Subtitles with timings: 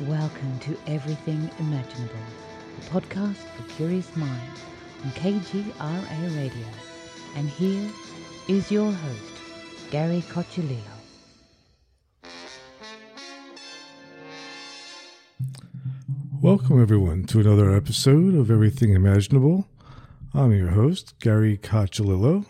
[0.00, 2.14] Welcome to Everything Imaginable,
[2.76, 4.60] a podcast for curious minds
[5.02, 6.66] on KGRA Radio.
[7.34, 7.90] And here
[8.46, 9.32] is your host,
[9.90, 10.82] Gary Cochilillo.
[16.42, 19.66] Welcome, everyone, to another episode of Everything Imaginable.
[20.34, 22.44] I'm your host, Gary Cochilillo,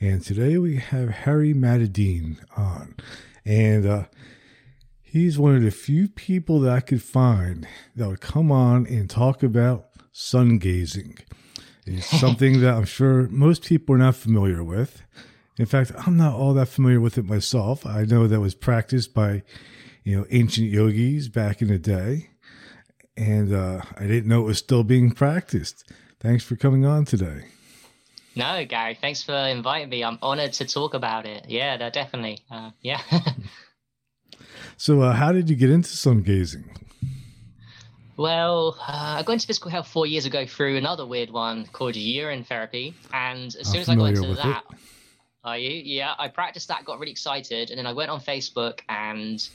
[0.00, 2.94] and today we have Harry Matadeen on.
[3.44, 4.04] And uh,
[5.16, 9.08] he's one of the few people that I could find that would come on and
[9.08, 11.18] talk about sun gazing.
[11.84, 15.02] It's something that I'm sure most people are not familiar with.
[15.58, 17.86] In fact, I'm not all that familiar with it myself.
[17.86, 19.42] I know that was practiced by,
[20.04, 22.30] you know, ancient yogis back in the day
[23.16, 25.90] and uh, I didn't know it was still being practiced.
[26.20, 27.46] Thanks for coming on today.
[28.34, 30.04] No, Gary, thanks for inviting me.
[30.04, 31.46] I'm honored to talk about it.
[31.48, 32.40] Yeah, definitely.
[32.50, 33.00] Uh, yeah.
[34.76, 36.70] so, uh, how did you get into sun gazing?
[38.16, 41.96] Well, uh, I got into physical health four years ago through another weird one called
[41.96, 42.94] urine therapy.
[43.12, 44.78] And as soon I'm as I got into that, it.
[45.44, 45.82] are you?
[45.84, 49.46] Yeah, I practiced that, got really excited, and then I went on Facebook and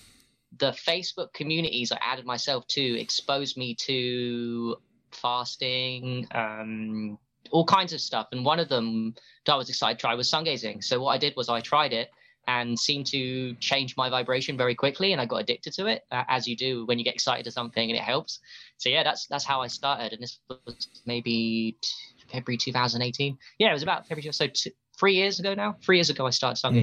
[0.57, 4.75] the Facebook communities I added myself to exposed me to
[5.11, 7.17] fasting, um,
[7.51, 8.27] all kinds of stuff.
[8.31, 9.15] And one of them
[9.45, 10.81] that I was excited to try was sun gazing.
[10.81, 12.11] So what I did was I tried it
[12.51, 16.23] and seemed to change my vibration very quickly, and I got addicted to it, uh,
[16.27, 18.39] as you do when you get excited to something and it helps.
[18.77, 21.89] So yeah, that's that's how I started, and this was maybe t-
[22.31, 23.37] February 2018.
[23.57, 24.33] Yeah, it was about February.
[24.33, 25.77] So t- three years ago now.
[25.81, 26.75] Three years ago, I started sun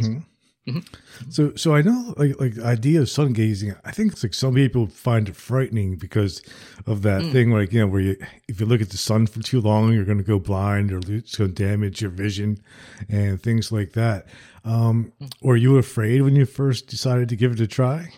[0.68, 0.88] gazing.
[1.30, 3.74] So, so I know, like, like the idea of sun gazing.
[3.84, 6.42] I think it's like some people find it frightening because
[6.86, 7.32] of that mm.
[7.32, 8.16] thing, like you know, where you,
[8.48, 11.00] if you look at the sun for too long, you're going to go blind, or
[11.06, 12.62] it's going to damage your vision,
[13.08, 14.26] and things like that.
[14.64, 15.30] Um, mm.
[15.42, 18.12] were you afraid when you first decided to give it a try?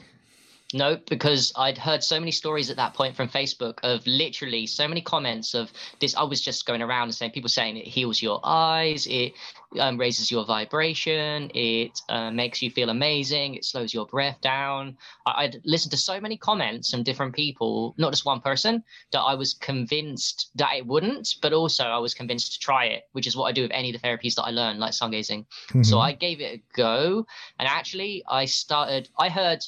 [0.72, 4.86] No, because I'd heard so many stories at that point from Facebook of literally so
[4.86, 6.14] many comments of this.
[6.14, 9.32] I was just going around and saying people saying it heals your eyes, it
[9.80, 14.96] um, raises your vibration, it uh, makes you feel amazing, it slows your breath down.
[15.26, 19.20] I, I'd listened to so many comments from different people, not just one person, that
[19.20, 23.26] I was convinced that it wouldn't, but also I was convinced to try it, which
[23.26, 25.46] is what I do with any of the therapies that I learn, like sun gazing.
[25.82, 27.26] So I gave it a go,
[27.58, 29.08] and actually I started.
[29.18, 29.64] I heard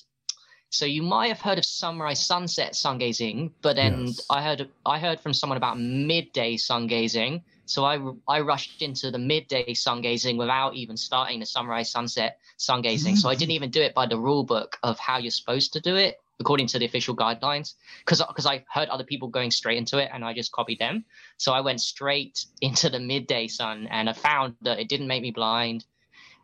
[0.72, 4.26] so you might have heard of sunrise sunset sun gazing, but then Yes.
[4.30, 7.44] I heard I heard from someone about midday sun gazing.
[7.66, 12.38] So I I rushed into the midday sun gazing without even starting the sunrise sunset
[12.56, 13.16] sun gazing.
[13.16, 15.80] So I didn't even do it by the rule book of how you're supposed to
[15.80, 19.76] do it according to the official guidelines because because I heard other people going straight
[19.76, 21.04] into it and I just copied them.
[21.36, 25.20] So I went straight into the midday sun and I found that it didn't make
[25.22, 25.84] me blind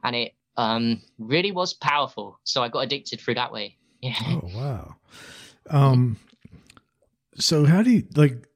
[0.04, 2.38] and it um, really was powerful.
[2.44, 3.77] So I got addicted through that way.
[4.00, 4.14] Yeah.
[4.26, 4.96] Oh wow.
[5.68, 6.18] Um
[7.36, 8.46] so how do you like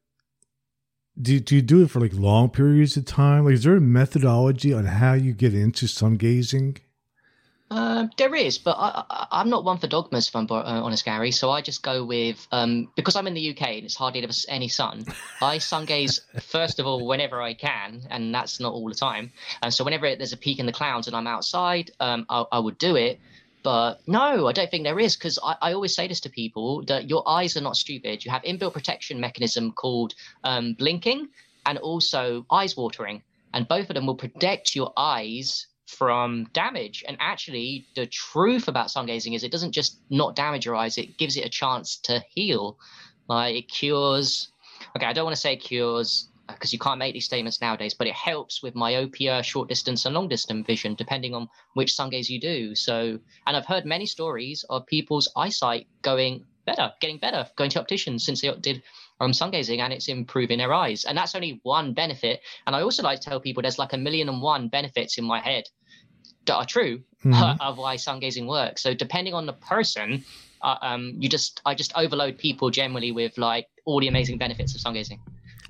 [1.20, 3.44] do, do you do it for like long periods of time?
[3.44, 6.78] Like is there a methodology on how you get into sun gazing?
[7.72, 11.06] Um, there is, but I, I, I'm not one for dogmas, if I'm uh, honest,
[11.06, 11.30] Gary.
[11.30, 14.32] So I just go with um, because I'm in the UK and it's hardly ever
[14.48, 15.06] any sun.
[15.40, 19.32] I sun gaze first of all whenever I can, and that's not all the time.
[19.62, 22.58] And so whenever there's a peak in the clouds and I'm outside, um, I, I
[22.58, 23.20] would do it.
[23.62, 26.82] But no, I don't think there is because I, I always say this to people
[26.86, 28.24] that your eyes are not stupid.
[28.24, 31.28] You have inbuilt protection mechanism called um, blinking
[31.66, 33.22] and also eyes watering,
[33.54, 37.04] and both of them will protect your eyes from damage.
[37.06, 40.98] And actually, the truth about sun gazing is it doesn't just not damage your eyes;
[40.98, 42.78] it gives it a chance to heal.
[43.28, 44.48] Like it cures.
[44.96, 48.06] Okay, I don't want to say cures because you can't make these statements nowadays, but
[48.06, 52.30] it helps with myopia, short distance, and long distance vision, depending on which sun gaze
[52.30, 52.74] you do.
[52.74, 57.80] So, and I've heard many stories of people's eyesight going better, getting better, going to
[57.80, 58.82] opticians since they did
[59.20, 61.04] um, sun gazing, and it's improving their eyes.
[61.04, 62.40] And that's only one benefit.
[62.66, 65.24] And I also like to tell people there's like a million and one benefits in
[65.24, 65.64] my head
[66.46, 67.56] that are true Mhm.
[67.60, 68.82] of why sun gazing works.
[68.82, 70.24] So depending on the person,
[70.60, 74.74] uh, um, you just I just overload people generally with like all the amazing benefits
[74.74, 75.20] of sun gazing.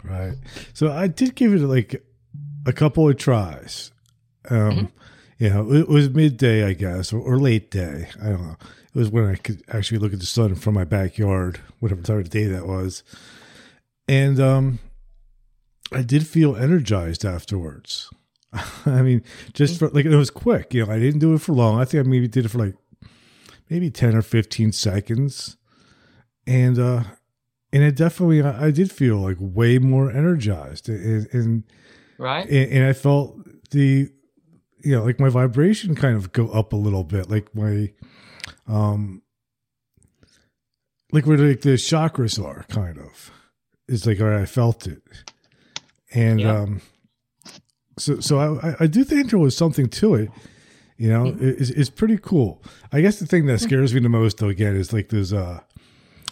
[0.05, 0.35] Right.
[0.75, 2.05] So I did give it like
[2.67, 3.93] a couple of tries.
[4.51, 4.93] Um,
[5.39, 8.09] you know, it was midday, I guess, or, or late day.
[8.21, 8.57] I don't know.
[8.95, 12.19] It was when I could actually look at the sun from my backyard, whatever time
[12.19, 13.03] of day that was.
[14.07, 14.79] And um,
[15.93, 18.11] I did feel energized afterwards.
[18.87, 19.23] I mean,
[19.55, 20.75] just for like it was quick.
[20.75, 21.81] You know, I didn't do it for long.
[21.81, 22.75] I think I maybe did it for like
[23.71, 25.57] maybe ten or fifteen seconds,
[26.47, 27.05] and uh,
[27.73, 31.65] and it definitely I, did feel like way more energized, and and,
[32.19, 32.49] Right?
[32.49, 33.37] and I felt
[33.71, 34.11] the
[34.85, 37.93] you know like my vibration kind of go up a little bit, like my
[38.69, 39.23] um
[41.13, 43.31] like where like the chakras are, kind of.
[43.89, 45.03] It's like where I felt it,
[46.15, 46.61] and Yeah.
[46.61, 46.81] um,
[47.99, 50.31] so so I I do think there was something to it.
[50.99, 51.49] You know, Mm-hmm.
[51.61, 52.63] it's, it's pretty cool.
[52.93, 55.61] I guess the thing that scares me the most, though, again, is like those uh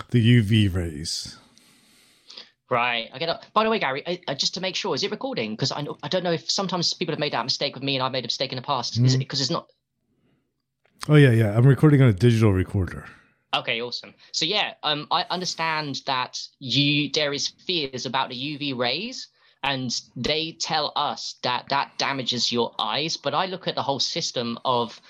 [0.09, 1.37] the UV rays.
[2.71, 3.11] Right.
[3.13, 3.37] I get it.
[3.53, 5.53] By the way, Gary, I, I, just to make sure, is it recording?
[5.57, 8.03] Because I I don't know if sometimes people have made that mistake with me, and
[8.03, 8.97] I've made a mistake in the past.
[8.99, 9.21] Is it Mhm.
[9.21, 9.69] because it's not?
[11.09, 11.57] Oh yeah, yeah.
[11.57, 13.07] I'm recording on a digital recorder.
[13.53, 14.15] Okay, awesome.
[14.31, 19.27] So yeah, um, I understand that you there is fears about the UV rays,
[19.65, 23.17] and they tell us that that damages your eyes.
[23.17, 25.01] But I look at the whole system of,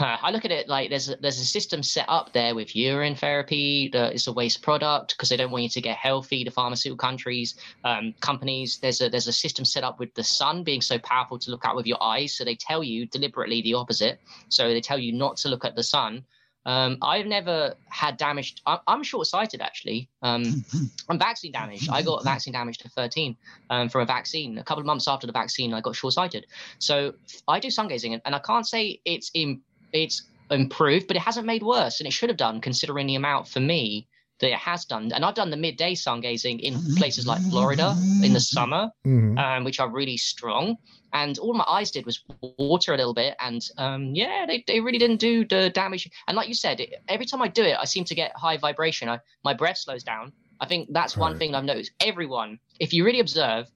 [0.00, 3.16] I look at it like there's a, there's a system set up there with urine
[3.16, 3.88] therapy.
[3.92, 6.44] The, it's a waste product because they don't want you to get healthy.
[6.44, 10.62] The pharmaceutical countries, um, companies, there's a there's a system set up with the sun
[10.62, 12.36] being so powerful to look at with your eyes.
[12.36, 14.20] So they tell you deliberately the opposite.
[14.48, 16.24] So they tell you not to look at the sun.
[16.68, 18.56] Um, I've never had damage.
[18.66, 20.10] I'm, I'm short-sighted actually.
[20.20, 20.64] Um,
[21.08, 21.88] I'm vaccine damaged.
[21.90, 23.34] I got vaccine damage to 13
[23.70, 24.58] um, from a vaccine.
[24.58, 26.46] A couple of months after the vaccine, I got short-sighted.
[26.78, 27.14] So
[27.48, 29.62] I do sun gazing, and, and I can't say it's in,
[29.92, 33.48] it's improved, but it hasn't made worse, and it should have done considering the amount
[33.48, 34.06] for me
[34.40, 35.10] that it has done.
[35.12, 39.38] And I've done the midday sun gazing in places like Florida in the summer, hmm
[39.38, 40.76] um, which are really strong.
[41.12, 42.22] And all my eyes did was
[42.58, 46.08] water a little bit, and um, yeah, they, they really didn't do the damage.
[46.26, 48.56] And like you said, it, every time I do it, I seem to get high
[48.58, 49.08] vibration.
[49.08, 50.32] I, my breath slows down.
[50.60, 51.38] I think that's one Right.
[51.38, 51.92] thing I've noticed.
[52.00, 53.70] Everyone, if you really observe,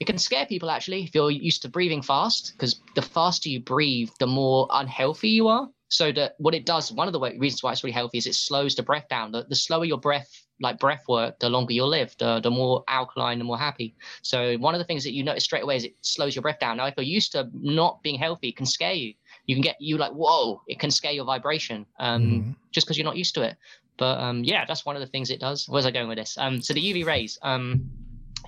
[0.00, 3.60] it can scare people actually if you're used to breathing fast, because the faster you
[3.60, 5.68] breathe, the more unhealthy you are.
[5.90, 8.26] So that what it does, one of the way, reasons why it's really healthy is
[8.26, 9.32] it slows the breath down.
[9.32, 10.28] The, the slower your breath,
[10.60, 13.96] like breath work, the longer you'll live, the, the more alkaline, the more happy.
[14.22, 16.58] So one of the things that you notice straight away is it slows your breath
[16.58, 16.76] down.
[16.76, 19.14] Now, if you're used to not being healthy, it can scare you.
[19.46, 22.56] You can get you like whoa, it can scare your vibration um, Mhm.
[22.70, 23.56] just because you're not used to it.
[23.96, 25.66] But um, yeah, that's one of the things it does.
[25.68, 26.36] Where's I going with this?
[26.36, 27.38] Um, so the UV rays.
[27.42, 27.90] Um,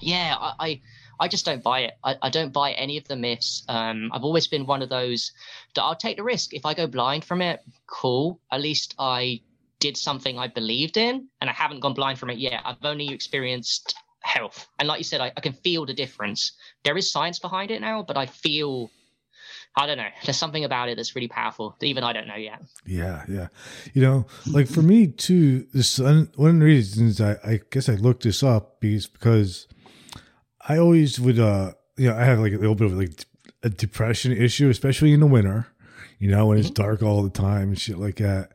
[0.00, 0.81] yeah, I, I
[1.20, 1.93] I just don't buy it.
[2.02, 3.62] I, I don't buy any of the myths.
[3.69, 5.32] Um, I've always been one of those
[5.75, 6.55] that I'll take the risk.
[6.55, 8.40] If I go blind from it, cool.
[8.50, 9.43] At least I
[9.81, 12.62] did something I believed in, and I haven't gone blind from it yet.
[12.64, 16.52] I've only experienced health, and like you said, I, I can feel the difference.
[16.84, 18.90] There is science behind it now, but I feel.
[19.76, 20.08] I don't know.
[20.25, 21.76] There's something about it that's really powerful.
[21.78, 22.61] that Even I don't know yet.
[22.84, 23.49] Yeah, yeah.
[23.94, 25.99] You know, like for me too, this.
[25.99, 29.69] One of the reasons I, I guess I looked this up is because
[30.66, 33.24] I always would, uh, you know, I have like a little bit of like
[33.62, 35.66] a depression issue, especially in the winter.
[36.18, 38.52] You know, when it's dark all the time and shit like that.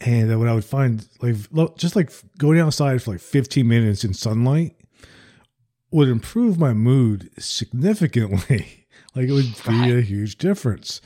[0.00, 1.36] And then when I would find like
[1.76, 4.76] just like going outside for like 15 minutes in sunlight
[5.92, 8.86] would improve my mood significantly.
[9.14, 11.00] like it would be a huge difference.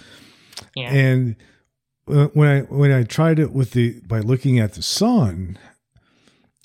[0.74, 0.90] Yeah.
[0.90, 1.36] And
[2.10, 5.58] uh, when I when I tried it with the by looking at the sun,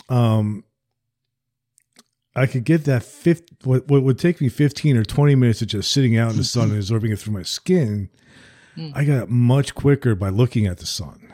[0.07, 0.63] um,
[2.35, 3.43] I could get that fifth.
[3.63, 6.43] What, what would take me fifteen or twenty minutes of just sitting out in the
[6.43, 8.09] sun and absorbing it through my skin,
[8.77, 8.91] Mm.
[8.95, 11.31] I got it much quicker by looking at the sun.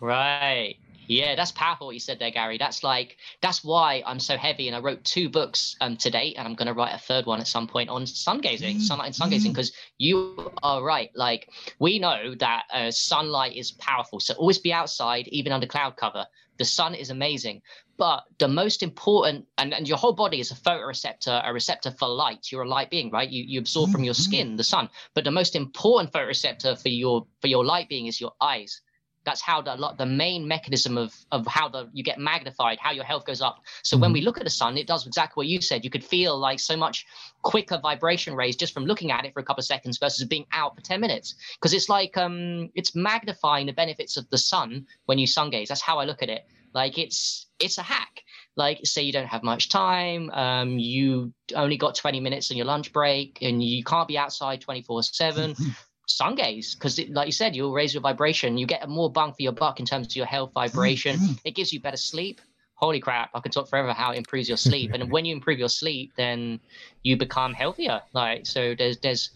[0.00, 0.76] Right.
[1.06, 2.58] Yeah, that's powerful what you said there, Gary.
[2.58, 6.46] That's like that's why I'm so heavy, and I wrote two books um today, and
[6.46, 9.16] I'm going to write a third one at some point on sun gazing, sunlight and
[9.16, 11.10] sun gazing, because you are right.
[11.14, 11.48] Like
[11.78, 16.26] we know that uh, sunlight is powerful, so always be outside, even under cloud cover.
[16.58, 17.62] The sun is amazing,
[17.98, 22.08] but the most important, and, and your whole body is a photoreceptor, a receptor for
[22.08, 22.50] light.
[22.50, 23.28] You're a light being, right?
[23.28, 27.26] You you absorb from your skin the sun, but the most important photoreceptor for your
[27.40, 28.80] for your light being is your eyes.
[29.24, 33.04] That's how the the main mechanism of of how the you get magnified how your
[33.04, 33.64] health goes up.
[33.82, 35.84] So when we look at the sun it does exactly what you said.
[35.84, 37.04] You could feel like so much
[37.42, 40.46] quicker vibration rays just from looking at it for a couple of seconds versus being
[40.52, 41.34] out for 10 minutes.
[41.56, 45.68] Because it's like um it's magnifying the benefits of the sun when you sun gaze.
[45.68, 48.22] That's how i look at it like it's it's a hack.
[48.56, 52.66] Like say you don't have much time um you only got 20 minutes on your
[52.66, 55.54] lunch break and you can't be outside 24 7
[56.06, 58.58] sun gaze because like you said you'll raise your vibration.
[58.58, 61.18] You get a more bang for your buck in terms of your health vibration.
[61.44, 62.40] It gives you better sleep.
[62.74, 64.92] Holy crap i could talk forever how it improves your sleep.
[64.92, 66.60] And when you improve your sleep then
[67.02, 68.02] you become healthier.
[68.12, 69.30] Like so there's there's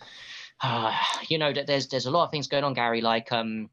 [0.62, 0.94] uh,
[1.28, 3.00] you know that there's there's a lot of things going on gary.
[3.00, 3.70] Like um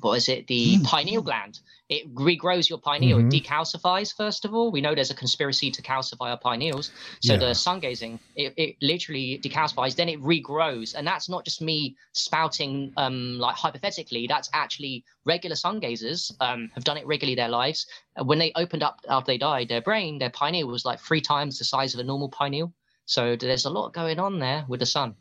[0.00, 0.46] what is it?
[0.46, 1.60] The pineal gland.
[1.88, 3.18] It regrows your pineal.
[3.18, 3.34] Mhm.
[3.34, 4.70] it decalcifies first of all.
[4.70, 6.92] We know there's a conspiracy to calcify our pineals.
[7.20, 7.38] So Yeah.
[7.40, 10.94] the sun gazing it, it literally decalcifies then it regrows.
[10.94, 14.26] And that's not just me spouting um like hypothetically.
[14.28, 17.86] That's actually regular sun gazers um have done it regularly their lives.
[18.22, 21.58] When they opened up after they died their brain their pineal was like three times
[21.58, 22.72] the size of a normal pineal.
[23.06, 25.16] So there's a lot going on there with the sun.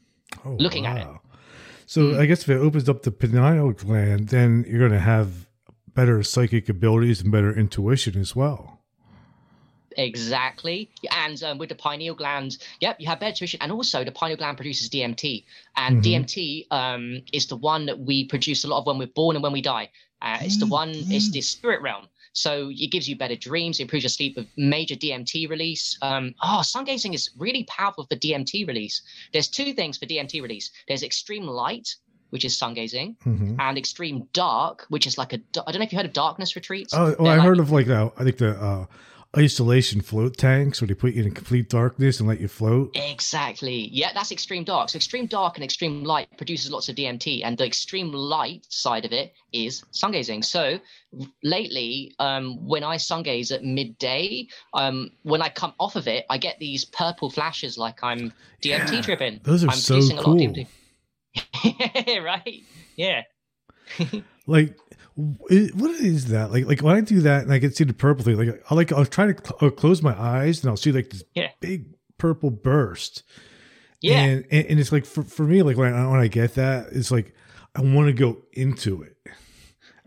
[0.45, 1.07] Oh, Looking at it.
[1.89, 5.47] So I guess if it opens up the pineal gland, then you're going to have
[5.95, 8.79] better psychic abilities and better intuition as well.
[9.97, 10.91] Exactly.
[11.09, 13.59] And um, with the pineal gland, yep, you have better intuition.
[13.63, 15.45] And also, the pineal gland produces DMT.
[15.77, 16.23] And mm-hmm.
[16.23, 19.41] DMT um, is the one that we produce a lot of when we're born and
[19.41, 19.89] when we die.
[20.21, 22.07] Uh, it's the one, it's the spirit realm.
[22.33, 25.97] So it gives you better dreams, improves your sleep with major DMT release.
[26.01, 29.01] Um, oh, sun gazing is really powerful for DMT release.
[29.33, 30.71] There's two things for DMT release.
[30.87, 31.95] There's extreme light,
[32.29, 33.55] which is sun gazing, mm-hmm.
[33.59, 35.39] and extreme dark, which is like a.
[35.65, 36.93] I don't know if you heard of darkness retreats.
[36.93, 38.11] Oh, well, I like, heard of like the.
[38.17, 38.51] I think the.
[38.51, 38.85] Uh,
[39.37, 42.91] isolation float tanks where they put you in complete darkness and let you float.
[42.95, 43.89] Exactly.
[43.91, 44.89] Yeah, that's extreme dark.
[44.89, 49.05] So extreme dark and extreme light produces lots of DMT, and the extreme light side
[49.05, 50.41] of it is sun gazing.
[50.41, 50.79] So
[51.43, 56.25] lately, um, when I sun gaze at midday, um, when I come off of it,
[56.29, 58.33] I get these purple flashes like I'm
[58.63, 59.39] DMT yeah, tripping.
[59.43, 60.55] Those are I'm so cool.
[62.23, 62.63] right?
[62.95, 63.21] Yeah.
[64.49, 64.77] like
[65.15, 66.51] what is that?
[66.51, 68.75] Like like when i do that and i can see the purple thing like i
[68.75, 71.49] like i'll try to cl- I'll close my eyes and i'll see like this yeah.
[71.59, 73.23] big purple burst.
[74.01, 74.19] Yeah.
[74.19, 76.87] And, and, and it's like for, for me like when I, when I get that
[76.91, 77.33] it's like
[77.75, 79.17] i want to go into it.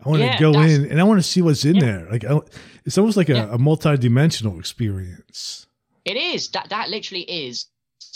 [0.03, 1.81] I want to yeah, go in and i want to see what's in yeah.
[1.81, 2.07] there.
[2.09, 2.39] Like I,
[2.85, 5.67] it's almost like a, a multi-dimensional experience.
[6.05, 6.49] It is.
[6.49, 7.67] That that literally is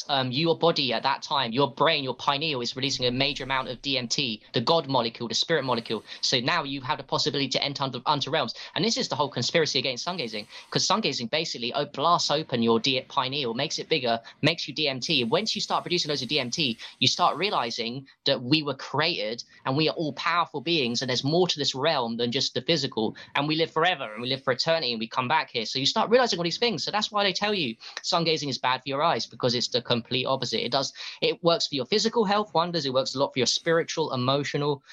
[0.10, 3.70] um, your body at that time, your brain, your pineal is releasing a major amount
[3.70, 6.04] of DMT, the God molecule, the spirit molecule.
[6.22, 8.54] So now you have the possibility to enter under, under realms.
[8.76, 12.62] And this is the whole conspiracy against sun gazing, because sun gazing basically blasts open
[12.62, 15.30] your D- pineal, makes it bigger, makes you DMT.
[15.30, 19.76] Once you start producing loads of DMT, you start realizing that we were created and
[19.76, 23.16] we are all powerful beings, and there's more to this realm than just the physical.
[23.36, 25.66] And we live forever and we live for eternity and we come back here.
[25.66, 26.84] So you start realizing all these things.
[26.84, 29.68] So that's why they tell you sun gazing is bad for your eyes because it's
[29.68, 30.64] the complete opposite.
[30.64, 32.86] It does it works for your physical health wonders.
[32.86, 34.84] It works a lot for your spiritual, emotional.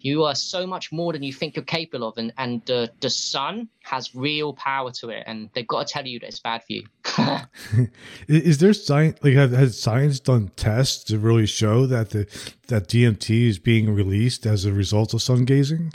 [0.00, 3.10] You are so much more than you think you're capable of, and and the the
[3.10, 6.62] sun has real power to it, and they've got to tell you that it's bad
[6.64, 6.84] for you.
[8.28, 12.26] is there science like has science done tests to really show that the
[12.68, 15.92] that DMT is being released as a result of sun gazing?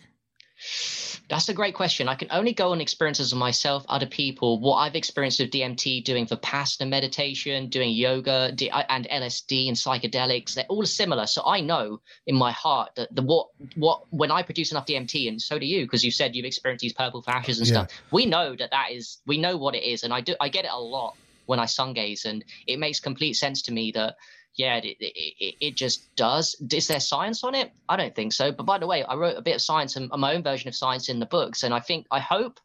[1.29, 2.07] That's a great question.
[2.07, 6.03] I can only go on experiences of myself, other people, what I've experienced with DMT,
[6.03, 8.53] doing Vipassana meditation, doing yoga
[8.89, 10.53] and LSD and psychedelics.
[10.53, 11.25] They're all similar.
[11.25, 15.27] So I know in my heart that the what what when I produce enough DMT,
[15.27, 17.73] and so do you, because you said you've experienced these purple flashes and yeah.
[17.73, 18.01] stuff.
[18.11, 20.65] We know that that is we know what it is, and I do I get
[20.65, 21.15] it a lot
[21.47, 24.15] when I sun gaze, and it makes complete sense to me that
[24.55, 26.55] yeah, it, it, it, just does.
[26.71, 27.71] Is there science on it?
[27.89, 28.51] I don't think so.
[28.51, 30.75] But by the way, I wrote a bit of science and my own version of
[30.75, 32.59] science in the books, and I think I hope,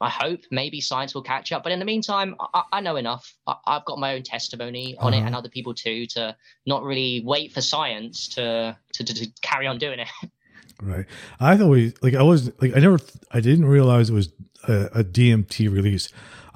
[0.00, 1.64] I hope maybe science will catch up.
[1.64, 3.34] But in the meantime, I, I know enough.
[3.46, 5.22] I, have got my own testimony on uh-huh.
[5.22, 9.30] it, and other people too, to not really wait for science to to, to, to
[9.42, 10.08] carry on doing it.
[10.80, 11.06] Right.
[11.40, 13.00] I thought we like I was like I never
[13.32, 14.28] I didn't realize it was
[14.68, 16.08] a, a DMT release.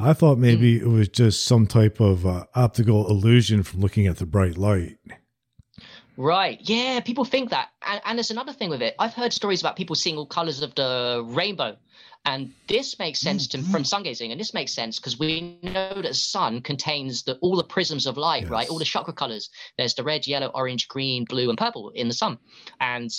[0.02, 0.82] I thought maybe mm.
[0.82, 4.98] it was just some type of uh, optical illusion from looking at the bright light.
[6.16, 6.58] Right.
[6.60, 7.70] Yeah, people think that.
[7.86, 8.94] And, and there's another thing with it.
[8.98, 11.76] I've heard stories about people seeing all colors of the rainbow.
[12.24, 16.00] And this makes sense to, from sun gazing, and this makes sense because we know
[16.02, 18.50] that sun contains the, all the prisms of light, yes.
[18.50, 18.68] right?
[18.68, 19.50] All the chakra colors.
[19.76, 22.38] There's the red, yellow, orange, green, blue, and purple in the sun.
[22.78, 23.10] And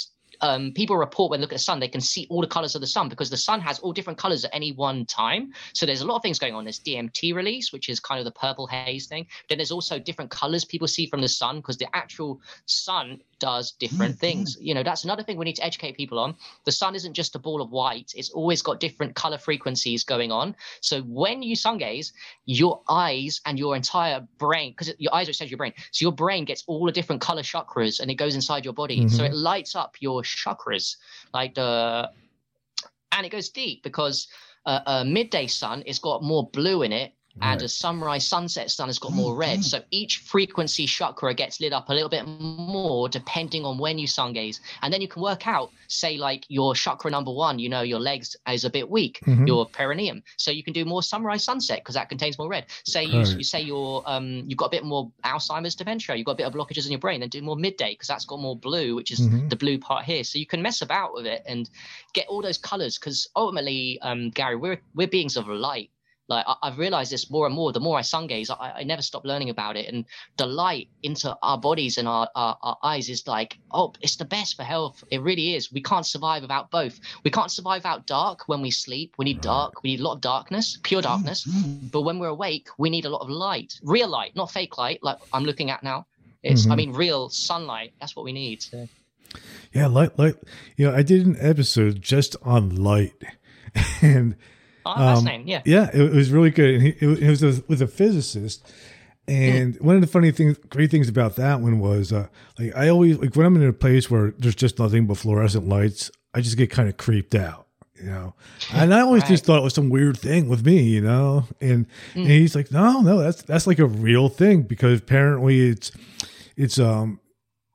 [0.42, 2.76] um, people report when they look at the sun, they can see all the colors
[2.76, 5.52] of the sun because the sun has all different colors at any one time.
[5.74, 6.64] So there's a lot of things going on.
[6.64, 9.28] There's DMT release, which is kind of the purple haze thing.
[9.50, 13.74] Then there's also different colors people see from the sun because the actual sun does
[13.74, 14.20] different mm-hmm.
[14.20, 14.58] things.
[14.58, 16.34] You know, that's another thing we need to educate people on.
[16.64, 20.32] The sun isn't just a ball of white, it's always got different color frequencies going
[20.32, 20.56] on.
[20.80, 22.14] So when you sun gaze,
[22.46, 26.14] your eyes and your entire brain, because your eyes are essentially your brain, so your
[26.14, 29.00] brain gets all the different color chakras and it goes inside your body.
[29.02, 29.18] Mm-hmm.
[29.18, 30.96] So it lights up your chakras,
[31.34, 32.10] like the,
[33.12, 34.30] and it goes deep because
[34.66, 38.90] uh, a midday sun, it's got more blue in it and a sunrise sunset sun
[38.90, 39.64] has got more red.
[39.64, 44.08] So each frequency chakra gets lit up a little bit more depending on when you
[44.08, 44.62] sun gaze.
[44.82, 48.00] And then you can work out, say, like your chakra number one, you know, your
[48.00, 49.48] legs is a bit weak, mm-hmm.
[49.48, 50.22] your perineum.
[50.38, 52.66] So you can do more sunrise sunset because that contains more red.
[52.86, 53.38] Say you, right.
[53.38, 56.48] you say you're um you've got a bit more Alzheimer's dementia, you've got a bit
[56.48, 59.12] of blockages in your brain, then do more midday because that's got more blue, which
[59.12, 59.48] is mm-hmm.
[59.48, 60.24] the blue part here.
[60.24, 61.70] So you can mess about with it and
[62.14, 65.90] get all those colors because ultimately, um, Gary, we're we're beings of light
[66.28, 67.72] like I, have realized this more and more.
[67.72, 69.92] The more I sun gaze, I, I, never stop learning about it.
[69.92, 70.06] And
[70.38, 74.26] the light into our bodies and our, our, our, eyes is like, oh, it's the
[74.26, 75.04] best for health.
[75.12, 75.72] It really is.
[75.72, 77.00] We can't survive without both.
[77.24, 79.16] We can't survive without dark when we sleep.
[79.18, 79.84] We need dark.
[79.84, 81.46] We need a lot of darkness, pure darkness.
[81.92, 85.04] But when we're awake, we need a lot of light, real light, not fake light,
[85.04, 86.08] like I'm looking at now.
[86.42, 86.72] It's, mm-hmm.
[86.72, 87.94] I mean, real sunlight.
[88.00, 88.62] That's what we need.
[88.62, 88.88] So.
[89.74, 90.36] Yeah, light, light.
[90.78, 93.14] You know, I did an episode just on light,
[94.02, 94.36] and
[94.86, 95.48] Oh, fascinating.
[95.48, 95.62] Yeah.
[95.66, 96.76] yeah, it, it was really good.
[96.76, 98.72] And he, it, was- it was a, with a physicist,
[99.28, 102.28] and one of the funny things, great things about that one was, uh,
[102.60, 105.68] like I always like when I'm in a place where there's just nothing but fluorescent
[105.68, 108.34] lights, I just get kind of creeped out, you know.
[108.74, 109.30] And I always Right.
[109.30, 111.46] just thought it was some weird thing with me, you know.
[111.62, 111.86] And
[112.16, 115.92] and he's like, no, no, that's that's like a real thing because apparently it's
[116.58, 117.20] it's um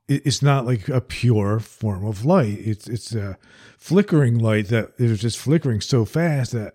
[0.08, 2.58] it's not like a pure form of light.
[2.60, 3.38] It's it's a
[3.78, 6.74] flickering light that is just flickering so fast that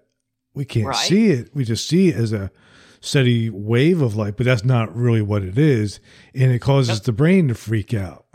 [0.54, 0.96] we can't Right.
[1.08, 1.50] see it.
[1.54, 2.52] We just see it as a
[3.02, 6.00] steady wave of light, but that's not really what it is,
[6.34, 8.26] and it causes the brain to freak out.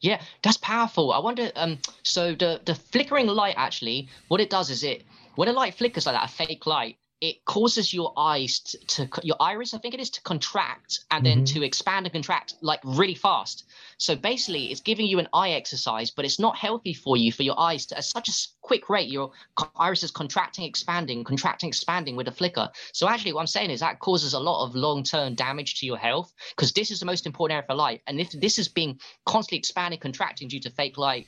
[0.00, 1.12] Yeah, that's powerful.
[1.12, 1.50] I wonder.
[1.56, 5.04] Um, so the the flickering light actually, what it does is it
[5.36, 9.08] when a light flickers like that, a fake light, it causes your eyes to, to
[9.22, 11.54] your iris, I think it is, to contract and then Mhm.
[11.54, 13.64] to expand and contract like really fast.
[13.98, 17.42] So basically, it's giving you an eye exercise, but it's not healthy for you for
[17.42, 19.08] your eyes to at such a quick rate.
[19.08, 19.30] Your
[19.76, 22.68] iris is contracting, expanding, contracting, expanding with a flicker.
[22.92, 25.96] So actually, what I'm saying is that causes a lot of long-term damage to your
[25.96, 28.98] health because this is the most important area for light, and if this is being
[29.24, 31.26] constantly expanding, contracting due to fake light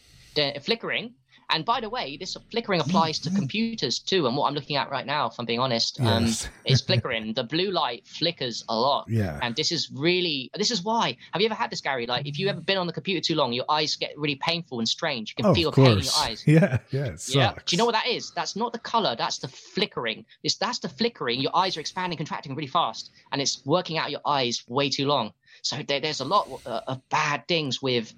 [0.63, 1.15] flickering.
[1.51, 4.27] And by the way, this flickering applies to computers too.
[4.27, 6.27] And what I'm looking at right now, if I'm being honest, um,
[6.67, 7.33] is flickering.
[7.33, 9.07] the blue light flickers a lot.
[9.09, 9.39] Yeah.
[9.43, 11.17] And this is really, this is why.
[11.33, 12.07] Have you ever had this, Gary?
[12.07, 14.79] Like, if you've ever been on the computer too long, your eyes get really painful
[14.79, 15.35] and strange.
[15.37, 16.45] You can Oh, feel pain in your eyes.
[16.47, 17.17] Yeah, yeah.
[17.29, 17.55] Yeah.
[17.65, 18.31] Do you know what that is?
[18.33, 19.17] That's not the color.
[19.17, 20.27] That's the flickering.
[20.43, 21.41] It's that's the flickering.
[21.41, 25.07] Your eyes are expanding, contracting really fast, and it's working out your eyes way too
[25.07, 25.33] long.
[25.63, 28.13] So there, there's a lot uh, of bad things with.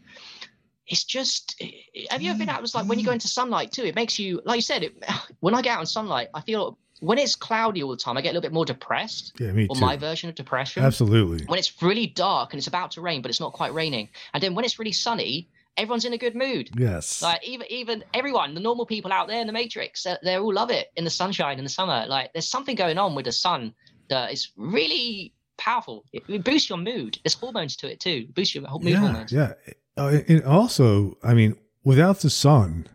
[0.91, 1.57] It's just.
[1.61, 2.59] Eh, eh, have you ever been mm, out?
[2.59, 3.15] It was like when you go mm.
[3.15, 3.85] into sunlight too.
[3.85, 5.03] It makes you, like you said, it,
[5.41, 8.21] when I get out in sunlight, I feel when it's cloudy all the time, I
[8.21, 9.69] get a little bit more depressed, Yeah, me too.
[9.71, 9.81] or too.
[9.81, 11.47] my version of depression Absolutely.
[11.47, 14.11] when it's really dark and it's about to rain, but it's not quite raining.
[14.35, 16.71] And then when it's really sunny, everyone's in a good mood.
[16.77, 17.23] Yes.
[17.23, 20.53] Like even even everyone, the normal people out there in the Matrix, they they all
[20.53, 22.05] love it in the sunshine in the summer.
[22.07, 23.75] Like there's something going on with the sun
[24.09, 26.05] that is really powerful.
[26.13, 27.19] It, it boosts your mood.
[27.25, 28.27] There's hormones to it too.
[28.29, 29.33] It boosts your mood yeah, hormones.
[29.33, 29.53] yeah.
[30.01, 32.89] Uh, and also, I mean, without the sun,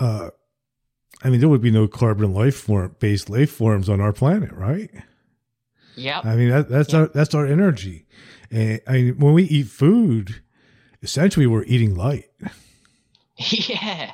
[0.00, 0.30] uh,
[1.22, 4.50] I mean, there would be no carbon life form based life forms on our planet,
[4.52, 4.90] right?
[5.94, 6.20] Yeah.
[6.24, 7.00] I mean, that, that's Yeah.
[7.00, 8.06] our that's our energy.
[8.50, 10.42] And I mean, when we eat food,
[11.00, 12.30] essentially, we're eating light.
[13.36, 14.10] Yeah,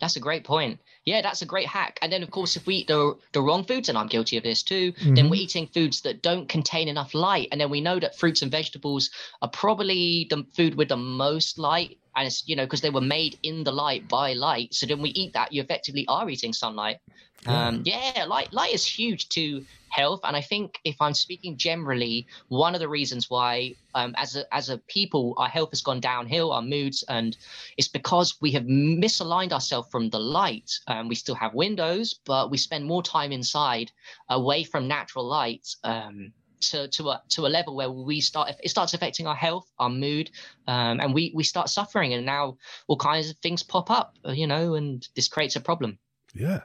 [0.00, 0.78] that's a great point.
[1.06, 1.98] Yeah, that's a great hack.
[2.02, 4.42] And then, of course, if we eat the the wrong foods, and I'm guilty of
[4.42, 5.30] this too, then Mhm.
[5.30, 7.48] we're eating foods that don't contain enough light.
[7.50, 9.10] And then we know that fruits and vegetables
[9.40, 13.00] are probably the food with the most light, and it's you know because they were
[13.00, 14.74] made in the light by light.
[14.74, 16.98] So then we eat that, you effectively are eating sunlight.
[17.46, 22.26] Um, yeah, light light is huge to health, and I think if I'm speaking generally,
[22.48, 26.00] one of the reasons why, um, as a as a people, our health has gone
[26.00, 27.36] downhill, our moods, and
[27.78, 30.70] it's because we have misaligned ourselves from the light.
[30.86, 33.90] Um, we still have windows, but we spend more time inside,
[34.28, 35.68] away from natural light.
[35.84, 39.72] Um, to, to a to a level where we start it starts affecting our health,
[39.78, 40.30] our mood,
[40.66, 44.46] um, and we we start suffering, and now all kinds of things pop up, you
[44.46, 45.98] know, and this creates a problem.
[46.34, 46.60] Yeah,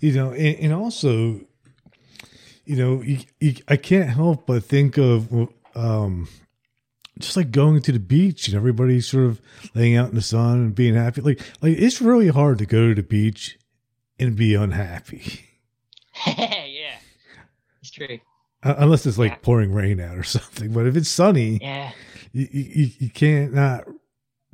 [0.00, 1.40] you know, and, and also,
[2.64, 5.30] you know, you, you, I can't help but think of
[5.74, 6.28] um,
[7.18, 9.40] just like going to the beach and everybody sort of
[9.74, 11.20] laying out in the sun and being happy.
[11.20, 13.58] Like, like it's really hard to go to the beach
[14.18, 15.40] and be unhappy
[16.26, 16.96] yeah,
[17.80, 18.18] it's true.
[18.62, 19.38] Uh, unless it's like Yeah.
[19.42, 20.72] pouring rain out or something.
[20.72, 21.90] But if it's sunny, Yeah,
[22.32, 23.84] you, you, you can't not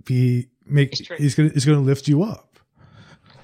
[0.05, 0.99] be make.
[0.99, 1.11] It's.
[1.11, 2.48] It's gonna it's gonna lift you up.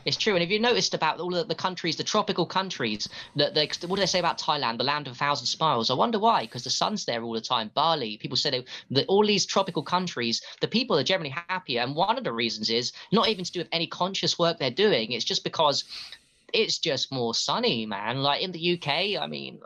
[0.05, 0.35] It's true.
[0.35, 3.97] And if you noticed about all of the countries, the tropical countries, that they, what
[3.97, 5.91] do they say about Thailand, the land of a thousand smiles?
[5.91, 7.71] I wonder why, because the sun's there all the time.
[7.75, 11.83] Bali, people say that all these tropical countries, the people are generally happier.
[11.83, 14.71] And one of the reasons is not even to do with any conscious work they're
[14.71, 15.13] doing.
[15.13, 15.85] It's just because
[16.53, 18.19] it's just more sunny, man.
[18.19, 19.61] Like in the UK, I mean,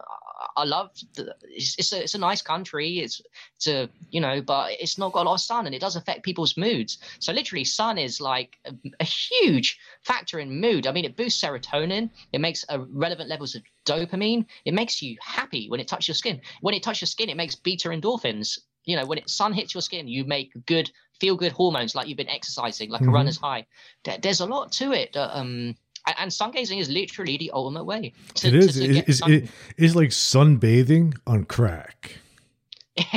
[0.57, 2.99] I- love the, it's, it's a it's a nice country.
[3.01, 3.21] It's
[3.57, 5.97] it's a you know, but it's not got a lot of sun, and it does
[5.97, 6.99] affect people's moods.
[7.19, 10.87] So literally, sun is like a, a huge factor in mood.
[10.87, 12.11] I mean, it boosts serotonin.
[12.33, 14.47] It makes uh, relevant levels of dopamine.
[14.65, 16.41] It makes you happy when it touches your skin.
[16.61, 18.59] When it touches your skin, it makes beta endorphins.
[18.85, 22.07] You know, when it sun hits your skin, you make good feel good hormones like
[22.07, 23.09] you've been exercising, like Mhm.
[23.09, 23.67] a runner's high.
[24.05, 25.13] There, there's a lot to it.
[25.15, 25.77] That, um,
[26.09, 28.13] and, and sun gazing is literally the ultimate way.
[28.35, 28.75] To, it is.
[28.75, 32.19] To, to It, it's, sun- it, it's like sunbathing on crack.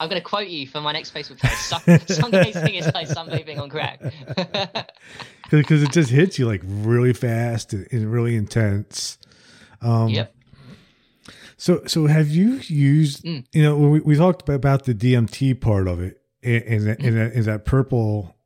[0.00, 1.68] I'm going to quote you for my next Facebook post.
[1.68, 4.00] Sun, sun gazing is like sunbathing on crack.
[5.50, 9.18] because it just hits you like really fast and, and really intense.
[9.82, 10.34] Um, yep.
[11.56, 13.24] So, so have you used?
[13.24, 13.44] Mm.
[13.52, 17.16] You know, we, we talked about the DMT part of it, and, and, that, and,
[17.16, 18.36] that, and that purple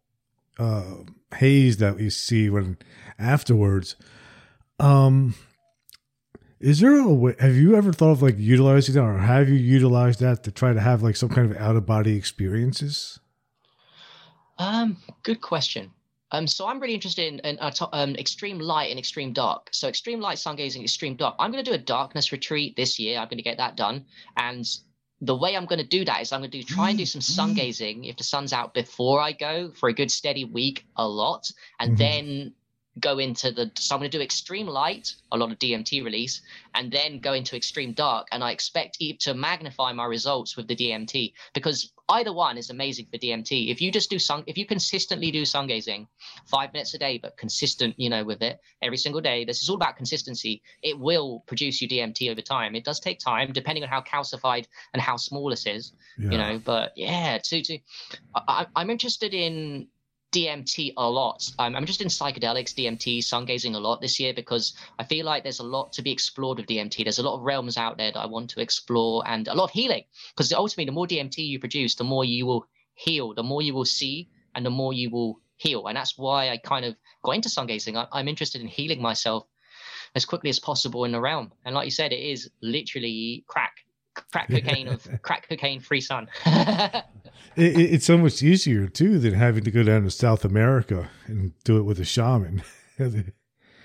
[0.58, 0.94] uh,
[1.34, 2.78] haze that we see when
[3.22, 3.96] afterwards.
[4.78, 5.34] Um,
[6.60, 7.34] is there a way?
[7.40, 10.72] Have you ever thought of like utilizing that, or have you utilized that to try
[10.72, 13.18] to have like some kind of out of body experiences?
[14.58, 15.90] Um, good question.
[16.30, 19.68] Um, so I'm really interested in, in uh, to, um, extreme light and extreme dark.
[19.72, 21.34] So extreme light, sun gazing, extreme dark.
[21.38, 23.18] I'm going to do a darkness retreat this year.
[23.18, 24.06] I'm going to get that done.
[24.36, 24.66] And
[25.20, 27.06] the way I'm going to do that is I'm going to do, try and do
[27.06, 30.86] some sun gazing if the sun's out before I go for a good steady week,
[30.96, 31.98] a lot, and mm-hmm.
[31.98, 32.54] then
[33.00, 36.42] go into the so i'm going to do extreme light a lot of dmt release
[36.74, 40.76] and then go into extreme dark and i expect to magnify my results with the
[40.76, 44.66] dmt because either one is amazing for dmt if you just do sun if you
[44.66, 46.06] consistently do sun gazing
[46.46, 49.68] five minutes a day but consistent you know with it every single day this is
[49.68, 50.62] all about consistency.
[50.82, 52.74] It will produce you dmt over time.
[52.74, 56.30] It does take time depending on how calcified and how small this is yeah.
[56.30, 57.78] you know but yeah to to
[58.34, 59.88] I, i'm interested in
[60.32, 61.48] DMT a lot.
[61.58, 65.26] Um, I'm just in psychedelics, DMT, sun gazing a lot this year because I feel
[65.26, 67.04] like there's a lot to be explored with DMT.
[67.04, 69.64] There's a lot of realms out there that I want to explore and a lot
[69.64, 73.42] of healing because ultimately, the more DMT you produce, the more you will heal, the
[73.42, 75.86] more you will see, and the more you will heal.
[75.86, 77.96] And that's why I kind of got into sun gazing.
[77.96, 79.46] I, I'm interested in healing myself
[80.14, 81.52] as quickly as possible in the realm.
[81.64, 83.81] And like you said, it is literally crack
[84.32, 86.28] crack cocaine of crack cocaine free sun.
[86.46, 87.02] it,
[87.56, 91.76] it's so much easier too than having to go down to South America and do
[91.76, 92.62] it with a shaman.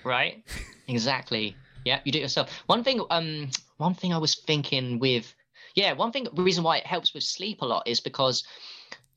[0.04, 0.44] right.
[0.88, 1.54] Exactly.
[1.84, 2.62] Yeah, you do it yourself.
[2.66, 3.00] One thing.
[3.10, 3.50] Um.
[3.76, 5.32] One thing I was thinking with.
[5.74, 5.92] Yeah.
[5.92, 6.26] One thing.
[6.34, 8.44] Reason why it helps with sleep a lot is because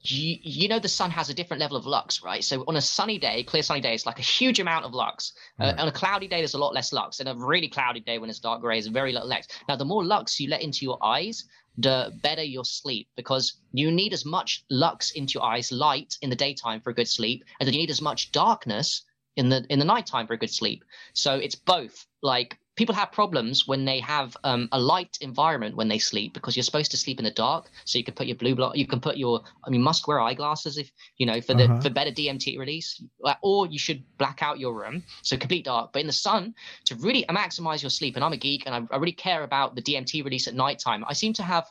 [0.04, 2.44] you, you know the sun has a different level of lux, right?
[2.44, 5.34] So on a sunny day, clear sunny day, it's like a huge amount of lux.
[5.60, 7.20] Uh, on a cloudy day, there's a lot less lux.
[7.20, 9.48] And a really cloudy day when it's dark gray is very little lux.
[9.70, 11.46] Now, the more lux you let into your eyes,
[11.78, 16.30] the better your sleep because you need as much lux into your eyes, light in
[16.30, 19.04] the daytime for a good sleep, and then you need as much darkness
[19.36, 20.84] in the in the nighttime for a good sleep.
[21.14, 25.88] So it's both like people have problems when they have um, a light environment when
[25.88, 27.70] they sleep because you're supposed to sleep in the dark.
[27.86, 30.20] So you can put your blue block you can put your i mean must wear
[30.20, 31.82] eyeglasses if you know for the uh-huh.
[31.82, 33.04] for better dmt release.
[33.44, 35.04] Or you should black out your room.
[35.22, 35.94] So complete dark.
[35.94, 38.96] But in the sun to really maximize your sleep and i'm a geek and i,
[38.96, 41.66] I really care about the dmt release at nighttime i seem to have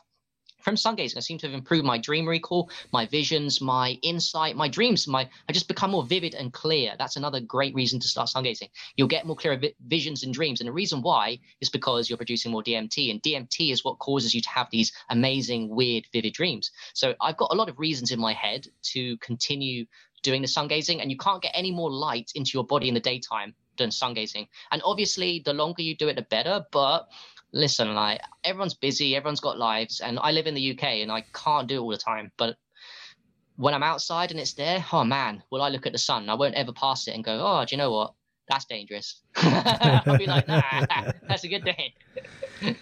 [0.61, 4.67] from gazing, I seem to have improved my dream recall, my visions, my insight, my
[4.67, 5.07] dreams.
[5.07, 6.93] My I just become more vivid and clear.
[6.97, 8.69] That's another great reason to start sun gazing.
[8.95, 12.51] You'll get more clear visions and dreams, and the reason why is because you're producing
[12.51, 16.71] more DMT, and DMT is what causes you to have these amazing, weird, vivid dreams.
[16.93, 19.85] So I've got a lot of reasons in my head to continue
[20.23, 22.93] doing the sun gazing, and you can't get any more light into your body in
[22.93, 24.47] the daytime than sun gazing.
[24.71, 26.65] And obviously, the longer you do it, the better.
[26.71, 27.07] But
[27.53, 31.23] listen, like everyone's busy, everyone's got lives, and I live in the UK and I
[31.33, 32.31] can't do it all the time.
[32.37, 32.55] But
[33.55, 36.29] when I'm outside and it's there, oh man, will I look at the sun?
[36.29, 38.13] I won't ever pass it and go, oh, do you know what?
[38.49, 39.21] That's dangerous.
[39.35, 40.61] I'll be like, nah,
[41.27, 41.93] that's a good day.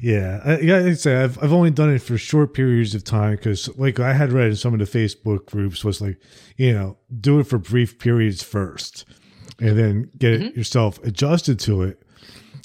[0.00, 3.68] Yeah, I, I say I've I've only done it for short periods of time because,
[3.78, 6.20] like, I had read in some of the Facebook groups was like,
[6.56, 9.04] you know, do it for brief periods first,
[9.60, 10.58] and then get mm-hmm.
[10.58, 12.02] yourself adjusted to it,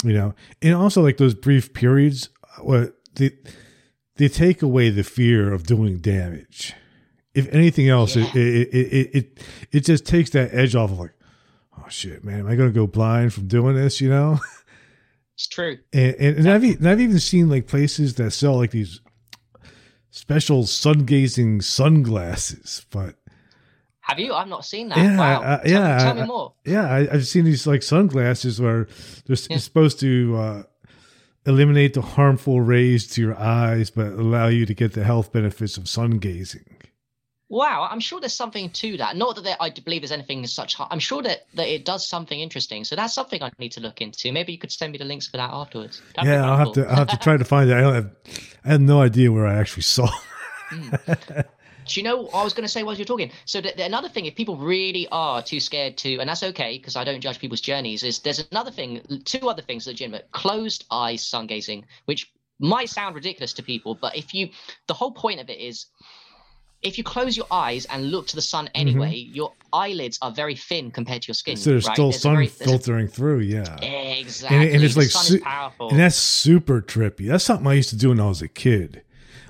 [0.03, 2.29] you know, and also like those brief periods,
[2.61, 3.31] what they
[4.15, 6.73] they take away the fear of doing damage.
[7.33, 8.25] If anything else, yeah.
[8.33, 9.39] it, it, it it
[9.71, 11.13] it just takes that edge off of like,
[11.77, 14.01] oh shit, man, am I going to go blind from doing this?
[14.01, 14.39] You know.
[15.35, 15.77] It's true.
[15.93, 19.01] And, and, and I've, and I've even seen like places that sell like these
[20.09, 23.17] special sun gazing sunglasses, but
[24.07, 24.33] have you?
[24.33, 24.97] I've not seen that.
[24.97, 25.41] Yeah, wow.
[25.41, 25.97] Uh, yeah.
[25.97, 26.53] Tell, tell, me more.
[26.65, 28.87] Yeah, I, have seen these like sunglasses where
[29.25, 29.57] they're yeah.
[29.57, 30.63] supposed to uh,
[31.45, 35.75] eliminate the harmful rays to your eyes, but allow you to get the health benefits
[35.75, 36.63] of sun gazing.
[37.49, 39.17] Wow, I'm sure there's something to that.
[39.17, 40.75] Not that there, I believe there's anything such.
[40.79, 42.85] I'm sure that, that it does something interesting.
[42.85, 44.31] So that's something I need to look into.
[44.31, 46.01] Maybe you could send me the links for that afterwards.
[46.15, 46.87] That'd yeah, I'll have to.
[46.87, 47.77] I'll have to try to find it.
[47.77, 48.11] I don't have.
[48.63, 50.09] I have no idea where I actually saw.
[50.69, 51.45] mm.
[51.87, 53.31] Do you know what I was going to say while you're talking?
[53.45, 56.95] So th- another thing, if people really are too scared to, and that's okay because
[56.95, 61.23] I don't judge people's journeys, is there's another thing, two other things legitimate: closed eyes
[61.23, 64.49] sun gazing, which might sound ridiculous to people, but if you,
[64.87, 65.85] the whole point of it is,
[66.81, 68.81] if you close your eyes and look to the sun mm-hmm.
[68.81, 69.35] anyway, mm-hmm.
[69.35, 71.57] your eyelids are very thin compared to your skin.
[71.57, 71.95] So there's right?
[71.95, 73.75] still there's sun very, filtering a, through, yeah.
[73.81, 74.57] Exactly.
[74.57, 75.41] And, and it's like, su-
[75.79, 77.27] and that's super trippy.
[77.27, 79.03] That's something I used to do when I was a kid.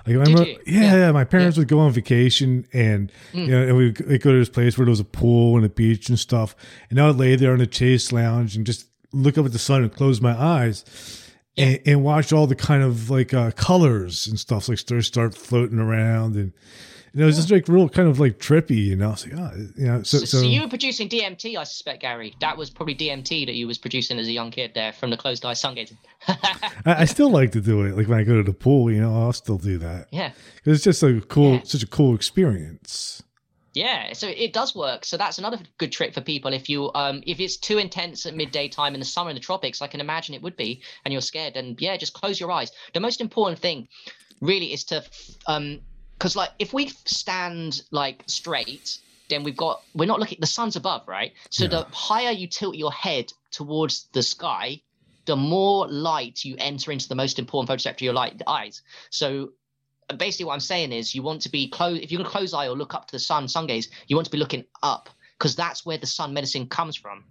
[0.08, 0.58] Like, you?
[0.66, 1.62] Yeah, yeah, my parents yeah.
[1.62, 3.46] would go on vacation and mm.
[3.46, 5.66] you know, and we would go to this place where there was a pool and
[5.66, 6.56] a beach and stuff.
[6.90, 9.60] And I would lay there on the chase lounge and just look up at the
[9.60, 11.24] sun and close my eyes.
[11.56, 11.66] Yeah.
[11.66, 15.34] And, and, watch all the kind of like uh, colors and stuff like stars start
[15.34, 16.54] floating around and
[17.14, 19.16] And it was just like real kind of like trippy, you know.
[19.16, 22.36] So, yeah, you know, so, So, so, you were producing DMT, I suspect, Gary.
[22.42, 25.18] That was probably DMT that you was producing as a young kid there from the
[25.18, 25.98] closed eye sun gazing.
[26.28, 27.96] I, I still like to do it.
[27.98, 30.08] Like when I go to the pool, you know, I'll still do that.
[30.12, 30.30] yeah.
[30.64, 31.62] 'Cause It's just a cool, Yeah.
[31.64, 33.24] such a cool experience.
[33.74, 35.06] Yeah, so it does work.
[35.06, 36.52] So that's another good trick for people.
[36.52, 39.40] If you um if it's too intense at midday time in the summer in the
[39.40, 42.52] tropics, I can imagine it would be, and you're scared, and yeah, just close your
[42.52, 42.72] eyes.
[42.96, 43.88] The most important thing,
[44.42, 45.04] really, is to
[45.46, 45.82] um
[46.18, 48.98] because like if we stand like straight,
[49.30, 50.38] then we've got we're not looking.
[50.42, 51.34] The sun's above, right?
[51.52, 51.70] So Yeah.
[51.70, 54.82] the higher you tilt your head towards the sky,
[55.26, 58.82] the more light you enter into the most important photoreceptor your light the eyes.
[59.12, 59.50] So
[60.18, 62.68] basically what I'm saying is you want to be close if you can close eye
[62.68, 65.56] or look up to the sun, sun gaze, you want to be looking up because
[65.56, 67.26] that's where the sun medicine comes from.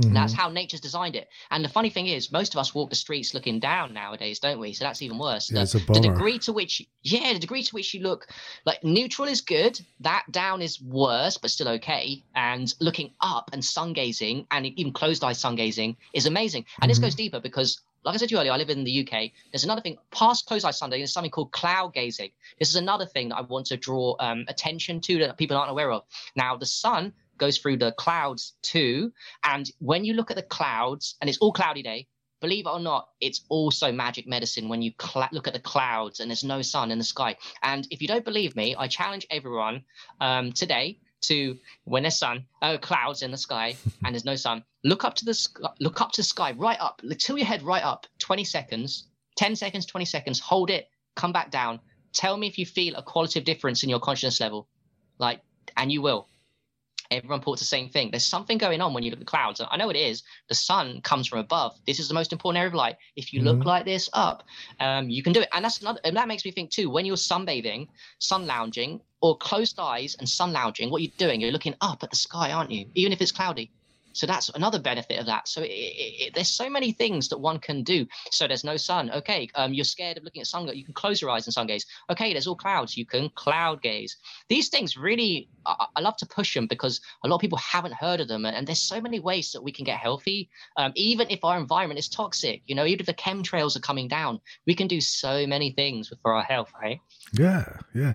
[0.00, 0.14] Mhm.
[0.14, 1.28] That's how nature's designed it.
[1.50, 4.58] And the funny thing is, most of us walk the streets looking down nowadays, don't
[4.58, 4.72] we?
[4.72, 5.50] So that's even worse.
[5.50, 8.26] Yeah, the, the degree to which, yeah, the degree to which you look
[8.64, 9.78] like neutral is good.
[10.00, 12.24] That down is worse, but still okay.
[12.34, 16.64] And looking up and sun gazing and even closed eye sun gazing is amazing.
[16.80, 17.02] And this Mhm.
[17.02, 19.30] goes deeper because, like I said to you earlier, I live in the UK.
[19.52, 21.02] There's another thing past closed eye sun gazing.
[21.02, 22.30] There's something called cloud gazing.
[22.58, 25.70] This is another thing that I want to draw um, attention to that people aren't
[25.70, 26.04] aware of.
[26.34, 29.12] Now, the sun goes through the clouds too.
[29.42, 32.06] And when you look at the clouds, and it's all cloudy day,
[32.40, 36.20] believe it or not, it's also magic medicine when you cl- look at the clouds
[36.20, 37.36] and there's no sun in the sky.
[37.60, 39.82] And if you don't believe me, I challenge everyone
[40.20, 44.62] um, today to when there's sun, uh, clouds in the sky and there's no sun,
[44.84, 47.64] look up to the sky, look up to the sky, right up, tilt your head
[47.64, 51.80] right up, 20 seconds, 10 seconds, 20 seconds, hold it, come back down.
[52.12, 54.68] Tell me if you feel a qualitative difference in your consciousness level,
[55.18, 55.40] like,
[55.76, 56.28] and you will
[57.16, 58.10] everyone reports the same thing.
[58.10, 59.60] There's something going on when you look at the clouds.
[59.70, 60.22] I know it is.
[60.48, 61.72] The sun comes from above.
[61.86, 62.96] This is the most important area of light.
[63.16, 63.66] If you look Mhm.
[63.66, 64.44] like this up,
[64.80, 65.48] um, you can do it.
[65.52, 66.00] And that's another.
[66.04, 66.90] And that makes me think too.
[66.90, 71.52] When you're sunbathing, sun lounging, or closed eyes and sun lounging, what you're doing, you're
[71.52, 72.90] looking up at the sky, aren't you?
[72.94, 73.70] Even if it's cloudy.
[74.12, 75.48] So that's another benefit of that.
[75.48, 78.06] So it, it, it, there's so many things that one can do.
[78.30, 79.10] So there's no sun.
[79.10, 80.68] Okay, um, you're scared of looking at sun.
[80.68, 81.86] You can close your eyes and sun gaze.
[82.10, 82.96] Okay, there's all clouds.
[82.96, 84.16] You can cloud gaze.
[84.48, 87.94] These things really, I, I love to push them because a lot of people haven't
[87.94, 88.44] heard of them.
[88.44, 91.58] And, and there's so many ways that we can get healthy, um, even if our
[91.58, 92.62] environment is toxic.
[92.66, 96.12] You know, even if the chemtrails are coming down, we can do so many things
[96.22, 97.00] for our health, right?
[97.32, 98.12] Yeah, yeah.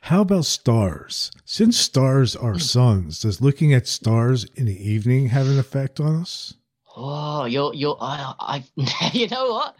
[0.00, 1.30] How about stars?
[1.44, 2.58] Since stars are Hmm.
[2.58, 6.54] suns, does looking at stars in the evening have an effect on us?
[6.96, 9.76] Oh, you're you're I I you know what?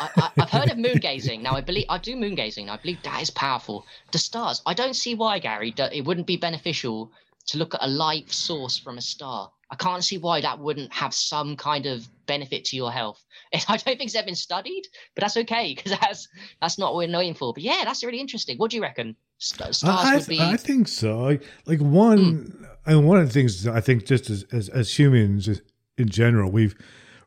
[0.00, 1.42] I, I've heard of moon gazing.
[1.42, 2.68] Now I believe I do moon gazing.
[2.68, 3.86] I believe that is powerful.
[4.12, 4.60] The stars.
[4.66, 5.72] I don't see why, Gary.
[5.78, 7.10] That it wouldn't be beneficial
[7.46, 9.50] to look at a light source from a star.
[9.70, 13.22] I can't see why that wouldn't have some kind of benefit to your health.
[13.54, 16.28] I don't think it's ever been studied, but that's okay because that's
[16.60, 17.52] that's not what we're known for.
[17.52, 18.56] But yeah, that's really interesting.
[18.56, 19.16] What do you reckon?
[19.40, 20.40] Uh, stars I, would be.
[20.40, 21.18] I think so.
[21.18, 22.64] Like, like one, hmm.
[22.86, 25.56] and one of the things I think, just as, as as humans uh,
[25.96, 26.74] in general, we've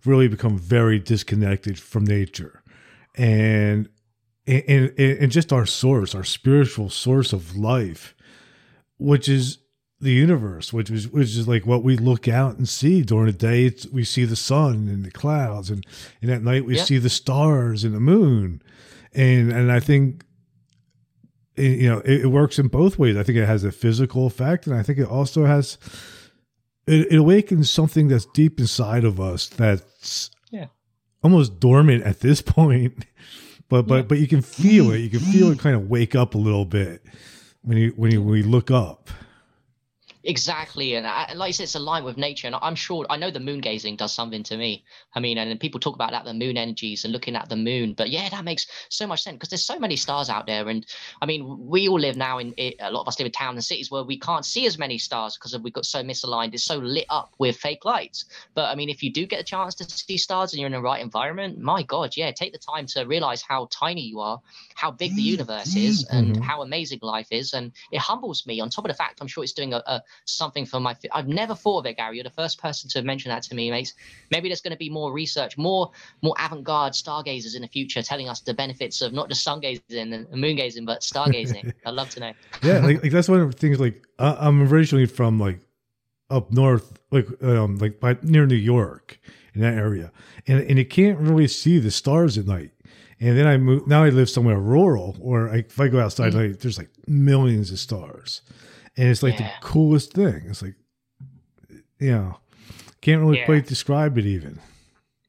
[0.05, 2.63] really become very disconnected from nature,
[3.15, 3.87] and
[4.45, 8.15] and and just our source, our spiritual source of life,
[8.97, 9.59] which is
[10.01, 13.31] the universe, which is which is like what we look out and see during the
[13.37, 13.65] day.
[13.65, 15.85] It's, we see the sun and the clouds, and
[16.21, 16.83] and at night we Yeah.
[16.83, 18.61] see the stars and the moon,
[19.13, 20.23] and and I think
[21.55, 23.15] it, you know it, it works in both ways.
[23.17, 25.77] I think it has a physical effect, and I think it also has
[26.87, 30.67] it, it awakens something that's deep inside of us that's Yeah.
[31.23, 33.05] almost dormant at this point.
[33.69, 34.01] But but Yeah.
[34.03, 34.97] but you can feel it.
[34.99, 37.03] You can feel it kind of wake up a little bit
[37.61, 39.09] when you when you when you look up.
[40.23, 42.45] Exactly, and I, like you said, it's aligned with nature.
[42.45, 44.83] And I'm sure I know the moon gazing does something to me.
[45.15, 47.93] I mean, and people talk about that the moon energies and looking at the moon.
[47.93, 50.69] But yeah, that makes so much sense because there's so many stars out there.
[50.69, 50.85] And
[51.23, 53.55] I mean, we all live now in it, a lot of us live in towns
[53.55, 56.53] and cities where we can't see as many stars because we've got so misaligned.
[56.53, 58.25] It's so lit up with fake lights.
[58.53, 60.73] But I mean, if you do get a chance to see stars and you're in
[60.73, 64.39] the right environment, my God, yeah, take the time to realize how tiny you are,
[64.75, 66.43] how big the universe is, and Mhm.
[66.43, 67.53] how amazing life is.
[67.53, 68.59] And it humbles me.
[68.59, 70.95] On top of the fact, I'm sure it's doing a, a something for my.
[71.11, 72.15] I've never thought of it, Gary.
[72.17, 73.93] You're the first person to mention that to me, mate.
[74.29, 78.29] Maybe there's going to be more research, more more avant-garde stargazers in the future, telling
[78.29, 81.71] us the benefits of not just sun gazing and moon gazing, but stargazing.
[81.85, 82.33] I'd love to know.
[82.63, 83.79] Yeah, like, like that's one of the things.
[83.79, 85.59] Like I, I'm originally from like
[86.29, 89.19] up north, like um like by near New York
[89.53, 90.11] in that area,
[90.47, 92.71] and and you can't really see the stars at night.
[93.19, 93.87] And then I moved.
[93.87, 96.49] Now I live somewhere rural, where I, if I go outside, Mm.
[96.49, 98.41] like, there's like millions of stars,
[98.97, 99.51] and it's like Yeah.
[99.59, 100.43] the coolest thing.
[100.47, 100.75] It's like,
[101.99, 102.37] you know,
[103.01, 103.45] can't really Yeah.
[103.45, 104.59] quite describe it even.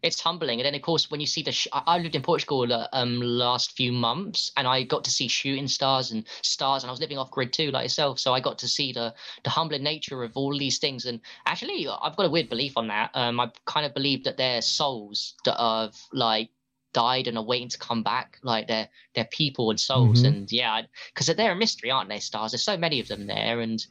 [0.05, 0.59] it's humbling.
[0.59, 3.21] And then, of course, when you see the, sh- I lived in Portugal uh, um
[3.21, 6.99] last few months, and I got to see shooting stars and stars, and I was
[6.99, 8.19] living off grid too, like yourself.
[8.19, 11.07] So I got to see the the humbling nature of all these things.
[11.07, 13.11] And actually, I've got a weird belief on that.
[13.15, 16.51] Um, I kind of believe that they're souls that have like
[16.93, 18.39] died and are waiting to come back.
[18.43, 20.35] Like they're they're people and souls, mm-hmm.
[20.35, 22.19] and yeah, because they're a mystery, aren't they?
[22.19, 22.53] Stars.
[22.53, 23.85] There's so many of them there, and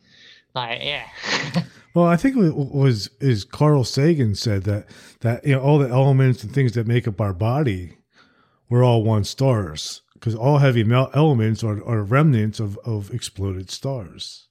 [0.53, 1.07] like yeah.
[1.93, 4.85] Well, I think it was is Carl Sagan said that
[5.19, 7.97] that you know all the elements and things that make up our body
[8.69, 14.47] were all one stars because all heavy elements are, are remnants of, of exploded stars.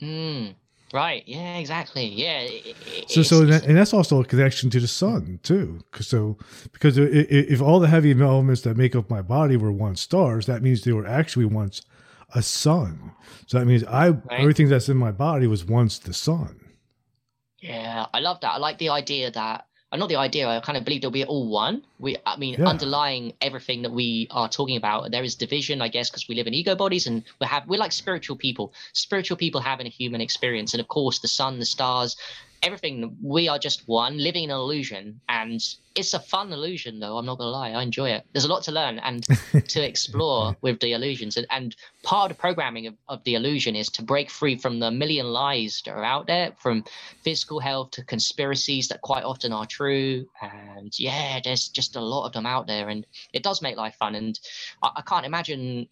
[0.00, 0.48] Hmm.
[0.92, 1.22] Right.
[1.26, 1.58] Yeah.
[1.58, 2.06] Exactly.
[2.06, 2.40] Yeah.
[2.42, 5.80] It, so, so, that, and that's also a connection to the sun too.
[5.90, 6.38] Cause so,
[6.72, 10.62] because if all the heavy elements that make up my body were once stars, that
[10.62, 11.82] means they were actually once
[12.34, 13.12] a sun.
[13.46, 14.22] So that means I right.
[14.30, 16.60] everything that's in my body was once the sun.
[17.60, 18.52] Yeah, I love that.
[18.52, 20.48] I like the idea that uh, not the idea.
[20.48, 21.82] I kind of believe they'll be all one.
[21.98, 22.66] We, I mean, yeah.
[22.66, 26.46] underlying everything that we are talking about, there is division, I guess, because we live
[26.46, 28.72] in ego bodies and we have we're like spiritual people.
[28.92, 32.16] Spiritual people having a human experience, and of course, the sun, the stars,
[32.62, 35.20] everything we are just one living in an illusion.
[35.28, 35.62] And
[35.94, 37.70] it's a fun illusion though i'm not gonna lie.
[37.70, 38.24] I enjoy it.
[38.32, 39.24] There's a lot to learn and
[39.68, 41.36] to explore with the illusions.
[41.36, 44.78] And, and part of the programming of, of, the illusion is to break free from
[44.78, 46.84] the million lies that are out there from
[47.22, 50.26] physical health to conspiracies that quite often are true.
[50.40, 52.88] And yeah there's just a lot of them out there.
[52.88, 54.14] And it does make life fun.
[54.14, 54.38] And
[54.82, 55.88] i, I can't imagine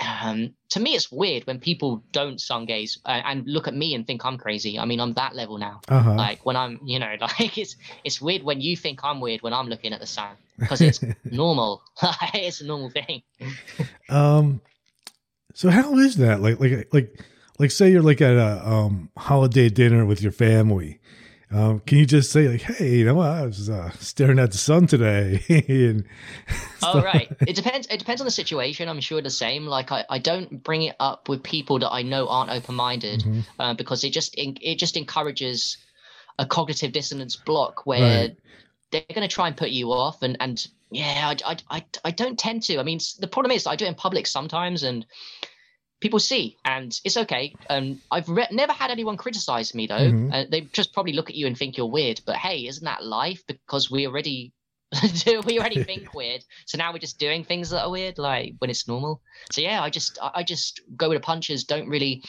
[0.00, 3.94] um, to me, it's weird when people don't sun gaze uh, and look at me
[3.94, 4.78] and think I'm crazy.
[4.78, 5.80] I mean, I'm that level now.
[5.88, 6.14] Uh-huh.
[6.14, 9.52] Like when I'm, you know, like it's it's weird when you think I'm weird when
[9.52, 11.82] I'm looking at the sun because it's normal.
[12.34, 13.22] it's a normal thing.
[14.08, 14.60] um,
[15.54, 16.40] so how is that?
[16.40, 17.20] Like, like, like,
[17.58, 21.00] like, say you're like at a um holiday dinner with your family,
[21.52, 24.58] um, can you just say like, "Hey, you know, I was uh, staring at the
[24.58, 25.42] sun today"?
[25.68, 26.04] and
[26.82, 27.28] oh, right.
[27.40, 27.88] It depends.
[27.88, 28.88] It depends on the situation.
[28.88, 29.66] I'm sure the same.
[29.66, 33.20] Like, I, I don't bring it up with people that I know aren't open minded
[33.20, 33.40] mm-hmm.
[33.58, 35.76] uh, because it just it just encourages
[36.38, 38.36] a cognitive dissonance block where right.
[38.92, 40.22] they're going to try and put you off.
[40.22, 42.78] And and yeah, I, I I I don't tend to.
[42.78, 45.04] I mean, the problem is I do it in public sometimes, and
[46.00, 47.54] people see, and it's okay.
[47.68, 49.94] Um, I've re- never had anyone criticize me though.
[49.94, 50.32] Mm-hmm.
[50.32, 52.20] Uh, they just probably look at you and think you're weird.
[52.24, 53.42] But hey, isn't that life?
[53.46, 54.52] Because we already
[55.24, 58.54] do we already think weird, so now we're just doing things that are weird, like
[58.58, 59.22] when it's normal.
[59.52, 61.64] So yeah, I just I just go with the punches.
[61.64, 62.24] Don't really.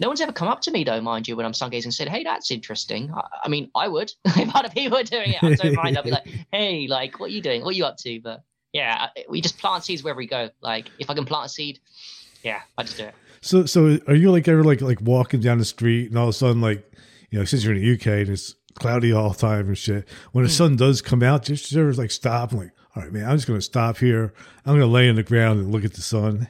[0.00, 1.94] No one's ever come up to me though, mind you, when I'm sun gazing and
[1.94, 5.42] said, "Hey, that's interesting." I, I mean, I would if other people were doing it.
[5.42, 5.96] I don't mind.
[5.96, 7.62] I'd be like, "Hey, like, what are you doing?
[7.62, 10.50] What are you up to?" But yeah, we just plant seeds wherever we go.
[10.60, 11.78] Like, if I can plant a seed,
[12.44, 13.14] yeah, I just do it.
[13.40, 16.30] So, so are you like ever like like walking down the street and all of
[16.30, 16.90] a sudden like
[17.30, 20.08] you know since you're in the UK and it's cloudy all the time and shit,
[20.32, 20.54] when the mm.
[20.54, 23.46] sun does come out, just ever like stop and like, all right, man, I'm just
[23.46, 24.34] gonna stop here.
[24.64, 26.48] I'm gonna lay on the ground and look at the sun.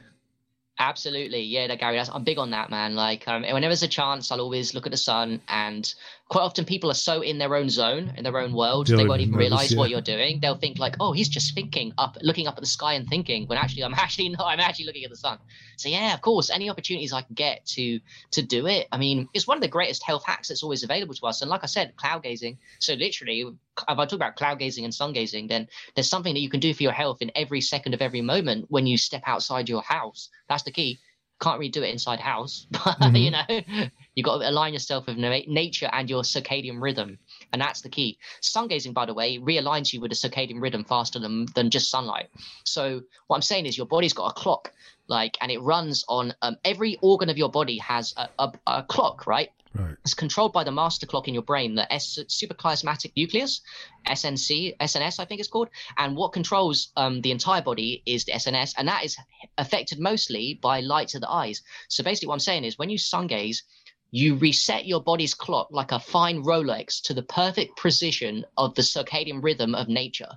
[0.77, 1.99] Absolutely, yeah, Gary.
[1.99, 2.95] I'm big on that, man.
[2.95, 5.93] Like, um, whenever there's a chance, I'll always look at the sun and
[6.27, 9.21] quite often people are so in their own zone in their own world they won't
[9.21, 9.77] even realize yeah.
[9.77, 10.39] what you're doing.
[10.39, 13.45] They'll think like oh he's just thinking up looking up at the sky and thinking
[13.47, 15.37] when actually i'm actually not i'm actually looking at the sun.
[15.77, 17.99] So yeah of course any opportunities i can get to
[18.31, 21.13] to do it i mean it's one of the greatest health hacks that's always available
[21.13, 21.41] to us.
[21.41, 22.57] And like i said cloud gazing.
[22.79, 23.53] So literally if
[23.87, 26.73] i talk about cloud gazing and sun gazing then there's something that you can do
[26.73, 30.29] for your health in every second of every moment when you step outside your house.
[30.49, 30.99] That's the key
[31.41, 33.15] can't really do it inside house, but mm-hmm.
[33.15, 37.17] you know, you've got to align yourself with nature and your circadian rhythm,
[37.51, 38.17] and that's the key.
[38.41, 41.89] Sun gazing, by the way, realigns you with a circadian rhythm faster than than just
[41.89, 42.29] sunlight.
[42.63, 44.71] So what I'm saying is, your body's got a clock,
[45.07, 48.83] like, and it runs on um, every organ of your body has a, a, a
[48.83, 49.49] clock, right?
[49.75, 49.95] Right.
[50.03, 53.61] It's controlled by the master clock in your brain, the S- suprachiasmatic nucleus,
[54.07, 55.69] SNC, SNS, I think it's called.
[55.97, 59.17] And what controls um, the entire body is the SNS, and that is
[59.57, 61.61] affected mostly by light to the eyes.
[61.89, 63.63] So basically, what I'm saying is when you sun gaze,
[64.11, 68.81] you reset your body's clock like a fine Rolex to the perfect precision of the
[68.81, 70.29] circadian rhythm of nature.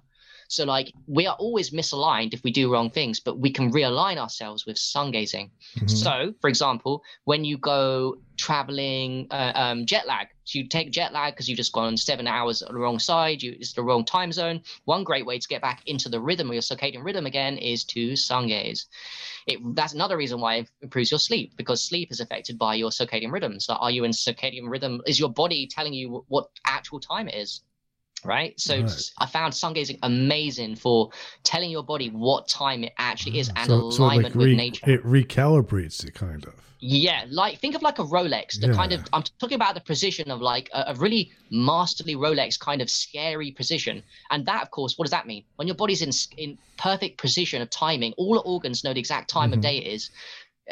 [0.49, 4.17] So like we are always misaligned if we do wrong things, but we can realign
[4.17, 5.51] ourselves with sun gazing.
[5.77, 5.89] Mm-hmm.
[5.89, 11.13] So, for example, when you go traveling uh, um, jet lag, so you take jet
[11.13, 14.07] lag because you've just gone seven hours on the wrong side, you, it's the wrong
[14.07, 14.63] time zone.
[14.87, 17.85] One great way to get back into the rhythm of your circadian rhythm again is
[17.85, 18.87] to sun gaze.
[19.47, 22.91] It, that's another reason why it improves your sleep because sleep is affected by your
[22.91, 23.61] circadian rhythm.
[23.61, 25.03] So, are you in circadian rhythm?
[25.07, 27.61] Is your body telling you what actual time it is?
[28.25, 28.59] Right?
[28.59, 29.11] So Right.
[29.19, 31.11] I found sun gazing amazing for
[31.45, 34.57] telling your body what time it actually is and So, so alignment like re- with
[34.57, 34.91] nature.
[34.91, 36.55] it recalibrates it kind of.
[36.81, 38.61] Yeah, like think of like a Rolex.
[38.61, 42.57] The kind of I'm talking about the precision of like a, a really masterly Rolex
[42.59, 44.01] kind of scary precision.
[44.31, 45.43] And that, of course, what does that mean?
[45.57, 49.29] When your body's in in perfect precision of timing, all the organs know the exact
[49.29, 49.55] time Mhm.
[49.55, 50.11] of day it is.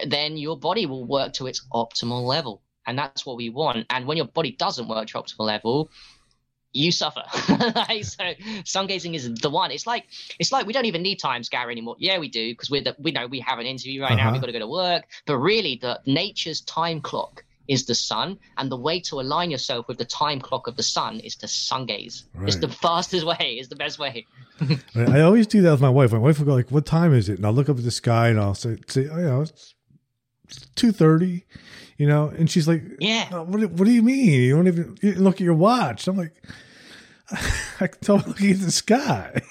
[0.07, 3.87] Then your body will work to its optimal level, and that's what we want.
[3.91, 5.91] And when your body doesn't work to optimal level,
[6.77, 7.23] you suffer.
[7.89, 8.33] Like, so
[8.65, 9.71] sun gazing is the one.
[9.71, 10.05] It's like
[10.39, 11.97] it's like we don't even need time scour anymore.
[11.99, 14.25] Yeah, we do because we're the, we know we have an interview right now.
[14.25, 14.33] Uh-huh.
[14.33, 15.05] We've got to go to work.
[15.27, 19.89] But really, the nature's time clock is the sun, and the way to align yourself
[19.89, 22.25] with the time clock of the sun is to sun gaze.
[22.43, 23.57] It's the fastest way.
[23.59, 24.25] It's the best way.
[24.95, 26.13] I always do that with my wife.
[26.13, 27.91] My wife will go like, "What time is it?" And I'll look up at the
[27.91, 29.75] sky and I'll say, "Say, oh, you know, it's
[30.77, 31.45] two thirty,
[31.99, 33.29] you know." And she's like, Yeah.
[33.33, 34.29] "Oh, what, do- what do you mean?
[34.43, 36.35] You don't even you look at your watch." I'm like,
[37.81, 39.41] "I can tell looking at the sky."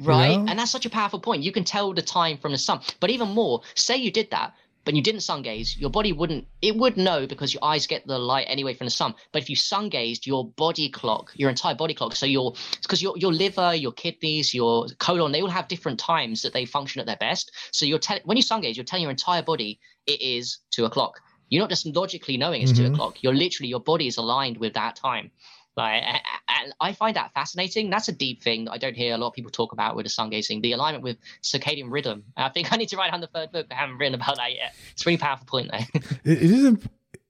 [0.00, 0.36] Right.
[0.36, 0.46] know?
[0.48, 1.42] And that's such a powerful point.
[1.42, 2.80] You can tell the time from the sun.
[3.00, 4.54] But even more, say you did that,
[4.84, 8.06] but you didn't sun gaze, your body wouldn't, it would know because your eyes get
[8.06, 9.14] the light anyway from the sun.
[9.32, 13.02] But if you sun gazed, your body clock, your entire body clock, so your, because
[13.02, 17.00] your, your liver, your kidneys, your colon, they all have different times that they function
[17.00, 17.52] at their best.
[17.70, 20.84] So you're telling, when you sun gaze, you're telling your entire body it is two
[20.84, 21.20] o'clock.
[21.50, 22.92] You're not just logically knowing it's two Mhm.
[22.94, 23.22] o'clock.
[23.22, 25.30] You're literally, your body is aligned with that time.
[25.76, 27.90] Like, and I find that fascinating.
[27.90, 30.06] That's a deep thing that I don't hear a lot of people talk about with
[30.06, 32.24] the sun gazing, the alignment with circadian rhythm.
[32.36, 33.66] I think I need to write on the third book.
[33.70, 34.74] I haven't written about that yet.
[34.92, 35.86] It's a really powerful point there.
[36.24, 36.84] it, it isn't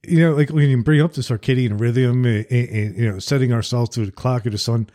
[0.06, 3.52] you know like when you bring up the circadian rhythm and, and you know setting
[3.52, 4.86] ourselves to the clock of the sun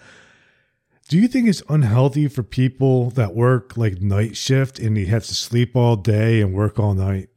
[1.08, 5.26] do you think it's unhealthy for people that work like night shift and they have
[5.26, 7.30] to sleep all day and work all night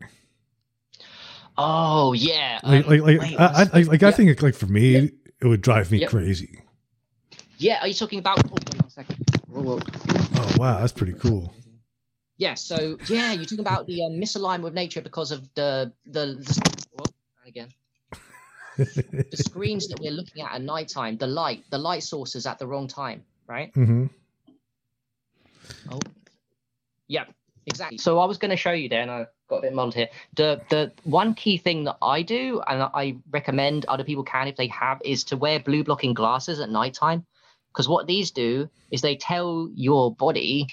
[1.56, 4.90] oh yeah, like um, like, like wait, I, I, like I think like for me
[4.90, 5.08] Yeah.
[5.43, 6.09] It would drive me Yeah.
[6.09, 6.61] crazy
[7.59, 7.80] yeah.
[7.80, 8.38] Are you talking about?
[8.45, 9.18] Oh, wait one second.
[9.49, 9.78] Whoa, whoa.
[10.36, 11.53] oh wow that's pretty cool
[12.38, 12.55] Yeah.
[12.55, 16.26] So yeah, you're talking about the um, misalignment with nature because of the the.
[16.43, 17.05] the whoa,
[17.47, 17.68] again.
[18.76, 22.66] the screens that we're looking at at nighttime, the light, the light sources at the
[22.66, 23.72] wrong time, right?
[23.74, 24.07] Mm-hmm.
[25.90, 26.01] Oh,
[27.07, 27.24] yeah,
[27.66, 27.98] exactly.
[27.98, 30.08] So I was going to show you there, and I got a bit muddled here.
[30.36, 34.56] The the one key thing that I do, and I recommend other people can if
[34.56, 37.24] they have, is to wear blue blocking glasses at nighttime,
[37.72, 40.66] because what these do is they tell your body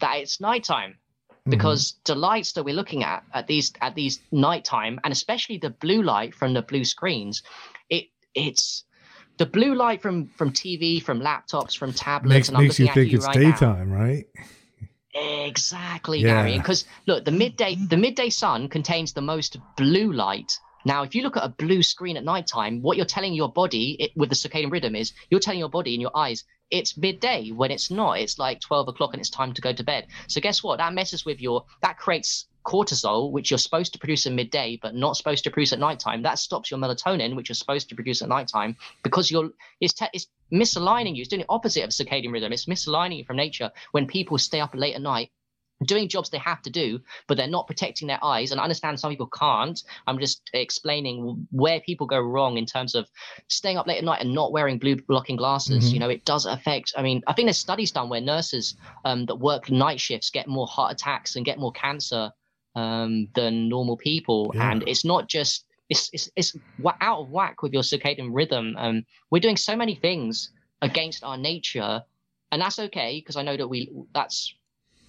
[0.00, 1.50] that it's nighttime mm-hmm.
[1.50, 5.70] because the lights that we're looking at at these at these nighttime and especially the
[5.70, 7.42] blue light from the blue screens
[7.88, 8.04] it
[8.34, 8.84] it's
[9.38, 12.88] the blue light from from tv from laptops from tablets makes and I'm makes you
[12.88, 13.50] at think it's right now.
[13.50, 14.26] daytime right
[15.16, 16.42] Exactly, Yeah.
[16.42, 16.58] Gary.
[16.58, 20.52] Because look, the midday the midday sun contains the most blue light.
[20.84, 23.96] Now, if you look at a blue screen at nighttime, what you're telling your body
[23.98, 27.50] it, with the circadian rhythm is you're telling your body and your eyes it's midday
[27.50, 28.18] when it's not.
[28.18, 30.06] It's like 12 o'clock and it's time to go to bed.
[30.28, 30.78] So guess what?
[30.78, 34.94] That messes with your that creates cortisol, which you're supposed to produce in midday, but
[34.94, 36.22] not supposed to produce at nighttime.
[36.22, 39.50] That stops your melatonin, which you're supposed to produce at nighttime, because you're
[39.80, 41.22] it's te- it's misaligning you.
[41.22, 42.52] It's doing the opposite of circadian rhythm.
[42.52, 45.30] It's misaligning you from nature when people stay up late at night
[45.84, 48.50] doing jobs they have to do, but they're not protecting their eyes.
[48.50, 49.82] And I understand some people can't.
[50.06, 53.08] I'm just explaining where people go wrong in terms of
[53.48, 55.90] staying up late at night and not wearing blue blocking glasses.
[55.90, 55.92] Mhm.
[55.92, 56.94] You know, it does affect.
[56.96, 60.48] I mean, I think there's studies done where nurses um, that work night shifts get
[60.48, 62.32] more heart attacks and get more cancer
[62.74, 64.52] um, than normal people.
[64.54, 64.70] Yeah.
[64.70, 65.65] And it's not just.
[65.88, 66.56] It's, it's, it's
[67.00, 68.74] out of whack with your circadian rhythm.
[68.76, 70.50] Um, we're doing so many things
[70.82, 72.02] against our nature,
[72.52, 74.54] and that's okay because I know that we that's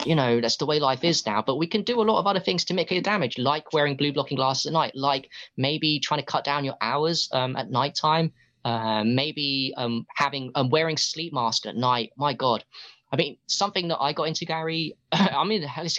[0.05, 2.27] you know that's the way life is now but we can do a lot of
[2.27, 6.19] other things to mitigate damage like wearing blue blocking glasses at night like maybe trying
[6.19, 8.31] to cut down your hours um, at nighttime
[8.65, 12.63] uh, maybe um, having um, wearing sleep mask at night my god
[13.11, 15.97] i mean something that i got into gary i'm in the health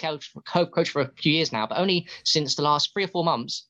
[0.71, 3.65] coach for a few years now but only since the last three or four months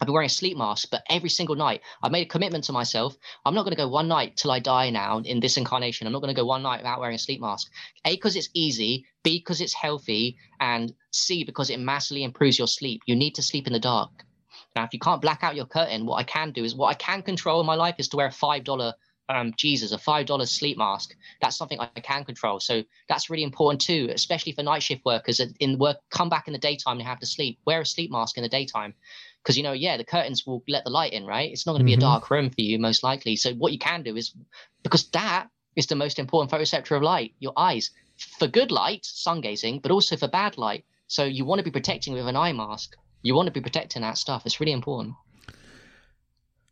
[0.00, 2.72] I've been wearing a sleep mask, but every single night I've made a commitment to
[2.72, 3.16] myself.
[3.44, 6.06] I'm not going to go one night till I die now in this incarnation.
[6.06, 7.70] I'm not going to go one night without wearing a sleep mask.
[8.04, 9.06] A, because it's easy.
[9.24, 10.36] B, because it's healthy.
[10.60, 13.02] And C, because it massively improves your sleep.
[13.06, 14.10] You need to sleep in the dark.
[14.76, 16.94] Now, if you can't black out your curtain, what I can do is what I
[16.94, 18.92] can control in my life is to wear a $5
[19.28, 21.14] um, Jesus, a $5 sleep mask.
[21.40, 22.60] That's something I can control.
[22.60, 26.52] So that's really important too, especially for night shift workers in work, come back in
[26.52, 27.58] the daytime and have to sleep.
[27.66, 28.94] Wear a sleep mask in the daytime
[29.48, 31.80] because you know yeah the curtains will let the light in right it's not going
[31.80, 31.98] to be Mhm.
[31.98, 34.34] a dark room for you most likely so what you can do is
[34.82, 37.90] because that is the most important photoreceptor of light your eyes
[38.38, 41.70] for good light sun gazing but also for bad light so you want to be
[41.70, 45.14] protecting with an eye mask you want to be protecting that stuff it's really important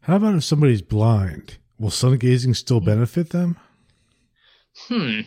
[0.03, 3.57] how about if somebody's blind will sun gazing still benefit them
[4.89, 5.20] Hmm.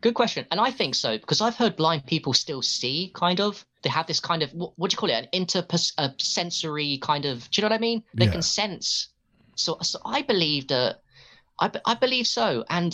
[0.00, 0.46] Good question.
[0.50, 3.64] And I think so because I've heard blind people still see, kind of.
[3.86, 5.22] They have this kind of, what, what do you call it?
[5.22, 8.02] An intersensory kind of, do you know what I mean?
[8.18, 8.32] They Yeah.
[8.32, 9.10] can sense.
[9.54, 10.96] So, so I believe that,
[11.60, 12.64] I, I believe so.
[12.68, 12.92] And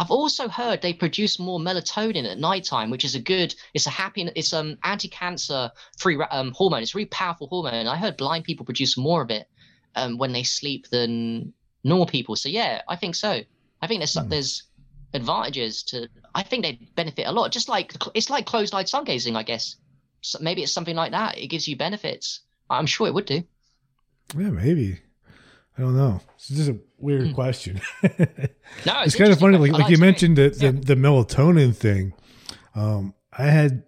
[0.00, 3.90] I've also heard they produce more melatonin at nighttime, which is a good, it's a
[3.90, 6.82] happy, it's um anti-cancer free um, hormone.
[6.82, 7.86] It's a really powerful hormone.
[7.86, 9.46] I heard blind people produce more of it
[9.94, 11.54] um, when they sleep than
[11.84, 12.34] normal people.
[12.34, 13.40] So yeah, I think so.
[13.82, 14.28] I think there's Hmm.
[14.28, 14.64] there's
[15.12, 16.08] advantages to.
[16.34, 17.52] I think they benefit a lot.
[17.52, 19.76] Just like it's like closed-eyed sun gazing, I guess.
[20.24, 21.38] So maybe it's something like that.
[21.38, 22.40] It gives you benefits.
[22.70, 23.42] I'm sure it would do.
[24.36, 24.98] Yeah, maybe.
[25.76, 26.20] I don't know.
[26.36, 27.32] It's just a weird Hmm.
[27.34, 27.80] question.
[28.86, 29.58] No, it's kind of funny.
[29.58, 30.70] Like, like you mentioned the, the, Yeah.
[30.72, 32.14] the melatonin thing.
[32.74, 33.82] Um, I had,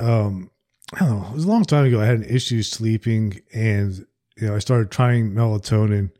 [0.00, 0.50] um,
[0.94, 2.00] I don't know, it was a long time ago.
[2.00, 4.06] I had an issue sleeping and,
[4.36, 6.10] you know, I started trying melatonin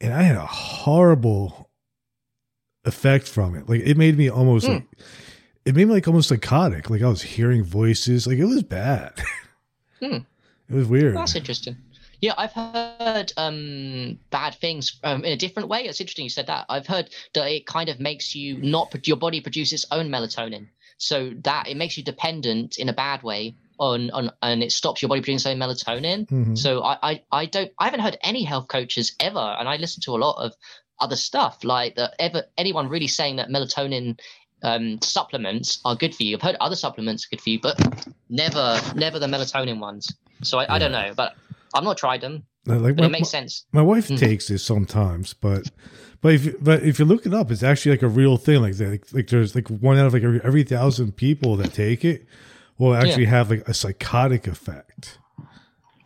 [0.00, 1.70] and I had a horrible
[2.84, 3.68] effect from it.
[3.68, 4.72] Like it made me almost Hmm.
[4.72, 4.86] like,
[5.64, 6.90] it made me like almost psychotic.
[6.90, 8.26] Like I was hearing voices.
[8.26, 9.12] Like it was bad.
[10.00, 10.16] Hmm.
[10.68, 11.16] It was weird.
[11.16, 11.76] That's interesting.
[12.20, 15.84] Yeah, I've heard um, bad things um, in a different way.
[15.84, 16.66] It's interesting you said that.
[16.68, 20.66] I've heard that it kind of makes you not your body produce its own melatonin,
[20.98, 25.02] so that it makes you dependent in a bad way on on, and it stops
[25.02, 26.28] your body producing its own melatonin.
[26.28, 26.58] Mhm.
[26.58, 30.00] So I, I I don't I haven't heard any health coaches ever, and I listen
[30.02, 30.52] to a lot of
[31.00, 32.14] other stuff like that.
[32.18, 34.18] Ever anyone really saying that melatonin
[34.62, 36.36] um, supplements are good for you?
[36.36, 37.78] I've heard other supplements are good for you, but
[38.30, 40.12] never never the melatonin ones.
[40.42, 41.34] So I, I don't know, but
[41.74, 42.44] I've not tried them.
[42.66, 43.64] Like But my- it makes sense.
[43.72, 44.18] My wife Mhm.
[44.18, 45.70] takes this sometimes, but
[46.20, 48.62] but if you- but if you look it up, it's actually like a real thing.
[48.62, 52.04] Like like, like there's like one out of like every, every thousand people that take
[52.04, 52.24] it
[52.78, 55.18] will actually have like a psychotic effect.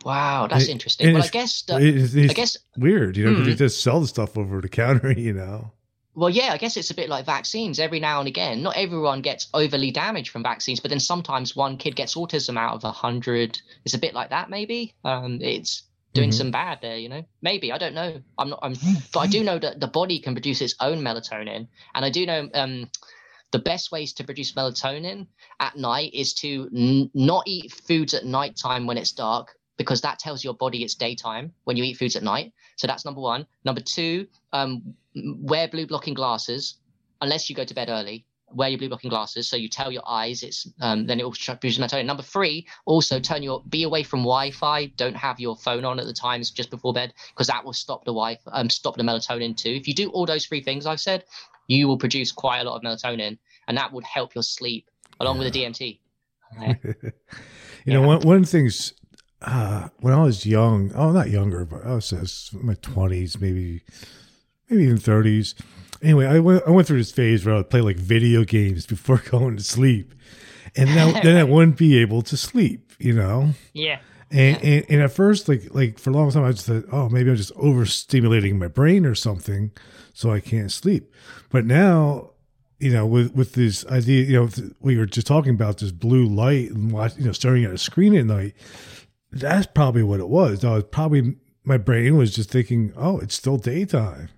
[0.05, 1.13] Wow, that's It- interesting.
[1.13, 3.57] Well, I guess that, It- it's I guess weird, you know, 'cause they Mhm.
[3.57, 5.71] just sell the stuff over the counter, you know.
[6.17, 7.79] Well, yeah, I guess it's a bit like vaccines.
[7.79, 11.77] Every now and again, not everyone gets overly damaged from vaccines, but then sometimes one
[11.77, 13.61] kid gets autism out of a hundred.
[13.85, 14.95] It's a bit like that, maybe.
[15.05, 15.83] Um, it's
[16.15, 16.33] doing Mhm.
[16.33, 17.23] some bad there, you know.
[17.43, 18.19] Maybe I don't know.
[18.39, 18.57] I'm not.
[18.63, 18.73] I'm,
[19.13, 22.25] but I do know that the body can produce its own melatonin, and I do
[22.25, 22.89] know um,
[23.51, 25.27] the best ways to produce melatonin
[25.59, 30.17] at night is to n- not eat foods at nighttime when it's dark because that
[30.17, 32.51] tells your body it's daytime when you eat foods at night.
[32.77, 33.45] So that's number one.
[33.63, 34.95] Number two, um,
[35.39, 36.77] wear blue blocking glasses
[37.21, 38.25] unless you go to bed early.
[38.53, 41.33] Wear your blue blocking glasses so you tell your eyes it's um, then it will
[41.33, 42.05] sh- produce melatonin.
[42.05, 44.85] Number three, also turn your be away from Wi-Fi.
[44.95, 48.05] Don't have your phone on at the times just before bed because that will stop
[48.05, 49.71] the Wi um, stop the melatonin too.
[49.71, 51.25] If you do all those three things I've said,
[51.67, 53.37] you will produce quite a lot of melatonin,
[53.67, 54.89] and that would help your sleep
[55.19, 55.99] along with the DMT.
[56.61, 56.73] Yeah.
[57.87, 58.91] You know, one one of the things
[59.41, 62.11] uh, when I was young, oh, not younger, but I was
[62.51, 63.83] in my twenties, maybe,
[64.69, 65.55] maybe even thirties.
[66.01, 68.85] Anyway, I went I went through this phase where I would play like video games
[68.85, 70.13] before going to sleep,
[70.75, 72.93] and then, then I wouldn't be able to sleep.
[72.99, 73.99] You know, yeah.
[74.31, 77.09] and, and and at first, like like for a long time, I just thought, oh,
[77.09, 79.71] maybe I'm just overstimulating my brain or something,
[80.13, 81.13] so I can't sleep.
[81.49, 82.31] But now,
[82.79, 84.49] you know, with with this idea, you know,
[84.79, 87.77] we were just talking about this blue light and watch, you know, staring at a
[87.77, 88.53] screen at night.
[89.31, 90.63] That's probably what it was.
[90.63, 94.29] I was probably my brain was just thinking, oh, it's still daytime.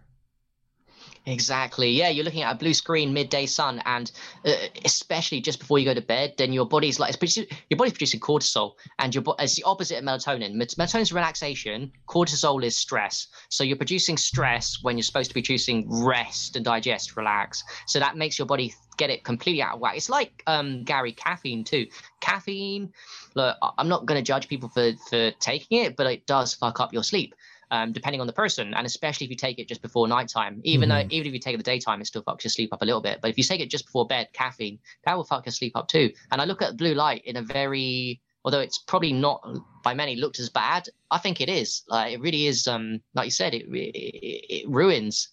[1.30, 1.92] Exactly.
[1.92, 4.12] Yeah, you're looking at a blue screen, midday sun, and
[4.46, 4.52] uh,
[4.84, 8.20] especially just before you go to bed, then your body's like producing, your body's producing
[8.20, 10.54] cortisol, and your it's the opposite of melatonin.
[10.54, 11.92] Mel- Melatonin is relaxation.
[12.08, 13.28] Cortisol is stress.
[13.50, 17.64] So you're producing stress when you're supposed to be producing rest and digest, relax.
[17.86, 19.98] So that makes your body get it completely out of whack.
[19.98, 21.86] It's like um, Gary caffeine too.
[22.22, 22.92] Caffeine.
[23.36, 26.80] Look, I'm not going to judge people for for taking it, but it does fuck
[26.80, 27.36] up your sleep
[27.72, 30.62] um, depending on the person, and especially if you take it just before nighttime.
[30.64, 31.04] Even Mhm.
[31.04, 32.86] though even if you take it the daytime, it still fucks your sleep up a
[32.86, 33.20] little bit.
[33.22, 35.88] But if you take it just before bed, caffeine, that will fuck your sleep up
[35.88, 36.12] too.
[36.32, 39.46] And I look at blue light in a very, although it's probably not
[39.84, 41.84] by many looked as bad, I think it is.
[41.88, 42.68] Like it really is.
[42.68, 45.30] Um, like you said, it it, it ruins.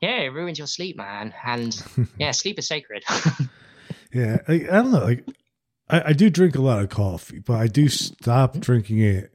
[0.00, 1.34] Yeah, it ruins your sleep, man.
[1.44, 1.76] And
[2.18, 3.04] yeah, sleep is sacred.
[4.12, 5.04] Yeah, I, I don't know.
[5.04, 5.24] Like,
[5.88, 9.32] I, I do drink a lot of coffee, but I do stop drinking it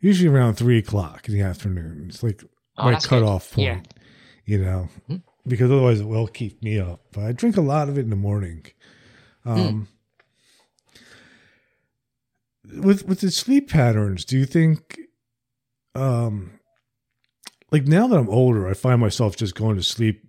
[0.00, 2.06] usually around three o'clock in the afternoon.
[2.08, 2.42] It's like
[2.76, 3.20] Oh, my that's good.
[3.22, 3.80] cutoff point, Yeah.
[4.44, 5.22] you know, Mhm.
[5.46, 7.00] because otherwise it will keep me up.
[7.12, 8.64] But I drink a lot of it in the morning.
[9.44, 9.88] Um,
[12.76, 14.98] With with the sleep patterns, do you think,
[15.94, 16.60] um,
[17.72, 20.22] like now that I'm older, I find myself just going to sleep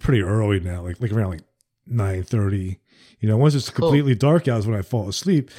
[0.00, 1.44] pretty early now, like like around like
[1.86, 2.78] nine thirty.
[3.20, 3.88] You know, once it's Cool.
[3.88, 5.50] completely dark out is when I fall asleep.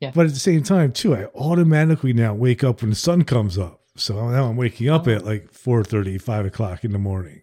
[0.00, 0.12] Yeah.
[0.14, 3.58] But at the same time, too, I automatically now wake up when the sun comes
[3.58, 3.80] up.
[3.96, 7.42] So now I'm waking up at like 4 5 o'clock in the morning.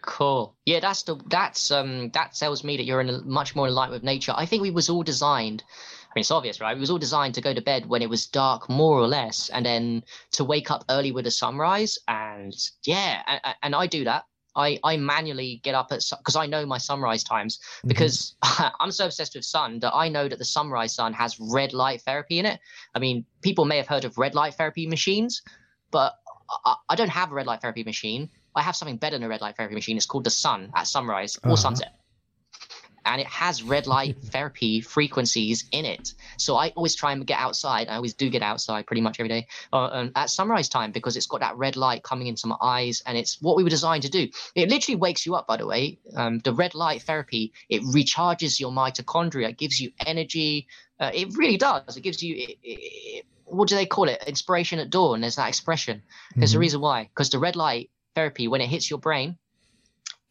[0.00, 0.56] Cool.
[0.66, 3.74] Yeah, that's the that's um that tells me that you're in a, much more in
[3.74, 4.32] line with nature.
[4.34, 5.62] I think we was all designed.
[5.68, 6.74] I mean, it's obvious, right?
[6.74, 9.48] We was all designed to go to bed when it was dark, more or less,
[9.50, 11.98] and then to wake up early with a sunrise.
[12.08, 14.24] And yeah, and, and I do that.
[14.54, 17.88] I, I manually get up at because I know my sunrise times Mm-hmm.
[17.88, 18.36] because
[18.80, 22.02] I'm so obsessed with sun that I know that the sunrise sun has red light
[22.02, 22.60] therapy in it.
[22.94, 25.42] I mean, people may have heard of red light therapy machines,
[25.90, 26.14] but
[26.64, 28.30] I, I don't have a red light therapy machine.
[28.54, 29.96] I have something better than a red light therapy machine.
[29.96, 31.56] It's called the sun at sunrise or Uh-huh.
[31.56, 31.92] sunset.
[33.04, 36.12] And it has red light therapy frequencies in it.
[36.38, 37.88] So I always try and get outside.
[37.88, 41.16] I always do get outside pretty much every day uh, um, at sunrise time because
[41.16, 44.02] it's got that red light coming into my eyes and it's what we were designed
[44.04, 44.28] to do.
[44.54, 45.98] It literally wakes you up, by the way.
[46.16, 50.66] Um, the red light therapy, it recharges your mitochondria, it gives you energy.
[51.00, 51.96] Uh, it really does.
[51.96, 54.22] It gives you, it, it, what do they call it?
[54.26, 55.20] Inspiration at dawn.
[55.20, 56.02] There's that expression.
[56.36, 56.60] There's a Mhm.
[56.60, 57.04] reason why.
[57.04, 59.36] Because the red light therapy, when it hits your brain,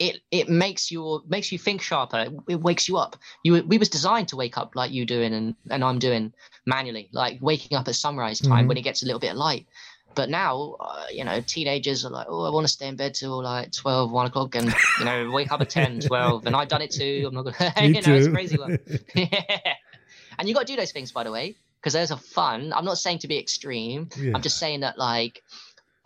[0.07, 2.21] it it makes your makes you think sharper.
[2.49, 3.13] It, wakes you up.
[3.43, 6.33] You we was designed to wake up like you doing and and I'm doing
[6.65, 8.67] manually, like waking up at sunrise time Mhm.
[8.69, 9.65] when it gets a little bit of light.
[10.13, 13.13] But now, uh, you know, teenagers are like, oh, I want to stay in bed
[13.13, 14.67] till like 12, 1 o'clock and,
[14.99, 16.45] you know, wake up at 10, 12.
[16.47, 17.23] And I've done it too.
[17.27, 18.33] I'm not going to, you know, it's too.
[18.33, 18.57] crazy.
[18.57, 18.77] One.
[19.15, 19.29] yeah.
[20.37, 22.73] And you got to do those things, by the way, because there's a fun.
[22.75, 24.09] I'm not saying to be extreme.
[24.17, 24.31] Yeah.
[24.35, 25.43] I'm just saying that, like,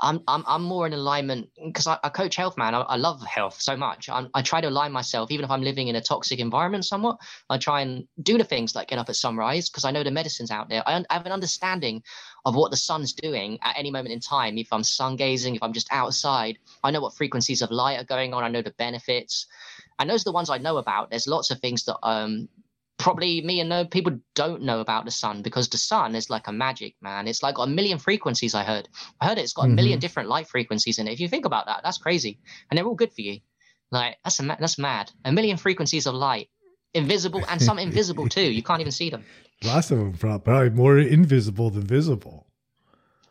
[0.02, 2.76] I'm I'm I'm more in alignment because I, I coach health, man.
[2.76, 4.10] I, I love health so much.
[4.10, 7.18] I'm, I try to align myself, even if I'm living in a toxic environment, somewhat.
[7.50, 10.12] I try and do the things like get up at sunrise because I know the
[10.12, 10.84] medicine's out there.
[10.86, 12.04] I, I have an understanding
[12.46, 14.58] of what the sun's doing at any moment in time.
[14.58, 18.06] If I'm sun gazing, if I'm just outside, I know what frequencies of light are
[18.06, 18.44] going on.
[18.44, 19.48] I know the benefits,
[19.98, 21.10] and those are the ones I know about.
[21.10, 22.50] There's lots of things that um
[22.98, 26.48] probably me and no people don't know about the sun because the sun is like
[26.48, 27.28] a magic man.
[27.28, 28.56] It's like a million frequencies.
[28.56, 28.88] I heard.
[29.20, 30.02] I heard it's got a million mm-hmm.
[30.02, 31.14] different light frequencies in it.
[31.14, 32.40] If you think about that, that's crazy,
[32.70, 33.40] and they're all good for you.
[33.92, 35.12] Like that's a that's mad.
[35.26, 36.50] A million frequencies of light,
[36.94, 38.52] invisible and some invisible too.
[38.52, 39.24] You can't even see them,
[39.64, 42.48] Lots of them probably more invisible than visible.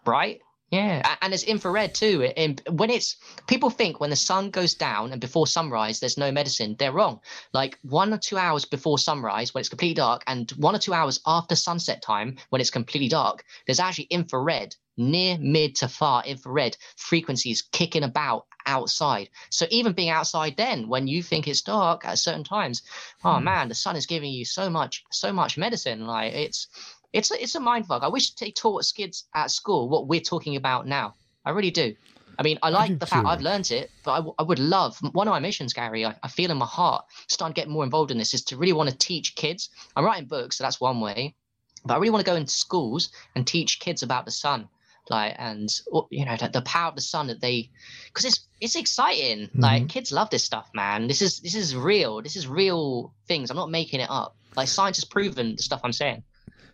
[0.06, 0.40] right?
[0.70, 2.32] Yeah, and it's infrared too.
[2.36, 6.32] And when it's people think when the sun goes down and before sunrise, there's no
[6.32, 6.74] medicine.
[6.78, 7.20] They're wrong.
[7.52, 10.94] Like one or two hours before sunrise, when it's completely dark, and one or two
[10.94, 16.24] hours after sunset time, when it's completely dark, there's actually infrared, near, mid to far
[16.24, 19.28] infrared frequencies kicking about outside.
[19.50, 22.82] So even being outside, then when you think it's dark at certain times,
[23.24, 23.44] oh hmm.
[23.44, 26.06] man, the sun is giving you so much, so much medicine.
[26.06, 26.68] Like it's
[27.14, 28.02] it's a, it's a mind fuck.
[28.02, 31.14] I wish they taught kids at school what we're talking about now.
[31.44, 31.94] I really do.
[32.36, 33.28] I mean, I like do the fact too.
[33.28, 36.04] I've learned it, but I, w- I would love one of my missions, Gary.
[36.04, 38.56] I, I feel in my heart starting to get more involved in this is to
[38.56, 39.70] really want to teach kids.
[39.94, 41.36] I'm writing books, so that's one way,
[41.84, 44.68] but I really want to go into schools and teach kids about the sun,
[45.08, 45.68] like and
[46.10, 47.70] you know the, the power of the sun that they,
[48.06, 49.46] because it's it's exciting.
[49.46, 49.60] Mm-hmm.
[49.60, 51.06] Like kids love this stuff, man.
[51.06, 52.22] This is this is real.
[52.22, 53.50] This is real things.
[53.50, 54.34] I'm not making it up.
[54.56, 56.24] Like science has proven the stuff I'm saying.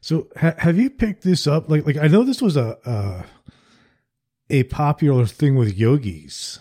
[0.01, 1.69] So ha- have you picked this up?
[1.69, 3.23] Like, like I know this was a uh,
[4.49, 6.59] a popular thing with yogis.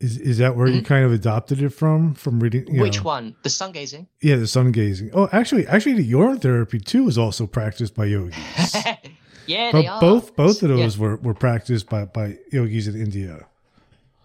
[0.00, 0.86] Is is that where you Mhm.
[0.86, 2.14] kind of adopted it from?
[2.14, 3.36] From reading, you Which know- one?
[3.42, 4.06] The sun gazing.
[4.22, 5.10] Yeah, the sun gazing.
[5.12, 8.36] Oh, actually, actually, the urine therapy too is also practiced by yogis.
[9.46, 10.00] yeah, but they are.
[10.00, 10.76] both both of Yeah.
[10.76, 13.46] those were, were practiced by, by yogis in India.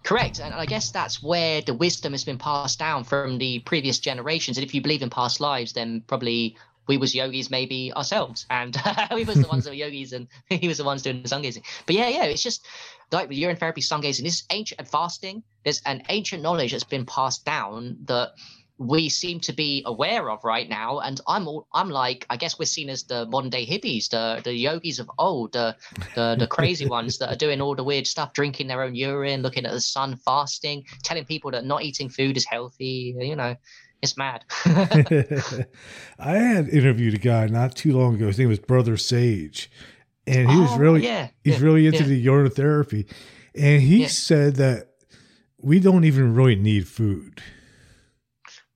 [0.02, 3.98] Correct, and I guess that's where the wisdom has been passed down from the previous
[3.98, 4.56] generations.
[4.56, 6.56] And if you believe in past lives, then probably
[6.86, 8.76] we was yogis, maybe ourselves, and
[9.14, 11.42] we was the ones that were yogis, and he was the ones doing the sun
[11.42, 11.62] gazing.
[11.86, 12.66] But yeah, yeah, it's just
[13.12, 14.24] like with urine therapy, sun gazing.
[14.24, 15.42] This is ancient and fasting.
[15.64, 18.32] There's an ancient knowledge that's been passed down that
[18.78, 20.98] we seem to be aware of right now.
[20.98, 24.40] And I'm all, I'm like, I guess we're seen as the modern day hippies, the
[24.44, 25.76] the yogis of old, the
[26.14, 29.42] the, the crazy ones that are doing all the weird stuff, drinking their own urine,
[29.42, 33.14] looking at the sun, fasting, telling people that not eating food is healthy.
[33.18, 33.56] You know,
[34.02, 34.44] it's mad.
[36.18, 38.26] I had interviewed a guy not too long ago.
[38.26, 39.70] His name was Brother Sage,
[40.26, 42.08] and he was Oh, really yeah, he's yeah, really into yeah.
[42.08, 43.06] the urine therapy,
[43.54, 44.08] and he Yeah.
[44.08, 44.88] said that
[45.58, 47.42] we don't even really need food.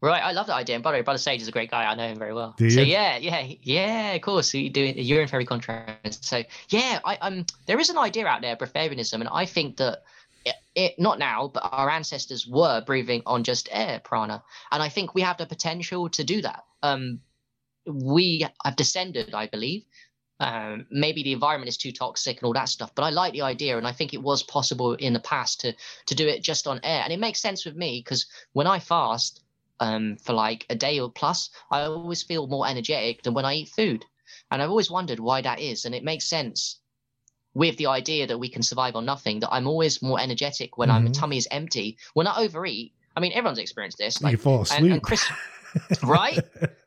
[0.03, 0.77] Right, I love that idea.
[0.77, 1.85] And by the way, Brother Sage is a great guy.
[1.85, 2.55] I know him very well.
[2.59, 4.13] So yeah, yeah, yeah.
[4.13, 6.25] Of course, you do a urine fairy contrast.
[6.25, 10.05] So yeah, I um, there is an idea out there, breatharianism, and I think that
[10.75, 15.15] it, not now, but our ancestors were breathing on just air prana, and I think
[15.15, 16.65] we have the potential to do that.
[16.83, 17.21] Um,
[17.87, 19.85] we have descended, I believe.
[20.39, 23.43] Um, maybe the environment is too toxic and all that stuff, but I like the
[23.43, 25.75] idea, and I think it was possible in the past to
[26.07, 28.79] to do it just on air, and it makes sense with me because when I
[28.79, 29.43] fast
[29.81, 33.55] um, for like a day or plus, I always feel more energetic than when I
[33.55, 34.05] eat food.
[34.51, 35.85] And I've always wondered why that is.
[35.85, 36.80] And it makes sense
[37.55, 40.89] with the idea that we can survive on nothing, that I'm always more energetic when
[40.89, 41.05] Mhm.
[41.05, 41.99] my tummy is empty.
[42.15, 44.21] When I overeat, I mean, everyone's experienced this.
[44.21, 44.93] you fall asleep.
[44.93, 45.27] and Chris,
[46.03, 46.39] right?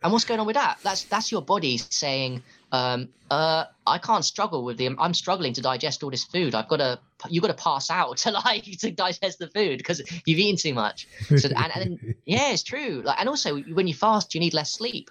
[0.04, 0.78] And what's going on with that?
[0.84, 4.90] That's that's your body saying, um, uh, I can't struggle with the.
[5.00, 6.56] I'm struggling to digest all this food.
[6.56, 7.00] I've got to.
[7.30, 10.74] You've got to pass out to like to digest the food because you've eaten too
[10.74, 11.08] much.
[11.38, 13.02] So and, and yeah, it's true.
[13.06, 15.10] Like, and also when you fast, you need less sleep.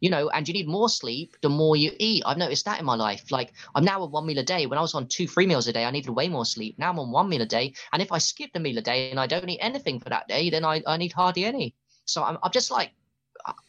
[0.00, 2.22] You know, and you need more sleep the more you eat.
[2.24, 3.30] I've noticed that in my life.
[3.30, 4.64] Like I'm now on one meal a day.
[4.66, 6.78] When I was on two, three meals a day, I needed way more sleep.
[6.78, 9.10] Now I'm on one meal a day, and if I skip a meal a day
[9.10, 11.74] and I don't eat anything for that day, then I, I need hardly any.
[12.06, 12.92] So I'm, I'm just like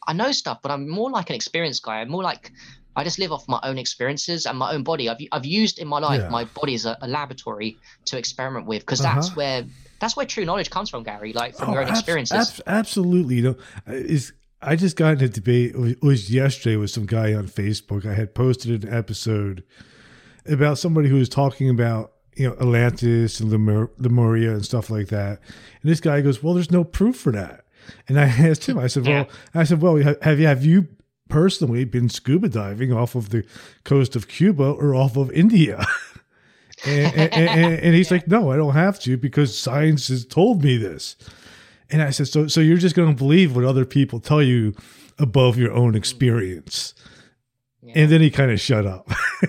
[0.08, 2.00] I- know stuff, but I'm more like an experienced guy.
[2.00, 2.50] I'm more like
[2.94, 5.08] I just live off my own experiences and my own body.
[5.08, 6.28] I've I've used in my life Yeah.
[6.28, 7.76] my body as a, a laboratory
[8.06, 9.36] to experiment with because that's Uh-huh.
[9.36, 9.64] where
[10.00, 11.32] that's where true knowledge comes from, Gary.
[11.32, 12.36] Like from Oh, your own abs- experiences.
[12.38, 13.36] abs- absolutely.
[13.36, 13.56] You know,
[13.86, 15.74] is I just got in a debate.
[15.74, 18.06] It was, yesterday with some guy on Facebook.
[18.06, 19.64] I had posted an episode
[20.46, 25.08] about somebody who was talking about you know Atlantis and Lemur- Lemuria and stuff like
[25.08, 25.40] that.
[25.82, 27.64] And this guy goes, "Well, there's no proof for that."
[28.08, 28.78] And I asked him.
[28.78, 30.88] I said, "Well, I said, well, have you have you
[31.28, 33.44] personally been scuba diving off of the
[33.84, 35.84] coast of Cuba or off of India?"
[36.86, 40.62] and, and, and, and he's like, "No, I don't have to because science has told
[40.62, 41.16] me this."
[41.92, 44.74] And I said, "So, so you're just going to believe what other people tell you
[45.18, 46.94] above your own experience?"
[47.84, 47.94] Yeah.
[47.96, 49.10] And then he kind of shut up.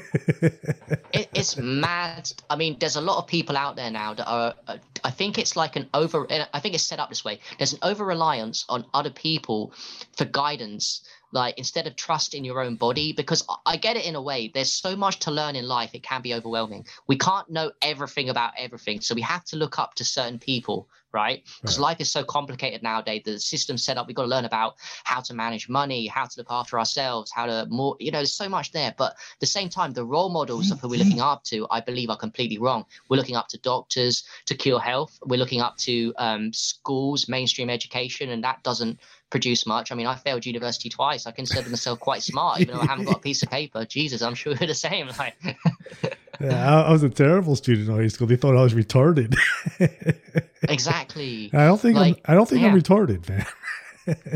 [1.13, 2.31] it, it's mad.
[2.49, 4.55] I mean, there's a lot of people out there now that are.
[4.67, 6.25] Uh, I think it's like an over.
[6.51, 7.39] I think it's set up this way.
[7.59, 9.71] There's an over reliance on other people
[10.17, 11.03] for guidance.
[11.33, 14.49] Like instead of trust in your own body, because I- get it in a way.
[14.53, 16.85] There's so much to learn in life; it can be overwhelming.
[17.07, 20.87] We can't know everything about everything, so we have to look up to certain people,
[21.11, 21.43] right?
[21.61, 21.89] Because Right.
[21.89, 23.23] life is so complicated nowadays.
[23.25, 24.07] The system set up.
[24.07, 27.45] We've got to learn about how to manage money, how to look after ourselves, how
[27.47, 27.97] to more.
[27.99, 28.93] You know, there's so much there.
[28.97, 31.81] But at the same time, the role models of who we're looking up to, I
[31.81, 32.85] believe, are completely wrong.
[33.09, 35.19] We're looking up to doctors to cure health.
[35.25, 38.99] We're looking up to um, schools, mainstream education, and that doesn't
[39.33, 39.91] produce much.
[39.91, 41.25] I mean, I failed university twice.
[41.25, 43.83] I consider myself quite smart, even though I haven't got a piece of paper.
[43.89, 45.09] Jesus, I'm sure we're the same.
[45.19, 45.35] Like,
[46.39, 48.27] Yeah, I, I was a terrible student in high school.
[48.27, 49.35] They thought I was retarded.
[50.69, 51.49] exactly.
[51.51, 53.45] I don't think Like, I'm, I don't think I'm retarded, man.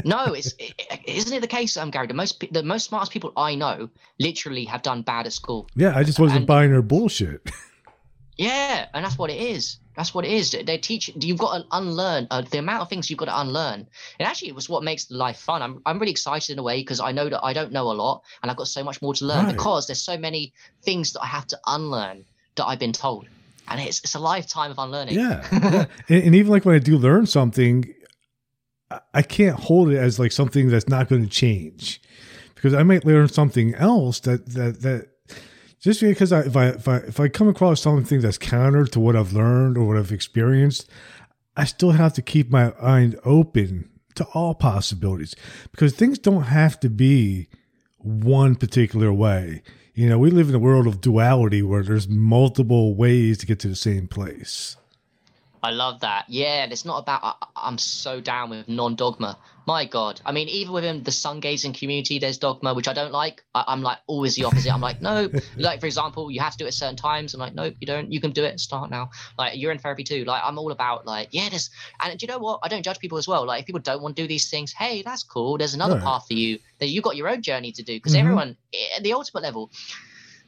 [0.06, 0.74] No, it's is
[1.06, 2.08] isn't it the case, um, Gary?
[2.08, 5.68] The most the most smartest people I know literally have done bad at school.
[5.76, 7.52] Yeah, I just wasn't And- buying their bullshit.
[8.38, 9.78] Yeah, and that's what it is.
[9.98, 10.52] That's what it is.
[10.52, 13.88] They teach you've got to unlearn uh, the amount of things you've got to unlearn.
[14.20, 15.62] And actually, it was what makes the life fun.
[15.64, 17.94] I'm I'm really excited in a way because I know that I don't know a
[17.94, 19.56] lot, and I've got so much more to learn Right.
[19.58, 22.26] because there's so many things that I have to unlearn
[22.56, 23.26] that I've been told,
[23.68, 25.16] and it's it's a lifetime of unlearning.
[25.16, 25.86] Yeah, yeah.
[26.10, 27.92] And, and even like when I do learn something,
[28.92, 32.02] I- I can't hold it as like something that's not going to change,
[32.54, 35.08] because I might learn something else that that that
[35.88, 39.00] just because I, if I if I if I come across something that's counter to
[39.00, 40.90] what I've learned or what I've experienced,
[41.56, 45.34] I still have to keep my mind open to all possibilities
[45.72, 47.48] because things don't have to be
[48.00, 49.64] one particular way.
[49.94, 53.60] You know, we live in a world of duality where there's multiple ways to get
[53.62, 54.76] to the same place.
[55.64, 56.26] I love that.
[56.30, 57.22] Yeah, and it's not about.
[57.24, 59.38] I, I'm so down with non-dogma.
[59.66, 63.12] My God, I mean, even within the sun gazing community, there's dogma, which I don't
[63.12, 63.44] like.
[63.54, 64.74] I, I'm like always the opposite.
[64.74, 67.34] I'm like, no, like for example, you have to do it at certain times.
[67.34, 68.10] I'm like, nope, you don't.
[68.12, 68.60] You can do it.
[68.62, 69.10] Start now.
[69.38, 70.24] Like urine therapy too.
[70.24, 71.70] Like I'm all about like, yeah, there's.
[72.02, 72.60] And do you know what?
[72.64, 73.46] I don't judge people as well.
[73.46, 75.58] Like if people don't want to do these things, hey, that's cool.
[75.58, 76.04] There's another Right.
[76.04, 76.60] path for you.
[76.80, 78.20] That you got your own journey to do because Mhm.
[78.20, 78.58] everyone
[78.96, 79.72] at the ultimate level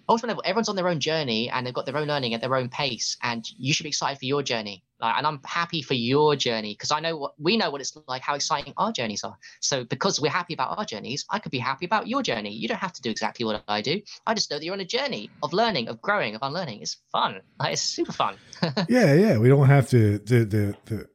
[0.09, 2.55] ultimate level, everyone's on their own journey and they've got their own learning at their
[2.55, 4.83] own pace, and you should be excited for your journey.
[4.99, 7.95] Like, and I'm happy for your journey because I know what we know what it's
[8.07, 9.37] like, how exciting our journeys are.
[9.61, 12.51] So because we're happy about our journeys, I could be happy about your journey.
[12.51, 14.01] You don't have to do exactly what I do.
[14.27, 16.81] I just know that you're on a journey of learning, of growing, of unlearning.
[16.81, 17.39] It's fun.
[17.59, 18.35] Like, it's super fun.
[18.89, 19.37] yeah, yeah.
[19.37, 21.07] We don't have to the the the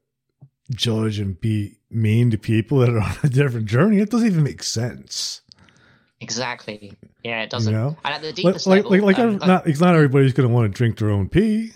[0.71, 3.99] judge and be mean to people that are on a different journey.
[3.99, 5.43] It doesn't even make sense.
[6.25, 6.93] Exactly.
[7.23, 7.73] Yeah, it doesn't.
[7.73, 7.97] know?
[8.05, 10.55] And at the deepest like level, like, like um, not it's not everybody's going to
[10.55, 11.73] want to drink their own pee.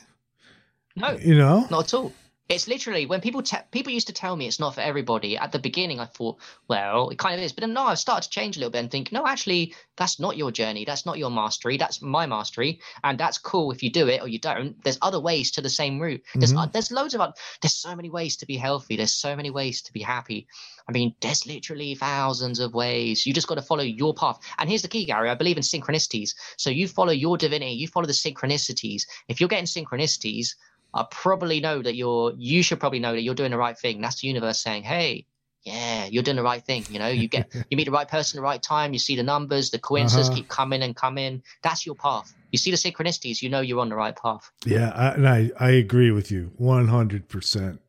[0.96, 1.66] no, You know.
[1.70, 2.12] Not at all.
[2.49, 5.36] It's literally when people te- people used to tell me it's not for everybody.
[5.36, 8.22] At the beginning, I thought, well, it kind of is, but then no, I've started
[8.22, 10.86] to change a little bit and think, no, actually, that's not your journey.
[10.86, 11.76] That's not your mastery.
[11.76, 14.82] That's my mastery, and that's cool if you do it or you don't.
[14.82, 16.22] There's other ways to the same route.
[16.34, 16.62] There's Mhm.
[16.62, 18.96] uh, there's loads of oth- there's so many ways to be healthy.
[18.96, 20.46] There's so many ways to be happy.
[20.88, 23.26] I mean, there's literally thousands of ways.
[23.26, 24.38] You just got to follow your path.
[24.57, 25.28] And here's the key, Gary.
[25.28, 26.30] I believe in synchronicities.
[26.57, 27.72] So you follow your divinity.
[27.72, 29.03] You follow the synchronicities.
[29.28, 30.55] If you're getting synchronicities,
[30.95, 32.32] I probably know that you're.
[32.36, 34.01] You should probably know that you're doing the right thing.
[34.01, 35.26] That's the universe saying, "Hey,
[35.62, 36.86] yeah, you're doing the right thing.
[36.89, 38.93] You know, you get you meet the right person at the right time.
[38.93, 40.36] You see the numbers, the coincidences Uh-huh.
[40.36, 41.43] keep coming and coming.
[41.62, 42.34] That's your path.
[42.51, 44.51] You see the synchronicities, you know you're on the right path.
[44.64, 47.80] Yeah, I, and I I agree with you one hundred percent.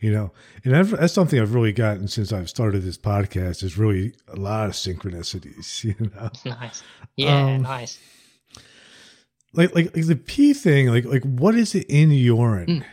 [0.00, 0.32] You know,
[0.62, 3.62] and I've, that's something I've really gotten since I've started this podcast.
[3.62, 5.84] Is really a lot of synchronicities.
[5.84, 6.82] You know, Nice.
[7.16, 7.98] Yeah, Um, nice.
[9.56, 10.88] Like like like the pee thing.
[10.88, 12.84] Like like what is it in urine mm.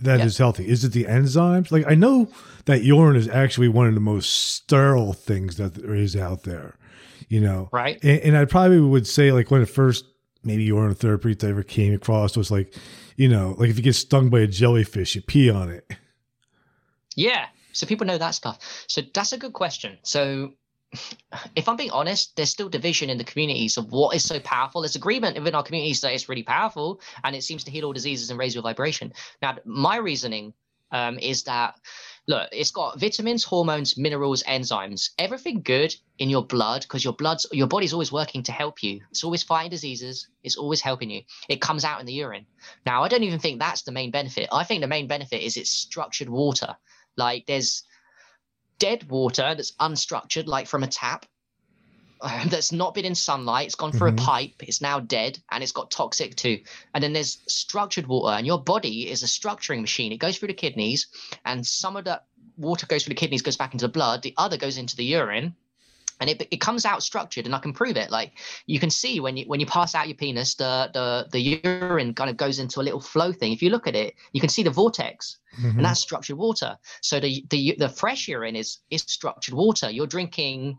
[0.00, 0.44] that is Yeah.
[0.44, 0.68] healthy?
[0.68, 1.70] Is it the enzymes?
[1.70, 2.28] Like I know
[2.66, 6.76] that urine is actually one of the most sterile things that there is out there.
[7.28, 8.02] You know, Right?
[8.02, 10.04] And, and I probably would say like when the first
[10.42, 12.74] maybe urine therapy I ever came across was like,
[13.16, 15.88] you know, like if you get stung by a jellyfish, you pee on it.
[17.14, 17.46] Yeah.
[17.72, 18.58] So people know that stuff.
[18.88, 19.98] So that's a good question.
[20.02, 20.52] So
[21.54, 24.80] if I'm being honest, there's still division in the communities of what is so powerful.
[24.80, 27.92] There's agreement within our communities that it's really powerful and it seems to heal all
[27.92, 29.12] diseases and raise your vibration.
[29.42, 30.52] Now, my reasoning
[30.92, 31.76] um, is that
[32.26, 37.46] look, it's got vitamins, hormones, minerals, enzymes, everything good in your blood because your blood's
[37.52, 39.00] your body's always working to help you.
[39.10, 40.28] It's always fighting diseases.
[40.42, 41.22] It's always helping you.
[41.48, 42.46] It comes out in the urine.
[42.86, 44.48] Now, I don't even think that's the main benefit.
[44.52, 46.76] I think the main benefit is it's structured water.
[47.16, 47.84] Like there's
[48.80, 51.26] dead water that's unstructured, like from a tap,
[52.20, 53.66] um, that's not been in sunlight.
[53.66, 54.20] It's gone through Mhm.
[54.20, 54.54] a pipe.
[54.60, 56.60] It's now dead and it's got toxic too.
[56.92, 60.10] And then there's structured water, and your body is a structuring machine.
[60.12, 61.06] It goes through the kidneys,
[61.44, 62.26] and some of that
[62.56, 64.22] water goes through the kidneys, goes back into the blood.
[64.22, 65.54] The other goes into the urine.
[66.20, 68.10] And it, it comes out structured, and I can prove it.
[68.10, 68.32] Like
[68.66, 72.14] you can see when you when you pass out your penis, the the the urine
[72.14, 73.52] kind of goes into a little flow thing.
[73.52, 75.76] If you look at it, you can see the vortex Mhm.
[75.76, 76.76] and that's structured water.
[77.02, 79.90] So the the the fresh urine is is structured water.
[79.90, 80.78] You're drinking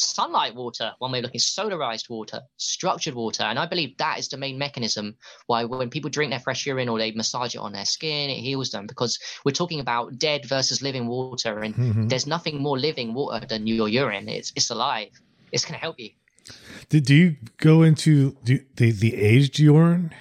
[0.00, 4.28] sunlight water, one way of looking, solarized water, structured water, and I believe that is
[4.28, 7.72] the main mechanism why when people drink their fresh urine or they massage it on
[7.72, 12.08] their skin, it heals them because we're talking about dead versus living water, and Mhm.
[12.08, 14.28] there's nothing more living water than your urine.
[14.28, 15.10] It's it's alive.
[15.52, 16.10] It's gonna help you.
[16.88, 20.12] Did do you go into do, the the aged urine?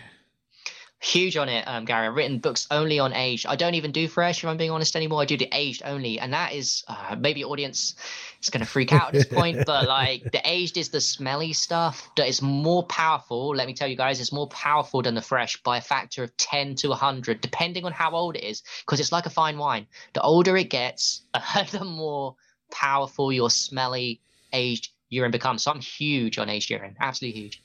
[0.99, 2.07] Huge on it, um, Gary.
[2.07, 3.45] I've written books only on aged.
[3.45, 5.21] I don't even do fresh, if I'm being honest anymore.
[5.21, 7.95] I do the aged only, and that is uh, maybe audience
[8.41, 11.53] is going to freak out at this point, but like the aged is the smelly
[11.53, 13.55] stuff that is more powerful.
[13.55, 16.35] Let me tell you guys, it's more powerful than the fresh by a factor of
[16.37, 19.87] ten to hundred, depending on how old it is, because it's like a fine wine.
[20.13, 21.21] The older it gets,
[21.71, 22.35] the more
[22.71, 24.21] powerful your smelly
[24.51, 25.63] aged urine becomes.
[25.63, 27.63] So I'm huge on aged urine, absolutely huge.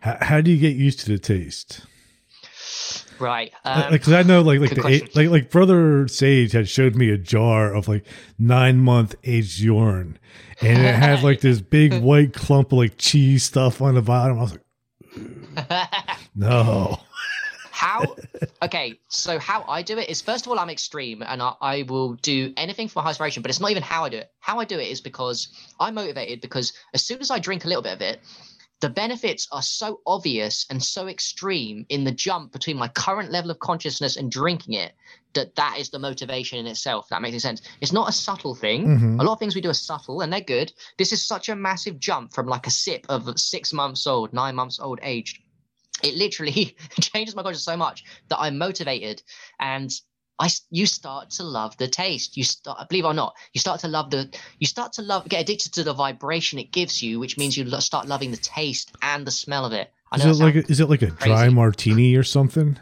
[0.00, 1.86] How, how do you get used to the taste?
[3.18, 3.52] Right.
[3.64, 7.10] Um, Because I know, like, like the a- like like brother Sage had showed me
[7.10, 8.06] a jar of like
[8.38, 10.18] nine month aged urine,
[10.62, 14.38] and it had like this big white clump of like cheese stuff on the bottom.
[14.38, 15.90] I was like,
[16.34, 16.98] no.
[17.72, 18.14] how
[18.62, 21.82] okay so how i do it is first of all i'm extreme and I, I
[21.88, 24.60] will do anything for high inspiration but it's not even how i do it how
[24.60, 25.48] i do it is because
[25.80, 28.20] i'm motivated because as soon as i drink a little bit of it
[28.80, 33.50] the benefits are so obvious and so extreme in the jump between my current level
[33.50, 34.92] of consciousness and drinking it
[35.34, 37.62] that that is the motivation in itself that makes sense.
[37.80, 38.86] It's not a subtle thing.
[38.86, 39.20] Mhm.
[39.20, 40.72] a lot of things we do are subtle and they're good.
[40.98, 44.54] This is such a massive jump from like a sip of six months old nine
[44.54, 45.38] months old aged
[46.02, 49.22] it literally changes my consciousness so much that I'm motivated
[49.58, 49.90] and
[50.40, 52.36] I you start to love the taste.
[52.36, 54.28] You start, believe it or not, you start to love the,
[54.58, 57.64] you start to love, get addicted to the vibration it gives you, which means you
[57.64, 59.92] lo- start loving the taste and the smell of it.
[60.16, 62.78] Is it like a, is it like a dry martini or something?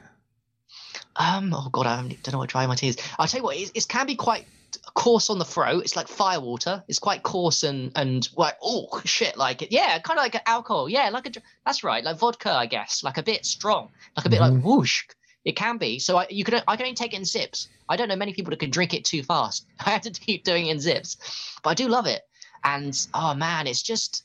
[1.17, 2.97] um, oh god, I don't know what dry martini is.
[3.19, 4.47] I'll tell you what, it, it can be quite
[4.95, 5.83] coarse on the throat.
[5.83, 6.83] It's like firewater.
[6.89, 9.73] It's quite coarse and and like oh shit, like it.
[9.73, 10.89] Yeah, kind of like alcohol.
[10.89, 14.29] Yeah, like a that's right, like vodka, I guess, like a bit strong, like a
[14.31, 14.55] bit Mhm.
[14.55, 15.05] like whoosh.
[15.45, 15.99] It can be.
[15.99, 17.69] So I, you can I can only take it in zips.
[17.89, 19.67] I don't know many people that can drink it too fast.
[19.87, 21.17] I have to keep doing it in zips,
[21.63, 22.23] but I do love it.
[22.65, 24.25] And oh man, it's just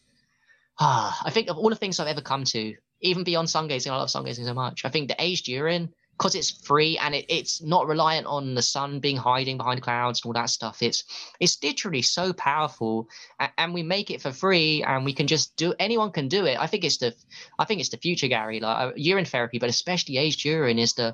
[0.80, 3.92] ah, I think of all the things I've ever come to, even beyond sun gazing,
[3.92, 4.86] I love sun gazing so much.
[4.86, 5.94] I think the aged urine,
[6.24, 10.22] because it's free and it, it's not reliant on the sun being hiding behind clouds
[10.22, 10.82] and all that stuff.
[10.82, 11.04] It's
[11.42, 13.10] it's literally so powerful,
[13.42, 15.74] and, and we make it for free, and we can just do.
[15.80, 16.58] Anyone can do it.
[16.58, 17.14] I think it's the,
[17.60, 18.62] I think it's the future, Gary.
[18.62, 21.14] Like uh, urine therapy, but especially aged urine is the,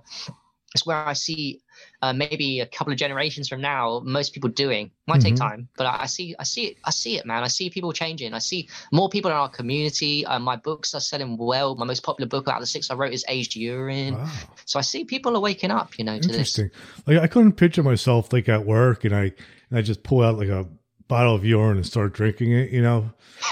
[0.75, 1.61] it's where I see.
[2.01, 5.39] Uh, maybe a couple of generations from now, most people doing might take Mhm.
[5.39, 7.43] time, but I, I see, I see it, I see it, man.
[7.43, 8.33] I see people changing.
[8.33, 10.25] I see more people in our community.
[10.25, 11.75] Uh, my books are selling well.
[11.75, 14.15] My most popular book out of the six I wrote is Aged Urine.
[14.15, 14.29] Wow,
[14.65, 16.59] So I see people are waking up, you know, to this.
[16.59, 16.71] interesting.
[17.07, 19.31] Like I couldn't picture myself like at work, and I
[19.69, 20.67] and I just pull out like a
[21.07, 22.71] bottle of urine and start drinking it.
[22.71, 23.11] You know,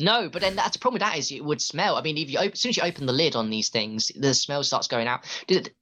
[0.00, 1.96] No, but then that's the problem with that is it would smell.
[1.96, 4.10] I mean, if you open, as soon as you open the lid on these things,
[4.16, 5.26] the smell starts going out.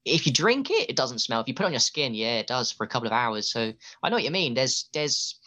[0.04, 1.40] If you drink it, it doesn't smell.
[1.40, 3.48] If you put it on your skin, yeah, it does for a couple of hours.
[3.48, 4.54] So I know what you mean.
[4.54, 5.38] There's there's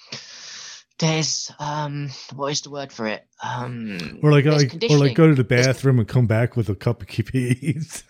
[1.00, 3.28] there's um what is the word for it?
[3.44, 6.06] Um or like, like or like go to the bathroom there's...
[6.06, 8.06] and come back with a cup of peas.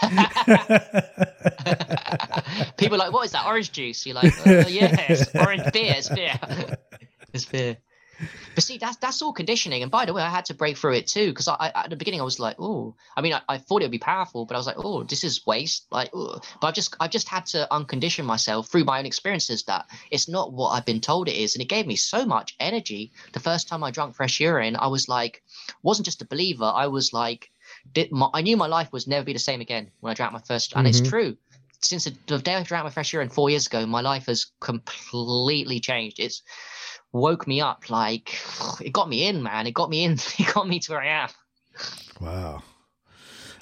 [2.78, 3.44] People are like, what is that?
[3.46, 4.06] Orange juice?
[4.06, 5.94] You're like, uh, yes, orange beer.
[5.96, 6.38] It's beer.
[7.34, 7.76] it's beer.
[8.54, 9.82] But see, that's that's all conditioning.
[9.82, 11.90] And by the way, I had to break through it too because I, I, at
[11.90, 14.44] the beginning I was like, oh, I mean, I, I, thought it would be powerful,
[14.44, 15.86] but I was like, oh, this is waste.
[15.90, 16.42] Like, Ugh.
[16.60, 20.28] but I've just I've just had to uncondition myself through my own experiences that it's
[20.28, 23.12] not what I've been told it is, and it gave me so much energy.
[23.32, 25.42] The first time I drank fresh urine, I was like,
[25.82, 26.64] wasn't just a believer.
[26.74, 27.50] I was like,
[27.92, 30.32] did my, I knew my life was never be the same again when I drank
[30.32, 31.02] my first, and mm-hmm.
[31.02, 31.36] it's true
[31.80, 35.80] since the day I drank my fresh urine four years ago, my life has completely
[35.80, 36.18] changed.
[36.18, 36.42] It's
[37.12, 37.90] woke me up.
[37.90, 38.38] Like
[38.80, 39.66] it got me in, man.
[39.66, 40.12] It got me in.
[40.38, 41.28] It got me to where I am.
[42.20, 42.62] Wow.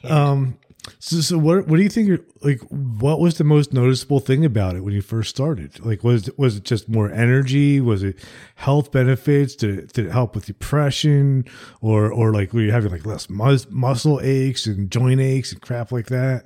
[0.02, 0.30] Yeah.
[0.30, 0.58] Um.
[1.00, 2.20] So, so what what do you think?
[2.42, 5.84] Like, what was the most noticeable thing about it when you first started?
[5.84, 7.80] Like, was was it just more energy?
[7.80, 8.16] Was it
[8.54, 9.56] health benefits?
[9.56, 11.44] Did it, did it help with depression,
[11.80, 15.60] or or like were you having like less mus- muscle aches and joint aches and
[15.60, 16.44] crap like that?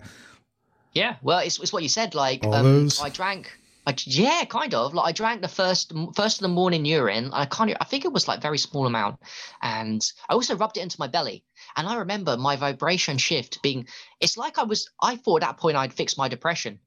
[0.95, 2.15] Yeah, well, it's it's what you said.
[2.15, 3.60] Like, um, I drank
[3.91, 4.95] I, yeah, kind of.
[4.95, 7.31] Like I drank the first first of the morning urine.
[7.33, 7.77] I can't.
[7.81, 9.19] I think it was like very small amount,
[9.63, 11.45] and I also rubbed it into my belly.
[11.77, 13.89] And I remember my vibration shift being.
[14.21, 14.89] It's like I was.
[15.03, 16.79] I thought at that point I'd fixed my depression,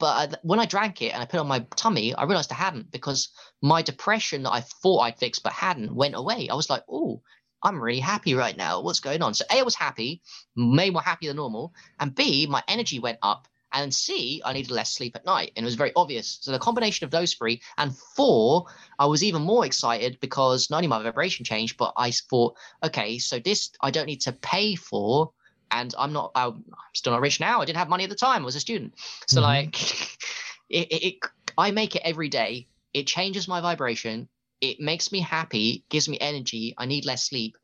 [0.00, 2.50] but I, when I drank it and I put it on my tummy, I realized
[2.50, 3.28] I hadn't because
[3.62, 6.48] my depression that I thought I'd fixed but hadn't went away.
[6.48, 7.22] I was like, oh,
[7.62, 8.82] I'm really happy right now.
[8.82, 9.34] What's going on?
[9.34, 10.22] So A, I was happy,
[10.56, 14.70] way more happy than normal, and B, my energy went up and C, I needed
[14.70, 15.52] less sleep at night.
[15.56, 16.38] And it was very obvious.
[16.40, 17.60] So the combination of those three.
[17.78, 18.66] And four,
[18.98, 23.18] I was even more excited because not only my vibration changed, but I thought, okay,
[23.18, 25.32] so this I don't need to pay for.
[25.70, 26.64] And I'm not, I'm
[26.94, 27.60] still not rich now.
[27.60, 28.42] I didn't have money at the time.
[28.42, 28.94] I was a student.
[29.28, 29.44] So, mm-hmm.
[29.44, 29.80] like,
[30.68, 31.14] it, it, it,
[31.56, 32.66] I make it every day.
[32.92, 34.28] It changes my vibration.
[34.60, 36.74] It makes me happy, gives me energy.
[36.76, 37.56] I need less sleep.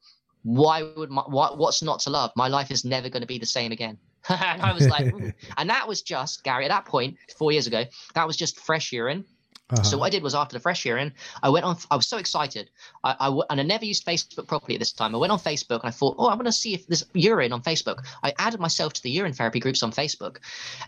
[0.45, 2.31] Why would my, what, what's not to love?
[2.37, 3.99] My life is never going to be the same again.
[4.29, 5.15] And I was like,
[5.57, 7.85] and that was just Gary at that point, four years ago.
[8.15, 9.25] That was just fresh urine.
[9.69, 9.83] Uh-huh.
[9.83, 11.13] So what I did was after the fresh urine,
[11.43, 11.77] I went on.
[11.91, 12.71] I was so excited,
[13.03, 15.13] I, I and I never used Facebook properly at this time.
[15.13, 17.53] I went on Facebook and I thought, oh, I'm going to see if there's urine
[17.53, 18.07] on Facebook.
[18.23, 20.37] I added myself to the urine therapy groups on Facebook,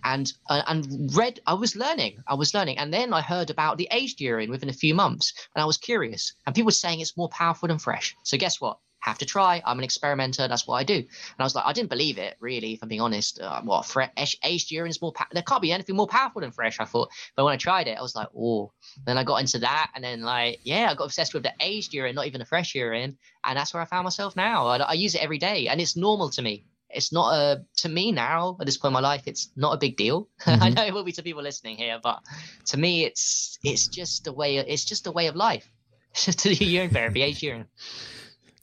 [0.04, 1.40] and uh, and read.
[1.48, 2.22] I was learning.
[2.28, 5.32] I was learning, and then I heard about the aged urine within a few months,
[5.56, 6.34] and I was curious.
[6.46, 8.14] And people were saying it's more powerful than fresh.
[8.22, 8.78] So guess what?
[9.00, 9.62] Have to try.
[9.64, 10.48] I'm an experimenter.
[10.48, 10.94] That's what I do.
[10.94, 11.06] And
[11.38, 13.40] I was like, I didn't believe it, really, if I'm being honest.
[13.40, 16.50] Uh, what, fresh, aged urine is more, pa- there can't be anything more powerful than
[16.50, 17.10] fresh, I thought.
[17.36, 18.72] But when I tried it, I was like, oh.
[19.06, 19.90] Then I got into that.
[19.94, 22.74] And then, like, yeah, I got obsessed with the aged urine, not even the fresh
[22.74, 23.18] urine.
[23.44, 24.66] And that's where I found myself now.
[24.66, 25.68] I, I use it every day.
[25.68, 26.64] And it's normal to me.
[26.90, 29.78] It's not a, to me now, at this point in my life, it's not a
[29.78, 30.28] big deal.
[30.48, 30.62] Mm-hmm.
[30.62, 32.20] I know it will be to people listening here, but
[32.66, 35.70] to me, it's, it's just a way, it's just a way of life.
[36.14, 37.66] to the urine therapy, aged urine.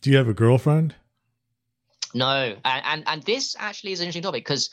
[0.06, 0.93] Do you have a girlfriend?
[2.14, 4.70] No, and and, and this actually is an interesting topic because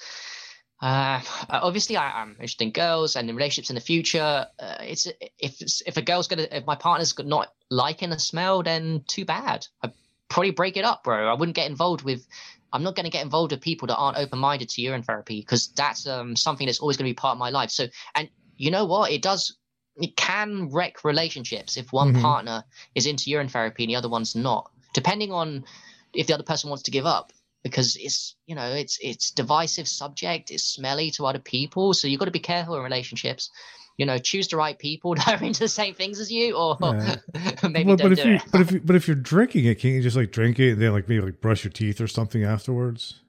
[0.83, 4.47] uh, obviously I, am interested in girls and in relationships in the future.
[4.61, 5.07] Uh, it's
[5.39, 5.57] if
[5.87, 9.66] if a girl's gonna if my partner's not liking the smell, then too bad.
[9.83, 9.91] I
[10.28, 11.26] probably break it up, bro.
[11.26, 12.26] I wouldn't get involved with.
[12.74, 15.41] I'm not going to get involved with people that aren't open minded to urine therapy
[15.41, 17.70] because that's um, something that's always going to be part of my life.
[17.70, 18.28] So, and
[18.59, 19.12] you know what?
[19.12, 19.57] It does.
[19.97, 22.20] It can wreck relationships if one mm-hmm.
[22.20, 22.64] partner
[22.95, 25.64] is into urine therapy and the other one's not depending on
[26.14, 27.32] if the other person wants to give up
[27.62, 32.18] because it's you know it's it's divisive subject it's smelly to other people so you've
[32.18, 33.51] got to be careful in relationships.
[33.99, 36.76] You know choose the right people that are into the same things as you or
[36.80, 37.16] yeah.
[37.68, 39.95] maybe well, but if do you but if you, but if you're drinking it can't
[39.95, 42.43] you just like drink it and then like maybe like brush your teeth or something
[42.43, 43.20] afterwards?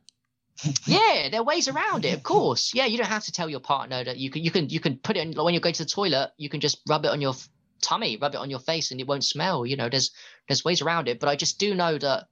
[0.85, 2.71] Yeah there are ways around it of course.
[2.73, 4.97] Yeah you don't have to tell your partner that you can you can you can
[4.97, 7.19] put it in when you go to the toilet you can just rub it on
[7.19, 7.33] your
[7.83, 9.65] tummy, rub it on your face, and it won't smell.
[9.65, 10.11] You know, there's
[10.47, 11.19] there's ways around it.
[11.19, 12.27] But I just do know that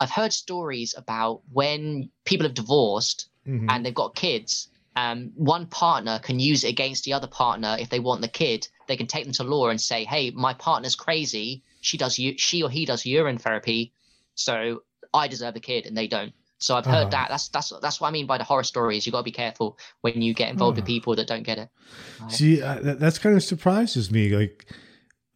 [0.00, 3.68] I've heard stories about when people have divorced mm-hmm.
[3.68, 4.68] and they've got kids.
[4.96, 8.66] Um, one partner can use it against the other partner if they want the kid.
[8.88, 11.62] They can take them to law and say, "Hey, my partner's crazy.
[11.80, 13.92] She does u- she or he does urine therapy,
[14.34, 14.82] so
[15.14, 17.10] I deserve the kid, and they don't." So I've heard uh-huh.
[17.10, 17.28] that.
[17.28, 19.06] That's that's that's what I mean by the horror stories.
[19.06, 20.82] You got to be careful when you get involved uh-huh.
[20.82, 21.68] with people that don't get it.
[22.20, 22.32] Right.
[22.32, 24.36] See, uh, that, that's kind of surprises me.
[24.36, 24.66] Like,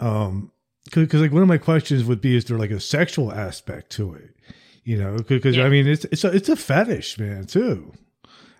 [0.01, 0.51] um,
[0.93, 4.14] because like one of my questions would be, is there like a sexual aspect to
[4.14, 4.37] it?
[4.85, 5.64] You know, because yeah.
[5.64, 7.93] I mean, it's it's a, it's a fetish, man, too.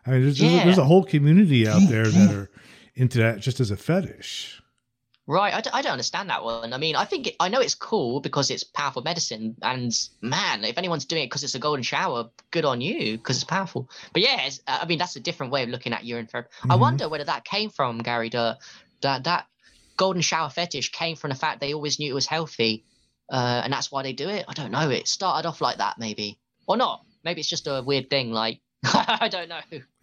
[0.07, 0.65] I mean, there's, yeah.
[0.65, 2.51] there's, a whole community out there that are
[2.95, 4.62] into that just as a fetish.
[5.27, 6.73] Right, I d- I don't understand that one.
[6.73, 10.65] I mean, I think it, I know it's cool because it's powerful medicine, and man,
[10.65, 13.89] if anyone's doing it because it's a golden shower, good on you because it's powerful.
[14.13, 16.51] But yeah, it's, I mean, that's a different way of looking at urine therapy.
[16.69, 16.81] I Mhm.
[16.81, 18.31] wonder whether that came from Gary.
[18.31, 18.59] That
[19.25, 19.47] that
[19.97, 22.85] golden shower fetish came from the fact they always knew it was healthy,
[23.31, 24.45] uh, and that's why they do it.
[24.49, 24.91] I don't know.
[24.91, 27.05] It started off like that, maybe, or not.
[27.25, 28.33] Maybe it's just a weird thing.
[28.33, 28.61] Like
[28.95, 29.61] I don't know.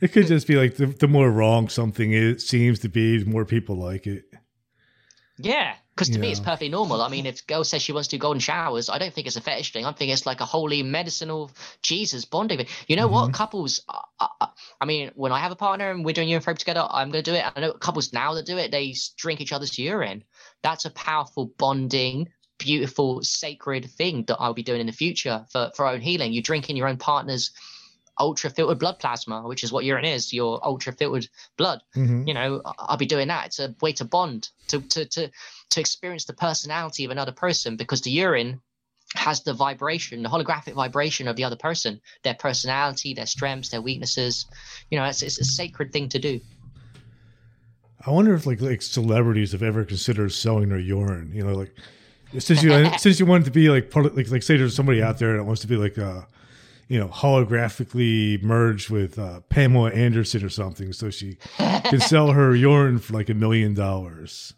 [0.00, 3.30] it could just be like the, the more wrong something is, seems to be, the
[3.30, 4.24] more people like it.
[5.40, 7.00] Yeah, because to me it's perfectly normal.
[7.00, 9.28] I mean, if a girl says she wants to do golden showers, I don't think
[9.28, 9.86] it's a fetish thing.
[9.86, 12.66] I think it's like a holy medicinal Jesus bonding thing.
[12.88, 13.30] You know what?
[13.30, 13.34] Mhm.
[13.34, 14.46] Couples, uh, uh,
[14.80, 17.22] I mean, when I have a partner and we're doing urine therapy together, I'm going
[17.22, 17.44] to do it.
[17.54, 20.24] I know couples now that do it, they drink each other's urine.
[20.64, 22.28] That's a powerful bonding,
[22.58, 26.32] beautiful, sacred thing that I'll be doing in the future for, for our own healing.
[26.32, 27.52] You drink in your own partner's
[28.18, 32.26] ultra filtered blood plasma, which is what urine is, your ultra filtered blood Mhm.
[32.26, 35.30] you know i'll be doing that it's a way to bond to to to
[35.70, 38.60] to experience the personality of another person because the urine
[39.14, 43.80] has the vibration the holographic vibration of the other person their personality their strengths their
[43.80, 44.46] weaknesses
[44.90, 46.40] you know it's, it's a sacred thing to do
[48.06, 51.32] I wonder if like like celebrities have ever considered selling their urine.
[51.34, 51.74] You know, like
[52.38, 55.02] since you since you want to be like part of like like say there's somebody
[55.02, 56.22] out there that wants to be like uh
[56.88, 62.54] you know holographically merged with uh, Pamela Anderson or something, so she can sell her
[62.54, 64.54] urine for like a million dollars.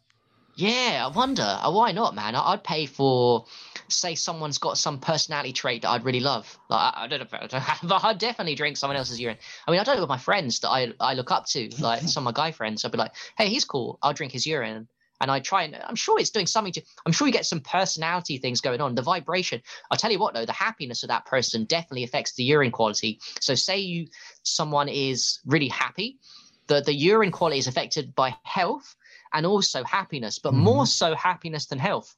[0.55, 1.43] yeah i wonder.
[1.43, 2.35] Uh, why not man?
[2.35, 3.45] I'd pay for
[3.89, 6.59] say someone's got some personality trait that i'd really love.
[6.69, 9.39] Like i, I don't know but i'd definitely drink someone else's urine.
[9.67, 12.03] I mean i do it with my friends that i i look up to like
[12.03, 12.85] some of my guy friends.
[12.85, 13.99] I'd be like hey he's cool.
[14.03, 14.87] I'll drink his urine
[15.21, 17.61] and I try and I'm sure it's doing something to I'm sure you get some
[17.61, 18.95] personality things going on.
[18.95, 19.61] The vibration.
[19.91, 23.21] I'll tell you what though, the happiness of that person definitely affects the urine quality.
[23.41, 24.09] So say you
[24.43, 26.19] someone is really happy,
[26.67, 28.97] the, the urine quality is affected by health
[29.33, 30.59] and also happiness, but Mhm.
[30.59, 32.17] more so happiness than health.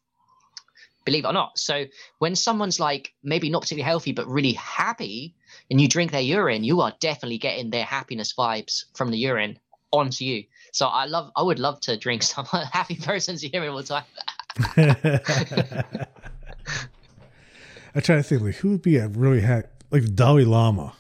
[1.05, 1.59] Believe it or not.
[1.59, 1.87] So
[2.19, 5.35] when someone's like maybe not particularly healthy but really happy
[5.71, 9.59] and you drink their urine, you are definitely getting their happiness vibes from the urine
[9.91, 10.45] onto you.
[10.73, 14.05] So I love I would love to drink some happy person's urine all the time.
[17.95, 20.95] I try to think like who would be a really happy like Dalai Lama.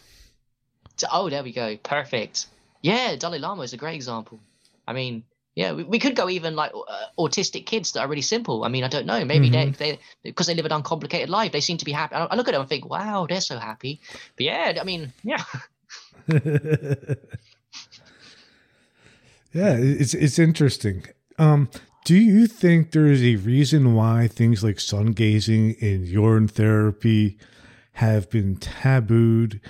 [1.10, 1.76] Oh, there we go.
[1.78, 2.46] Perfect.
[2.82, 4.38] Yeah, Dalai Lama is a great example.
[4.86, 8.22] I mean, yeah, we, we could go even like uh, autistic kids that are really
[8.22, 8.64] simple.
[8.64, 9.24] I mean, I don't know.
[9.24, 9.52] Maybe Mhm.
[9.52, 12.14] they they because they live an uncomplicated life, they seem to be happy.
[12.14, 14.00] I, I look at them and think, wow, they're so happy.
[14.36, 15.42] But yeah, I mean, yeah,
[19.52, 21.04] yeah, it's it's interesting.
[21.38, 21.68] Um,
[22.04, 27.38] do you think there is a reason why things like sun gazing and urine therapy
[27.92, 29.60] have been tabooed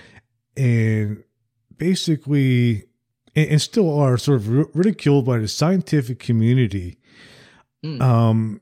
[0.57, 1.23] and
[1.77, 2.85] basically
[3.35, 6.99] and, and still are sort of ridiculed by the scientific community?
[7.85, 8.01] Mm.
[8.01, 8.61] Um,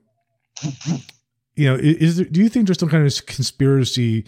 [1.55, 4.25] you know, is there, do you think there's some kind of conspiracy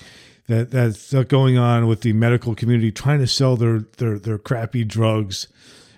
[0.47, 4.37] that that's uh, going on with the medical community trying to sell their their their
[4.37, 5.47] crappy drugs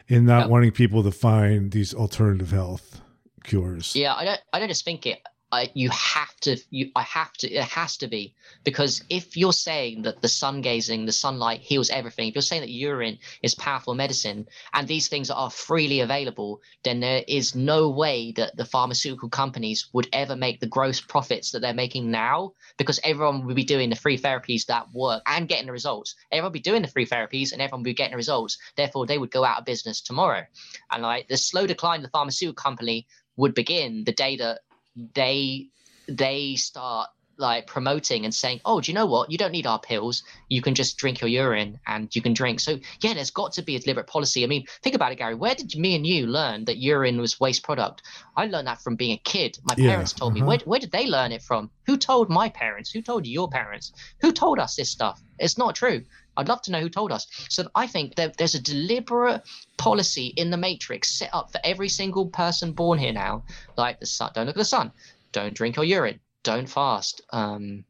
[0.10, 3.02] and not wanting people to find these alternative health
[3.44, 3.96] cures?
[3.96, 4.14] yeah.
[4.16, 5.20] I don't I don't just think it.
[5.56, 8.34] I, you have to you I have to it has to be.
[8.64, 12.62] Because if you're saying that the sun gazing the sunlight heals everything if you're saying
[12.62, 17.90] that urine is powerful medicine and these things are freely available then there is no
[17.90, 22.54] way that the pharmaceutical companies would ever make the gross profits that they're making now.
[22.78, 26.16] Because everyone would be doing the free therapies that work and getting the results.
[26.32, 28.58] Everyone would be doing the free therapies and everyone would be getting the results.
[28.76, 30.44] Therefore they would go out of business tomorrow.
[30.92, 34.62] And like the slow decline of the pharmaceutical company would begin the day that
[34.96, 35.68] they
[36.08, 39.32] they start like promoting and saying, "Oh, do you know what?
[39.32, 40.24] You don't need our pills.
[40.50, 43.62] You can just drink your urine and you can drink." So yeah, there's got to
[43.62, 44.44] be a deliberate policy.
[44.44, 45.36] I mean, think about it, Gary.
[45.36, 48.02] Where did me and you learn that urine was waste product?
[48.38, 49.58] I learned that from being a kid.
[49.64, 50.42] My Yeah, parents told me.
[50.42, 50.48] uh-huh.
[50.48, 51.72] Where where did they learn it from?
[51.86, 52.92] Who told my parents?
[52.92, 53.92] Who told your parents?
[54.22, 55.22] Who told us this stuff?
[55.40, 56.04] It's not true.
[56.38, 57.28] I'd love to know who told us.
[57.50, 59.42] So I think that there's a deliberate
[59.78, 63.44] policy in the matrix set up for every single person born here now.
[63.78, 64.92] Like the sun, don't look at the sun,
[65.32, 67.84] don't drink your urine, don't fast, um,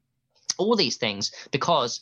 [0.58, 2.02] all these things because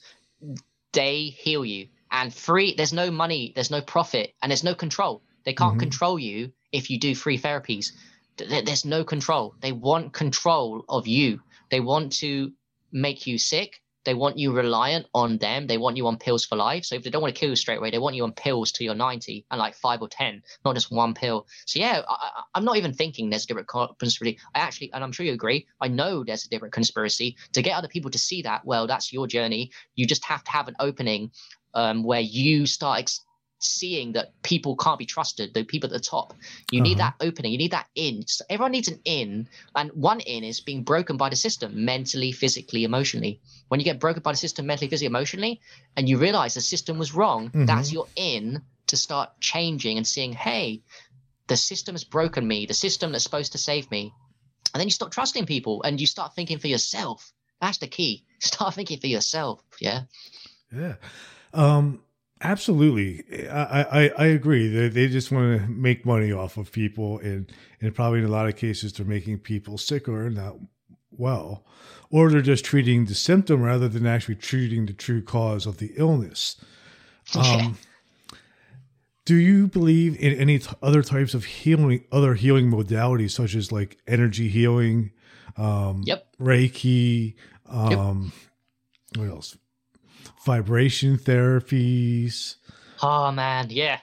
[0.94, 2.76] they heal you and free.
[2.76, 5.22] There's no money, there's no profit, and there's no control.
[5.44, 5.80] They can't Mhm.
[5.80, 7.92] control you if you do free therapies.
[8.38, 9.54] Th- th- There's no control.
[9.60, 11.42] They want control of you.
[11.70, 12.52] They want to
[12.92, 13.83] make you sick.
[14.06, 15.68] They want you reliant on them.
[15.68, 16.86] They want you on pills for life.
[16.86, 18.72] So if they don't want to kill you straight away, they want you on pills
[18.72, 21.48] till you're 90 and like five or 10, not just one pill.
[21.66, 23.70] So yeah, I, I'm not even thinking there's a different
[24.00, 24.40] conspiracy.
[24.56, 27.36] I actually, and I'm sure you agree, I know there's a different conspiracy.
[27.54, 29.72] To get other people to see that, well, that's your journey.
[29.96, 31.32] You just have to have an opening
[31.74, 33.22] um, where you start ex-
[33.64, 36.34] seeing that people can't be trusted, the people at the top.
[36.72, 37.12] You need Uh-huh.
[37.20, 38.26] that opening, you need that in.
[38.28, 42.32] So everyone needs an in, and one in is being broken by the system mentally,
[42.32, 43.40] physically, emotionally.
[43.70, 45.62] When you get broken by the system mentally, physically, emotionally,
[45.96, 47.94] and you realize the system was wrong, that's Mhm.
[47.94, 50.84] your in to start changing and seeing, hey,
[51.48, 54.12] the system has broken me, the system that's supposed to save me.
[54.74, 57.32] And then you start trusting people and you start thinking for yourself.
[57.62, 58.26] That's the key.
[58.40, 59.62] Start thinking for yourself.
[59.80, 60.04] Yeah.
[60.76, 60.96] Yeah.
[61.54, 62.02] Um,
[62.44, 63.48] absolutely.
[63.50, 64.68] I, I, I agree.
[64.68, 67.20] They, they just want to make money off of people.
[67.20, 67.52] And,
[67.82, 70.58] and probably in a lot of cases, they're making people sicker, and not
[71.12, 71.66] well,
[72.10, 75.92] or they're just treating the symptom rather than actually treating the true cause of the
[75.96, 76.58] illness.
[77.38, 77.78] Um,
[79.26, 83.72] do you believe in any t- other types of healing, other healing modalities, such as
[83.72, 85.12] like energy healing,
[85.56, 86.28] um, Yep.
[86.42, 87.36] Reiki,
[87.70, 88.34] um,
[89.16, 89.58] what else?
[90.46, 92.56] Vibration therapies.
[93.02, 94.00] Oh man, yeah.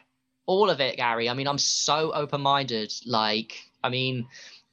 [0.47, 1.29] All of it, Gary.
[1.29, 2.93] I mean, I'm so open-minded.
[3.07, 4.27] Like, I mean,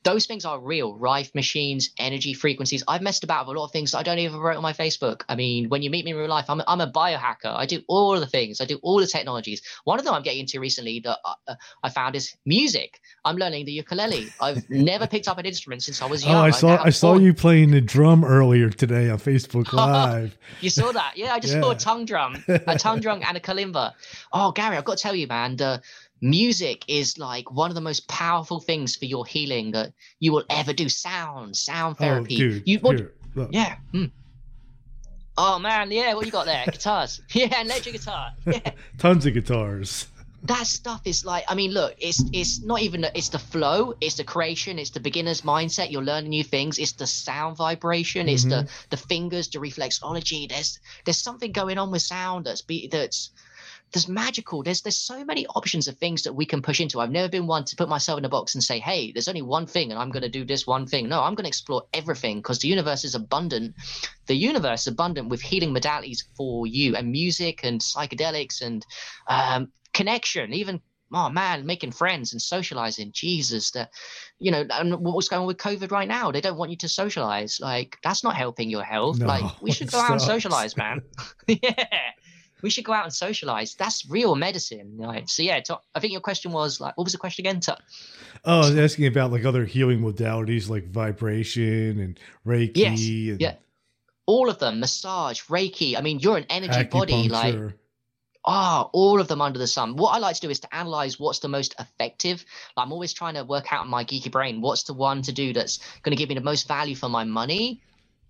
[0.07, 0.95] those things are real.
[0.95, 2.81] Rife machines, energy frequencies.
[2.87, 4.71] I've messed about with a lot of things that I don't even write on my
[4.71, 5.23] Facebook.
[5.27, 7.53] I mean, when you meet me in real life, I'm, I'm a biohacker.
[7.53, 8.61] I do all the things.
[8.61, 9.61] I do all the technologies.
[9.83, 13.01] One of them I'm getting into recently that I, uh, I found is music.
[13.25, 14.29] I'm learning the ukulele.
[14.39, 16.35] I've never picked up an instrument since I was young.
[16.35, 20.37] Oh, I saw I saw you playing the drum earlier today on Facebook Live.
[20.61, 21.17] You saw that?
[21.17, 23.91] Yeah, I just saw a tongue drum, a tongue drum, and a kalimba.
[24.31, 25.81] Oh, Gary, I've got to tell you, man, the
[26.21, 30.45] music is like one of the most powerful things for your healing that you will
[30.49, 30.89] ever do.
[30.89, 32.35] Sound, sound oh, therapy.
[32.35, 33.01] dude, you, what,
[33.51, 33.75] yeah.
[33.91, 34.05] hmm.
[35.37, 36.13] Oh man, yeah.
[36.15, 36.65] What you got there?
[36.65, 37.21] Guitars.
[37.33, 38.31] Yeah, electric guitar.
[38.45, 40.07] Yeah tons of guitars.
[40.43, 43.93] that stuff is like i mean look it's it's not even the- it's the flow
[44.01, 48.29] it's the creation it's the beginner's mindset you're learning new things it's the sound vibration
[48.29, 52.87] it's the the fingers the reflexology there's there's something going on with sound that's be
[52.87, 53.31] that's
[53.93, 57.11] there's magical there's there's so many options of things that we can push into i've
[57.11, 59.65] never been one to put myself in a box and say hey there's only one
[59.65, 62.37] thing and i'm going to do this one thing no i'm going to explore everything
[62.37, 63.73] because the universe is abundant
[64.27, 68.85] the universe is abundant with healing modalities for you and music and psychedelics and
[69.27, 70.79] um, connection, even
[71.13, 73.11] oh man, making friends and socializing.
[73.11, 73.89] Jesus, that
[74.39, 76.31] you know, and what's going on with COVID right now?
[76.31, 77.59] They don't want you to socialize.
[77.59, 79.19] Like that's not helping your health.
[79.19, 81.01] No, like we should go out and socialize, man.
[81.47, 82.11] yeah.
[82.61, 83.75] We should go out and socialize.
[83.75, 84.97] That's real medicine.
[84.97, 85.29] Right.
[85.29, 87.59] So yeah, to, I think your question was like, what was the question again?
[87.61, 87.77] To,
[88.45, 93.41] Oh, I was asking about like other healing modalities like vibration and Reiki Yes, and
[93.41, 93.55] yeah.
[94.25, 95.97] all of them, massage, Reiki.
[95.97, 97.29] I mean, you're an energy body.
[97.29, 97.73] Like.
[98.49, 99.97] Ah, all of them under the sun.
[99.97, 102.45] What I like to do is to analyze what's the most effective.
[102.77, 105.51] I'm always trying to work out in my geeky brain what's the one to do
[105.51, 107.81] that's going to give me the most value for my money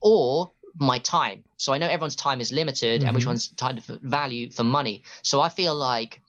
[0.02, 1.44] or my time.
[1.58, 3.28] So I know everyone's time is limited and which Mhm.
[3.28, 5.04] one's time for value for money.
[5.24, 6.22] So I feel like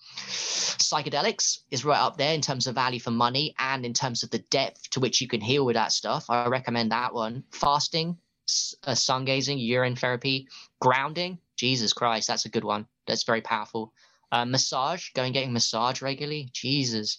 [0.79, 4.31] psychedelics is right up there in terms of value for money and in terms of
[4.31, 6.29] the depth to which you can heal with that stuff.
[6.31, 7.45] I recommend that one.
[7.51, 8.17] Fasting,
[8.85, 10.49] uh, sun gazing, urine therapy,
[10.81, 11.39] grounding.
[11.57, 12.87] Jesus Christ, that's a good one.
[13.07, 13.93] That's very powerful.
[14.31, 16.51] Uh, massage, going getting massage regularly.
[16.53, 17.19] Jesus,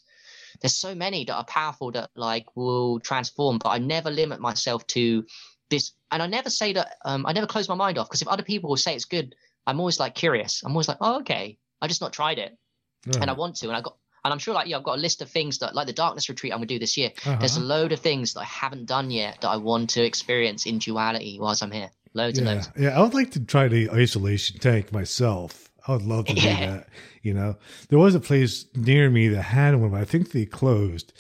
[0.62, 3.58] there's so many that are powerful that like will transform.
[3.58, 5.26] But I never limit myself to
[5.70, 6.96] this, and I never say that.
[7.06, 9.36] Um, I never close my mind off because if other people will say it's good,
[9.68, 10.64] I'm always like curious.
[10.64, 11.58] I'm always like, oh, okay.
[11.82, 12.58] I just not tried it,
[13.06, 13.96] and I want to, and I got.
[14.26, 16.28] And I'm sure, like, yeah, I've got a list of things that, like the darkness
[16.28, 17.12] retreat, I'm gonna do this year.
[17.24, 17.68] There's a Uh-huh.
[17.68, 21.38] load of things that I haven't done yet that I want to experience in duality
[21.40, 21.90] whilst I'm here.
[22.14, 22.70] Loads and yeah, loads.
[22.78, 23.00] yeah.
[23.00, 25.70] I would like to try the isolation tank myself.
[25.88, 26.66] I would love to do Yeah.
[26.66, 26.90] that.
[27.24, 27.56] You know,
[27.88, 31.14] there was a place near me that had one, but I think they closed.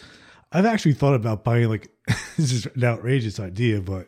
[0.51, 1.89] I've actually thought about buying like
[2.37, 4.07] this is an outrageous idea, but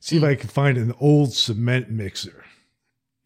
[0.00, 0.24] see if Hmm.
[0.24, 2.44] I can find an old cement mixer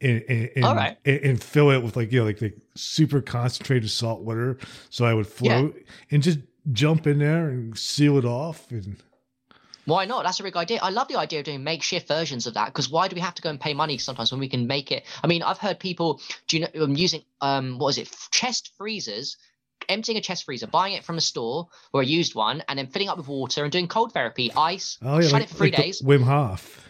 [0.01, 0.98] and and, and, right.
[1.05, 4.59] and, and fill it with like you know like the super concentrated salt water,
[4.90, 5.77] so I would float
[6.10, 6.40] and just
[6.73, 8.97] jump in there and seal it off and
[9.86, 10.24] Why not?
[10.24, 10.81] That's a big idea.
[10.82, 13.35] I love the idea of doing makeshift versions of that because why do we have
[13.36, 15.05] to go and pay money sometimes when we can make it?
[15.24, 18.73] I mean, I've heard people do you know um, using um what is it chest
[18.77, 19.36] freezers,
[19.89, 22.87] emptying a chest freezer, buying it from a store or a used one, and then
[22.87, 25.57] filling up with water and doing cold therapy, ice, oh yeah, shut like, it for
[25.57, 26.03] three like days.
[26.03, 26.85] Wim Hof.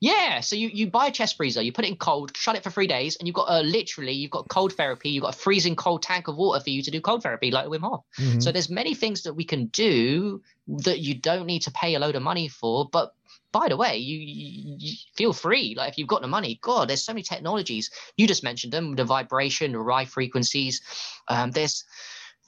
[0.00, 2.62] Yeah, so you, you buy a chest freezer, you put it in cold, shut it
[2.62, 5.38] for three days, and you've got uh, literally you've got cold therapy, you've got a
[5.38, 8.04] freezing cold tank of water for you to do cold therapy like Wim Hof.
[8.16, 8.40] Mhm.
[8.40, 11.98] So there's many things that we can do that you don't need to pay a
[11.98, 12.88] load of money for.
[12.88, 13.12] But
[13.50, 15.74] by the way, you, you, you feel free.
[15.76, 17.90] Like if you've got the money, God, there's so many technologies.
[18.16, 20.82] You just mentioned them, the vibration, the high frequencies.
[21.28, 21.84] Um, there's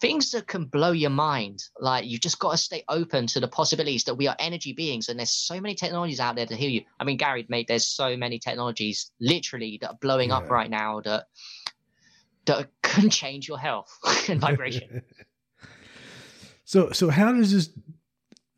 [0.01, 1.63] things that can blow your mind.
[1.79, 5.09] Like you've just got to stay open to the possibilities that we are energy beings,
[5.09, 6.83] and there's so many technologies out there to heal you.
[6.99, 11.01] I mean, Gary, mate, there's so many technologies literally that are blowing up right now
[11.03, 11.27] that
[12.47, 13.97] that can change your health
[14.29, 15.03] and vibration.
[16.65, 17.71] so, so how does this?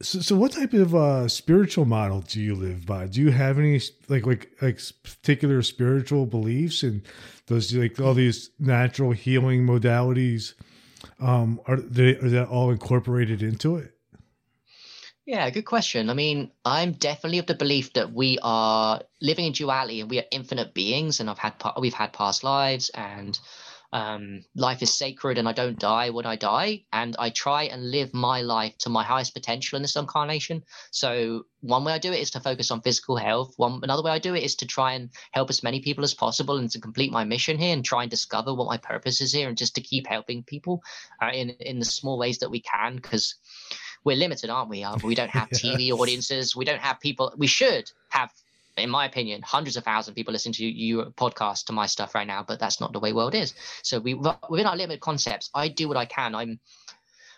[0.00, 3.06] So, so what type of uh, spiritual model do you live by?
[3.06, 7.02] Do you have any like like like particular spiritual beliefs and
[7.46, 10.54] those like all these natural healing modalities?
[11.20, 13.94] Um, are they are that all incorporated into it?
[15.24, 16.10] Yeah, good question.
[16.10, 20.18] I mean, I'm definitely of the belief that we are living in duality and we
[20.18, 23.38] are infinite beings, and I've had we've had past lives, and
[23.92, 27.90] um, life is sacred, and I don't die when I die, and I try and
[27.90, 30.64] live my life to my highest potential in this incarnation.
[30.90, 33.54] So one way I do it is to focus on physical health.
[33.58, 36.14] One another way I do it is to try and help as many people as
[36.14, 39.32] possible and to complete my mission here and try and discover what my purpose is
[39.32, 40.82] here, and just to keep helping people
[41.20, 43.34] uh, in in the small ways that we can, because
[44.04, 44.82] we're limited, aren't we?
[44.82, 46.56] Uh, we don't have TV audiences.
[46.56, 47.32] We don't have people.
[47.36, 48.30] We should have,
[48.76, 52.14] in my opinion, hundreds of thousands of people listen to your podcast to my stuff
[52.14, 52.42] right now.
[52.46, 53.54] But that's not the way world is.
[53.82, 56.34] So we within our limited concepts, I do what I can.
[56.34, 56.60] I'm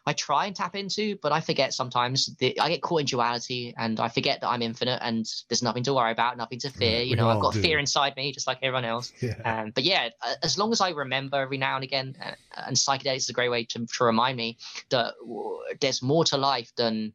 [0.06, 2.27] I try and tap into, but I forget sometimes.
[2.36, 5.82] The, I get caught in duality, and I forget that I'm infinite, and there's nothing
[5.85, 7.01] to worry about, nothing to fear.
[7.01, 7.62] you know, I've got do.
[7.62, 9.12] fear inside me, just like everyone else.
[9.24, 9.36] Yeah.
[9.44, 10.11] Um, but yeah,
[10.43, 12.32] as long as I remember every now and again, uh,
[12.66, 14.59] and psychedelics is a great way to, to remind me
[14.90, 15.15] that
[15.81, 17.15] there's more to life than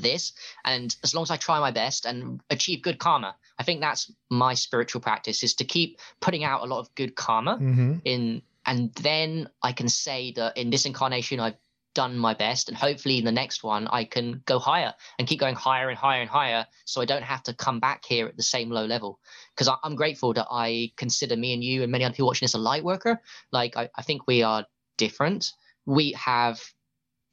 [0.00, 0.32] this
[0.64, 4.10] and as long as i try my best and achieve good karma i think that's
[4.30, 7.94] my spiritual practice is to keep putting out a lot of good karma mm-hmm.
[8.04, 11.56] in and then i can say that in this incarnation i've
[11.94, 15.38] done my best and hopefully in the next one i can go higher and keep
[15.38, 18.36] going higher and higher and higher so i don't have to come back here at
[18.36, 19.20] the same low level.
[19.54, 22.54] Because i'm grateful that i consider me and you and many other people watching this
[22.54, 23.20] a light worker.
[23.52, 24.66] Like I, I think we are
[24.96, 25.52] different.
[25.86, 26.60] We have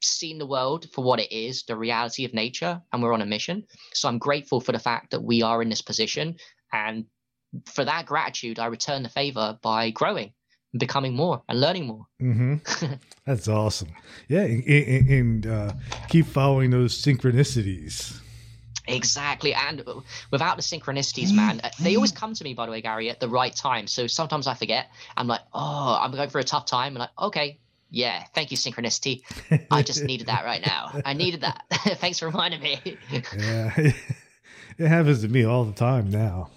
[0.04, 3.26] seen the world for what it is the reality of nature and we're on a
[3.26, 6.36] mission so i'm grateful for the fact that we are in this position
[6.72, 7.04] and
[7.66, 10.32] for that gratitude i return the favor by growing
[10.72, 12.06] and becoming more and learning more.
[12.20, 12.94] Mm-hmm.
[13.26, 13.88] That's awesome.
[14.28, 15.72] Yeah, and, and uh,
[16.08, 18.18] keep following those synchronicities.
[18.88, 19.84] Exactly, and
[20.32, 22.52] without the synchronicities, man, uh, they always come to me.
[22.52, 23.86] By the way, Gary, at the right time.
[23.86, 24.90] So sometimes I forget.
[25.16, 27.60] I'm like, oh, I'm going for a tough time, and like, okay,
[27.92, 29.22] yeah, thank you, synchronicity.
[29.70, 30.98] I just needed that right now.
[31.04, 31.64] I needed that.
[31.70, 32.80] Thanks for reminding me.
[33.38, 33.72] yeah,
[34.78, 36.50] it happens to me all the time now.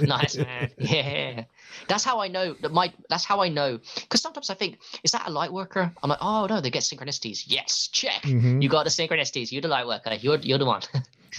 [0.00, 0.70] nice man.
[0.78, 1.44] Yeah.
[1.86, 2.92] That's how I know that my.
[3.08, 5.92] That's how I know because sometimes I think is that a light worker?
[6.02, 7.44] I'm like, oh no, they get synchronicities.
[7.46, 8.22] Yes, check.
[8.22, 8.62] Mm-hmm.
[8.62, 9.52] You got the synchronicities.
[9.52, 10.14] You're the light worker.
[10.14, 10.82] You're you're the one.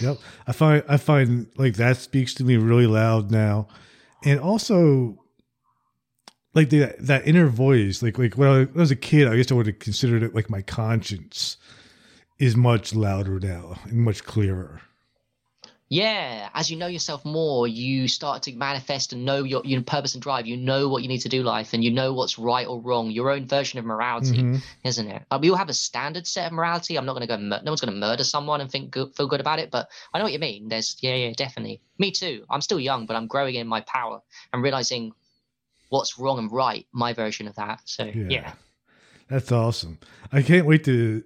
[0.00, 0.16] yep.
[0.46, 3.68] I find I find like that speaks to me really loud now,
[4.24, 5.18] and also
[6.54, 8.02] like the, that inner voice.
[8.02, 10.50] Like like when I was a kid, I guess I would have considered it like
[10.50, 11.56] my conscience
[12.38, 14.80] is much louder now and much clearer.
[15.92, 20.14] Yeah, as you know yourself more, you start to manifest and know your, your purpose
[20.14, 20.46] and drive.
[20.46, 23.10] You know what you need to do life, and you know what's right or wrong.
[23.10, 24.56] Your own version of morality, mm-hmm.
[24.84, 25.22] isn't it?
[25.32, 26.96] Uh, we all have a standard set of morality.
[26.96, 27.36] I'm not going to go.
[27.36, 29.72] Mur- no one's going to murder someone and think good, feel good about it.
[29.72, 30.68] But I know what you mean.
[30.68, 31.80] There's yeah, yeah, definitely.
[31.98, 32.44] Me too.
[32.48, 34.20] I'm still young, but I'm growing in my power
[34.52, 35.12] and realizing
[35.90, 36.86] what's wrong and right.
[36.92, 37.82] My version of that.
[37.84, 38.24] So yeah.
[38.28, 38.52] yeah.
[39.28, 39.98] That's awesome.
[40.32, 41.22] I can't wait to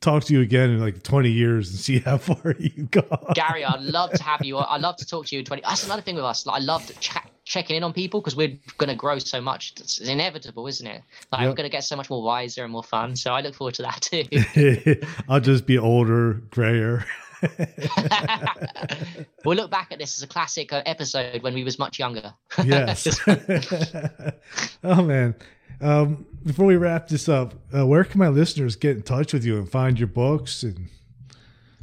[0.00, 3.32] talk to you again in like 20 years and see how far you've gone.
[3.34, 4.58] Gary, I'd love to have you.
[4.58, 5.62] I'd love to talk to you in 20.
[5.62, 6.46] That's another thing with us.
[6.46, 9.74] Like, I love ch- checking in on people because we're going to grow so much.
[9.78, 11.02] It's inevitable, isn't it?
[11.32, 11.50] Like, yep.
[11.50, 13.16] we're going to get so much more wiser and more fun.
[13.16, 15.00] So I look forward to that too.
[15.28, 17.04] I'll just be older, grayer.
[19.44, 22.32] we'll look back at this as a classic uh, episode when we was much younger.
[22.64, 23.20] yes.
[24.84, 25.34] oh man,
[25.80, 29.44] um, before we wrap this up, uh, where can my listeners get in touch with
[29.44, 30.88] you and find your books and?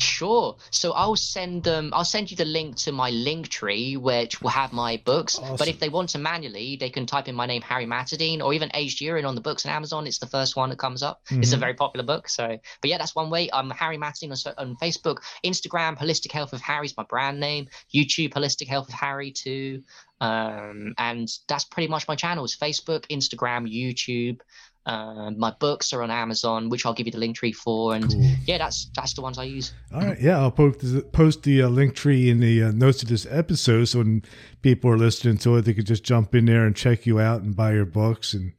[0.01, 0.57] Sure.
[0.71, 1.91] So I'll send them.
[1.93, 5.37] I'll send you the link to my link tree, which will have my books.
[5.37, 5.55] Awesome.
[5.57, 8.53] But if they want to manually, they can type in my name, Harry Matadeen, or
[8.53, 10.07] even Aged Urine on the books on Amazon.
[10.07, 11.21] It's the first one that comes up.
[11.25, 11.41] Mm-hmm.
[11.41, 11.61] It's a mm-hmm.
[11.61, 12.29] very popular book.
[12.29, 13.49] So, but yeah, that's one way.
[13.53, 17.67] I'm Harry Matadeen on, on Facebook, Instagram, Holistic Health of Harry's my brand name.
[17.93, 19.83] YouTube, Holistic Health of Harry too.
[20.19, 24.39] Um, and that's pretty much my channels: Facebook, Instagram, YouTube.
[24.85, 28.09] Uh, my books are on Amazon, which I'll give you the link tree for, and
[28.09, 28.31] cool.
[28.45, 29.73] yeah, that's that's the ones I use.
[29.93, 33.03] All right, yeah, I'll post the, post the uh, link tree in the uh, notes
[33.03, 34.23] of this episode, so when
[34.63, 37.41] people are listening to it, they could just jump in there and check you out
[37.41, 38.53] and buy your books, and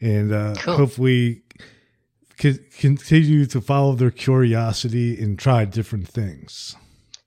[0.00, 0.76] and uh, cool.
[0.76, 1.42] hopefully
[2.36, 6.74] continue to follow their curiosity and try different things.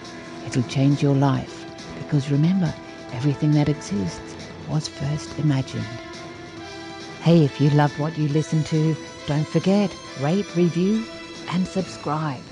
[0.46, 1.66] It'll change your life,
[1.98, 2.72] because remember,
[3.12, 4.36] everything that exists
[4.68, 5.84] was first imagined.
[7.24, 8.94] Hey, if you loved what you listened to,
[9.26, 9.90] don't forget,
[10.20, 11.06] rate, review,
[11.52, 12.42] and subscribe.